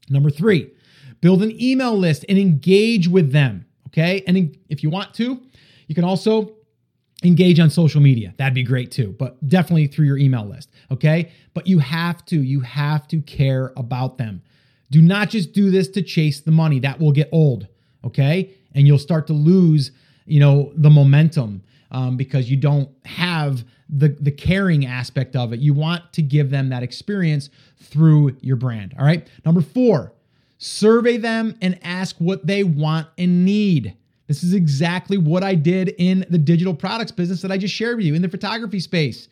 Number 0.09 0.29
three, 0.29 0.71
build 1.21 1.43
an 1.43 1.61
email 1.61 1.97
list 1.97 2.25
and 2.27 2.37
engage 2.37 3.07
with 3.07 3.31
them. 3.31 3.65
Okay. 3.87 4.23
And 4.27 4.57
if 4.69 4.83
you 4.83 4.89
want 4.89 5.13
to, 5.15 5.41
you 5.87 5.95
can 5.95 6.03
also 6.03 6.51
engage 7.23 7.59
on 7.59 7.69
social 7.69 8.01
media. 8.01 8.33
That'd 8.37 8.53
be 8.53 8.63
great 8.63 8.91
too, 8.91 9.15
but 9.17 9.47
definitely 9.47 9.87
through 9.87 10.05
your 10.05 10.17
email 10.17 10.45
list. 10.45 10.69
Okay. 10.91 11.31
But 11.53 11.67
you 11.67 11.79
have 11.79 12.25
to, 12.25 12.41
you 12.41 12.59
have 12.61 13.07
to 13.09 13.21
care 13.21 13.73
about 13.77 14.17
them. 14.17 14.41
Do 14.91 15.01
not 15.01 15.29
just 15.29 15.53
do 15.53 15.71
this 15.71 15.87
to 15.89 16.01
chase 16.01 16.41
the 16.41 16.51
money. 16.51 16.79
That 16.79 16.99
will 16.99 17.11
get 17.11 17.29
old. 17.31 17.67
Okay. 18.03 18.51
And 18.73 18.85
you'll 18.85 18.99
start 18.99 19.27
to 19.27 19.33
lose, 19.33 19.91
you 20.25 20.39
know, 20.39 20.71
the 20.75 20.89
momentum 20.89 21.63
um, 21.91 22.17
because 22.17 22.51
you 22.51 22.57
don't 22.57 22.89
have 23.05 23.63
the, 23.89 24.09
the 24.09 24.31
caring 24.31 24.85
aspect 24.85 25.35
of 25.35 25.53
it. 25.53 25.59
You 25.59 25.73
want 25.73 26.11
to 26.13 26.21
give 26.21 26.49
them 26.49 26.69
that 26.69 26.83
experience 26.83 27.49
through 27.81 28.35
your 28.41 28.55
brand. 28.55 28.95
All 28.97 29.05
right. 29.05 29.27
Number 29.45 29.61
four, 29.61 30.13
survey 30.57 31.17
them 31.17 31.55
and 31.61 31.79
ask 31.83 32.15
what 32.17 32.47
they 32.47 32.63
want 32.63 33.07
and 33.17 33.45
need. 33.45 33.95
This 34.27 34.43
is 34.43 34.53
exactly 34.53 35.17
what 35.17 35.43
I 35.43 35.53
did 35.53 35.93
in 35.97 36.25
the 36.29 36.37
digital 36.39 36.73
products 36.73 37.11
business 37.11 37.41
that 37.43 37.51
I 37.51 37.57
just 37.57 37.75
shared 37.75 37.97
with 37.97 38.05
you 38.05 38.15
in 38.15 38.21
the 38.21 38.29
photography 38.29 38.79
space. 38.79 39.27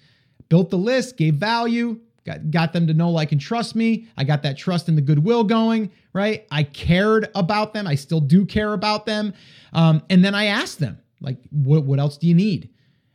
Built 0.50 0.70
the 0.70 0.78
list, 0.78 1.18
gave 1.18 1.36
value, 1.36 2.00
got, 2.26 2.52
got 2.52 2.74
them 2.74 2.86
to 2.86 2.94
know, 2.94 3.10
like, 3.10 3.32
and 3.32 3.42
trust 3.42 3.76
me. 3.76 4.08
I 4.18 4.24
got 4.24 4.44
that 4.44 4.56
trust 4.56 4.88
and 4.88 4.96
the 4.96 5.02
goodwill 5.02 5.46
going, 5.46 5.92
right? 6.14 6.46
I 6.52 6.62
cared 6.62 7.30
about 7.34 7.74
them. 7.74 7.88
I 7.88 7.96
still 7.96 8.20
do 8.20 8.46
care 8.46 8.74
about 8.74 9.08
them. 9.08 9.34
Um, 9.72 10.04
and 10.12 10.24
then 10.24 10.36
I 10.36 10.46
asked 10.46 10.80
them, 10.80 11.00
like, 11.22 11.38
what, 11.50 11.86
what 11.86 12.00
else 12.00 12.18
do 12.18 12.28
you 12.28 12.36
need? 12.36 12.70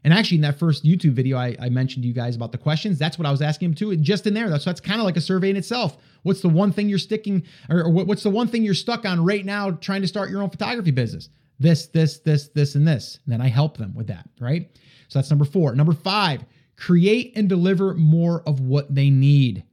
And 0.08 0.18
actually, 0.18 0.36
in 0.36 0.42
that 0.42 0.58
first 0.58 0.84
YouTube 0.84 1.12
video, 1.12 1.36
I, 1.36 1.54
I, 1.60 1.68
mentioned 1.68 2.02
to 2.04 2.08
you 2.08 2.14
guys 2.14 2.34
about 2.34 2.50
the 2.50 2.56
questions. 2.56 2.98
That's 2.98 3.18
what 3.18 3.26
I 3.26 3.30
was 3.30 3.42
asking 3.42 3.70
him 3.70 3.74
too. 3.74 3.94
Just 3.96 4.26
in 4.26 4.32
there, 4.32 4.48
that's 4.48 4.64
that's 4.64 4.80
kind 4.80 5.00
of 5.00 5.04
like 5.04 5.18
a 5.18 5.20
survey 5.20 5.50
in 5.50 5.56
itself. 5.56 5.98
What's 6.22 6.40
the 6.40 6.48
one 6.48 6.72
thing 6.72 6.88
you're 6.88 6.98
sticking, 6.98 7.44
or, 7.68 7.82
or 7.82 7.90
what's 7.90 8.22
the 8.22 8.30
one 8.30 8.48
thing 8.48 8.62
you're 8.62 8.72
stuck 8.72 9.04
on 9.04 9.22
right 9.22 9.44
now, 9.44 9.72
trying 9.72 10.00
to 10.00 10.08
start 10.08 10.30
your 10.30 10.42
own 10.42 10.48
photography 10.48 10.92
business? 10.92 11.28
this, 11.58 11.86
this, 11.86 12.18
this, 12.20 12.48
this, 12.48 12.74
and 12.74 12.86
this. 12.86 13.18
And 13.24 13.32
then 13.32 13.40
I 13.40 13.48
help 13.48 13.76
them 13.76 13.94
with 13.94 14.06
that, 14.08 14.28
right? 14.40 14.70
So 15.08 15.18
that's 15.18 15.30
number 15.30 15.44
four. 15.44 15.74
Number 15.74 15.92
five, 15.92 16.44
create 16.76 17.32
and 17.36 17.48
deliver 17.48 17.94
more 17.94 18.42
of 18.46 18.60
what 18.60 18.94
they 18.94 19.10
need. 19.10 19.64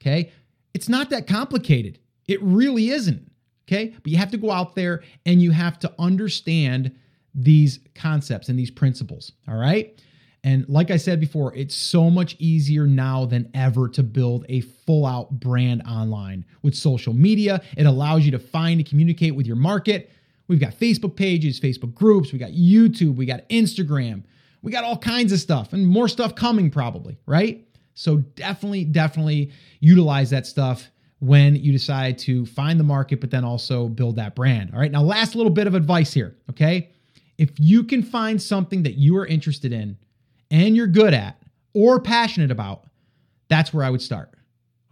Okay. 0.00 0.32
It's 0.74 0.88
not 0.88 1.10
that 1.10 1.26
complicated. 1.26 1.98
It 2.26 2.42
really 2.42 2.90
isn't. 2.90 3.30
Okay. 3.66 3.94
But 4.02 4.06
you 4.06 4.18
have 4.18 4.30
to 4.32 4.36
go 4.36 4.50
out 4.50 4.74
there 4.74 5.02
and 5.24 5.42
you 5.42 5.50
have 5.50 5.78
to 5.80 5.92
understand 5.98 6.94
these 7.34 7.80
concepts 7.94 8.48
and 8.48 8.58
these 8.58 8.70
principles. 8.70 9.32
All 9.48 9.56
right. 9.56 10.00
And 10.42 10.68
like 10.68 10.90
I 10.90 10.98
said 10.98 11.20
before, 11.20 11.54
it's 11.54 11.74
so 11.74 12.10
much 12.10 12.36
easier 12.38 12.86
now 12.86 13.24
than 13.24 13.50
ever 13.54 13.88
to 13.88 14.02
build 14.02 14.44
a 14.50 14.60
full 14.60 15.06
out 15.06 15.30
brand 15.40 15.82
online 15.88 16.44
with 16.62 16.74
social 16.74 17.14
media. 17.14 17.62
It 17.78 17.86
allows 17.86 18.26
you 18.26 18.30
to 18.32 18.38
find 18.38 18.78
and 18.78 18.88
communicate 18.88 19.34
with 19.34 19.46
your 19.46 19.56
market 19.56 20.10
We've 20.48 20.60
got 20.60 20.74
Facebook 20.74 21.16
pages, 21.16 21.58
Facebook 21.58 21.94
groups, 21.94 22.32
we 22.32 22.38
got 22.38 22.50
YouTube, 22.50 23.16
we 23.16 23.26
got 23.26 23.48
Instagram, 23.48 24.24
we 24.62 24.70
got 24.70 24.84
all 24.84 24.98
kinds 24.98 25.32
of 25.32 25.40
stuff 25.40 25.72
and 25.72 25.86
more 25.86 26.08
stuff 26.08 26.34
coming 26.34 26.70
probably, 26.70 27.18
right? 27.26 27.66
So 27.94 28.18
definitely, 28.18 28.84
definitely 28.84 29.52
utilize 29.80 30.30
that 30.30 30.46
stuff 30.46 30.90
when 31.20 31.56
you 31.56 31.72
decide 31.72 32.18
to 32.18 32.44
find 32.44 32.78
the 32.78 32.84
market, 32.84 33.20
but 33.20 33.30
then 33.30 33.44
also 33.44 33.88
build 33.88 34.16
that 34.16 34.34
brand. 34.34 34.70
All 34.74 34.80
right. 34.80 34.90
Now, 34.90 35.02
last 35.02 35.34
little 35.34 35.52
bit 35.52 35.66
of 35.66 35.74
advice 35.74 36.12
here. 36.12 36.36
Okay. 36.50 36.90
If 37.38 37.58
you 37.58 37.84
can 37.84 38.02
find 38.02 38.40
something 38.40 38.82
that 38.84 38.94
you 38.94 39.16
are 39.16 39.26
interested 39.26 39.72
in 39.72 39.96
and 40.50 40.76
you're 40.76 40.86
good 40.86 41.14
at 41.14 41.42
or 41.74 42.00
passionate 42.00 42.50
about, 42.50 42.84
that's 43.48 43.72
where 43.72 43.84
I 43.84 43.90
would 43.90 44.02
start. 44.02 44.30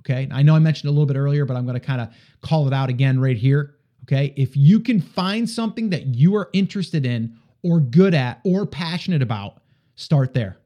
Okay. 0.01 0.28
I 0.32 0.43
know 0.43 0.57
I 0.57 0.59
mentioned 0.59 0.88
a 0.88 0.93
little 0.93 1.07
bit 1.07 1.16
earlier, 1.16 1.45
but 1.45 1.57
I'm 1.57 1.64
going 1.64 1.78
to 1.78 1.86
kind 1.86 2.01
of 2.01 2.09
call 2.40 2.66
it 2.66 2.72
out 2.72 2.88
again 2.88 3.20
right 3.20 3.36
here. 3.36 3.76
Okay. 4.05 4.34
If 4.36 4.57
you 4.57 4.80
can 4.80 5.01
find 5.01 5.49
something 5.49 5.90
that 5.90 6.07
you 6.07 6.34
are 6.34 6.51
interested 6.53 7.07
in 7.07 7.36
or 7.62 7.78
good 7.78 8.14
at 8.14 8.40
or 8.45 8.66
passionate 8.66 9.22
about, 9.22 9.62
start 9.95 10.34
there. 10.34 10.57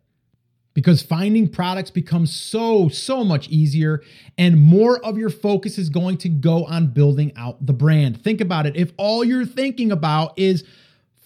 Because 0.72 1.00
finding 1.02 1.48
products 1.48 1.90
becomes 1.90 2.34
so, 2.34 2.88
so 2.88 3.24
much 3.24 3.48
easier, 3.48 4.02
and 4.36 4.60
more 4.60 5.02
of 5.02 5.16
your 5.16 5.30
focus 5.30 5.78
is 5.78 5.88
going 5.88 6.18
to 6.18 6.28
go 6.28 6.66
on 6.66 6.88
building 6.88 7.32
out 7.34 7.64
the 7.64 7.72
brand. 7.72 8.20
Think 8.22 8.42
about 8.42 8.66
it. 8.66 8.76
If 8.76 8.92
all 8.98 9.24
you're 9.24 9.46
thinking 9.46 9.90
about 9.90 10.38
is 10.38 10.64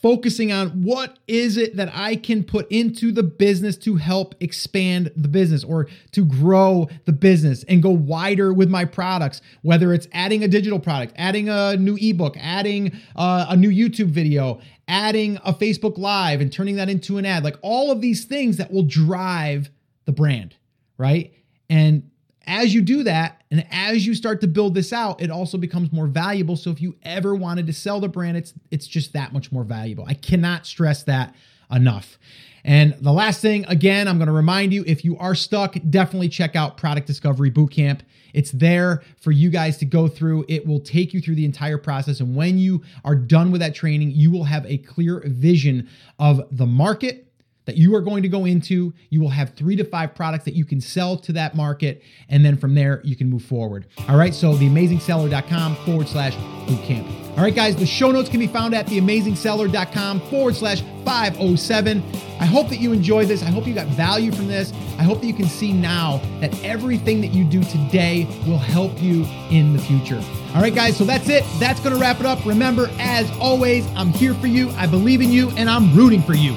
focusing 0.03 0.51
on 0.51 0.83
what 0.83 1.19
is 1.27 1.57
it 1.57 1.77
that 1.77 1.91
I 1.95 2.17
can 2.17 2.43
put 2.43 2.71
into 2.71 3.13
the 3.13 3.23
business 3.23 3.77
to 3.79 3.97
help 3.97 4.35
expand 4.41 5.11
the 5.15 5.29
business 5.29 5.63
or 5.63 5.89
to 6.13 6.25
grow 6.25 6.89
the 7.05 7.13
business 7.13 7.65
and 7.65 7.83
go 7.83 7.91
wider 7.91 8.53
with 8.53 8.71
my 8.71 8.85
products, 8.85 9.43
whether 9.63 9.93
it's 9.93 10.09
adding 10.13 10.43
a 10.43 10.49
digital 10.49 10.79
product, 10.79 11.13
adding 11.17 11.49
a 11.49 11.77
new 11.77 11.99
ebook, 12.01 12.37
adding 12.39 12.93
uh, 13.17 13.47
a 13.49 13.57
new 13.57 13.71
YouTube 13.71 14.09
video, 14.09 14.61
adding 14.89 15.37
a 15.45 15.53
Facebook 15.53 15.99
Live 15.99 16.41
and 16.41 16.53
turning 16.53 16.77
that 16.77 16.89
into 16.89 17.19
an 17.19 17.27
ad, 17.27 17.45
like 17.45 17.57
all 17.63 17.91
of 17.91 18.01
these 18.01 18.25
things 18.25 18.57
that 18.57 18.73
will 18.73 18.83
drive 18.83 19.71
the 20.07 20.13
brand, 20.13 20.57
right? 20.97 21.33
And 21.69 22.10
as 22.51 22.75
you 22.75 22.83
do 22.83 23.05
that, 23.05 23.43
and 23.53 23.65
as 23.71 24.05
you 24.05 24.15
start 24.15 24.41
to 24.41 24.49
build 24.49 24.75
this 24.75 24.93
out, 24.93 25.23
it 25.23 25.31
also 25.31 25.57
becomes 25.57 25.93
more 25.93 26.09
valuable. 26.09 26.57
So 26.57 26.71
if 26.71 26.83
you 26.83 26.97
ever 27.05 27.35
wanted 27.35 27.69
to 27.69 27.73
sell 27.73 28.01
the 28.01 28.09
brand, 28.09 28.37
it's 28.37 28.53
it's 28.73 28.89
just 28.89 29.13
that 29.13 29.33
much 29.33 29.53
more 29.53 29.63
valuable. 29.63 30.05
I 30.07 30.15
cannot 30.15 30.67
stress 30.67 31.05
that 31.05 31.35
enough. 31.71 32.19
And 32.65 32.95
the 33.01 33.13
last 33.13 33.41
thing, 33.41 33.65
again, 33.69 34.09
I'm 34.09 34.19
going 34.19 34.27
to 34.27 34.33
remind 34.33 34.75
you 34.75 34.85
if 34.87 35.05
you 35.05 35.17
are 35.19 35.35
stuck, 35.35 35.77
definitely 35.89 36.29
check 36.29 36.57
out 36.57 36.77
Product 36.77 37.07
Discovery 37.07 37.51
Bootcamp. 37.51 38.01
It's 38.35 38.51
there 38.51 39.03
for 39.19 39.31
you 39.31 39.49
guys 39.49 39.79
to 39.79 39.85
go 39.85 40.09
through. 40.09 40.45
It 40.49 40.67
will 40.67 40.81
take 40.81 41.15
you 41.15 41.21
through 41.21 41.37
the 41.37 41.45
entire 41.45 41.79
process. 41.79 42.21
And 42.21 42.35
when 42.35 42.59
you 42.59 42.83
are 43.05 43.15
done 43.15 43.51
with 43.51 43.61
that 43.61 43.75
training, 43.75 44.11
you 44.11 44.31
will 44.31 44.45
have 44.45 44.67
a 44.67 44.79
clear 44.79 45.23
vision 45.25 45.89
of 46.19 46.43
the 46.51 46.67
market 46.67 47.30
that 47.67 47.77
you 47.77 47.95
are 47.95 48.01
going 48.01 48.23
to 48.23 48.29
go 48.29 48.45
into. 48.45 48.93
You 49.11 49.21
will 49.21 49.29
have 49.29 49.55
three 49.55 49.77
to 49.77 49.85
five 49.85 50.15
products 50.15 50.45
that 50.45 50.55
you 50.55 50.65
can 50.65 50.81
sell 50.81 51.17
to 51.19 51.33
that 51.33 51.55
market. 51.55 52.03
And 52.29 52.45
then 52.45 52.57
from 52.57 52.75
there, 52.75 53.01
you 53.05 53.17
can 53.17 53.29
move 53.31 53.45
forward. 53.45 53.87
All 54.09 54.17
right. 54.17 54.35
So 54.35 54.55
theamazingseller.com 54.55 55.77
forward 55.77 56.09
slash 56.09 56.35
bootcamp. 56.67 57.21
All 57.37 57.45
right, 57.45 57.55
guys, 57.55 57.77
the 57.77 57.87
show 57.87 58.11
notes 58.11 58.29
can 58.29 58.41
be 58.41 58.49
found 58.49 58.75
at 58.75 58.87
theamazingseller.com 58.87 60.21
forward 60.29 60.57
slash 60.57 60.83
507. 61.05 62.03
I 62.41 62.45
hope 62.45 62.69
that 62.69 62.81
you 62.81 62.93
enjoy 62.93 63.25
this. 63.25 63.43
I 63.43 63.47
hope 63.47 63.67
you 63.67 63.75
got 63.75 63.87
value 63.87 64.33
from 64.33 64.49
this. 64.49 64.73
I 64.99 65.05
hope 65.05 65.21
that 65.21 65.27
you 65.27 65.33
can 65.33 65.47
see 65.47 65.73
now 65.73 66.21
that 66.41 66.53
everything 66.65 67.21
that 67.21 67.29
you 67.29 67.45
do 67.45 67.63
today 67.63 68.27
will 68.47 68.59
help 68.59 69.01
you 69.01 69.25
in 69.51 69.73
the 69.73 69.79
future. 69.79 70.23
All 70.55 70.61
right, 70.61 70.75
guys, 70.75 70.97
so 70.97 71.05
that's 71.05 71.29
it. 71.29 71.45
That's 71.59 71.81
going 71.81 71.95
to 71.95 72.01
wrap 72.01 72.21
it 72.21 72.27
up. 72.27 72.45
Remember, 72.45 72.91
as 72.99 73.31
always, 73.39 73.87
I'm 73.95 74.09
here 74.09 74.35
for 74.35 74.49
you. 74.49 74.71
I 74.71 74.87
believe 74.87 75.21
in 75.21 75.31
you, 75.31 75.51
and 75.51 75.71
I'm 75.71 75.95
rooting 75.95 76.23
for 76.23 76.35
you. 76.35 76.57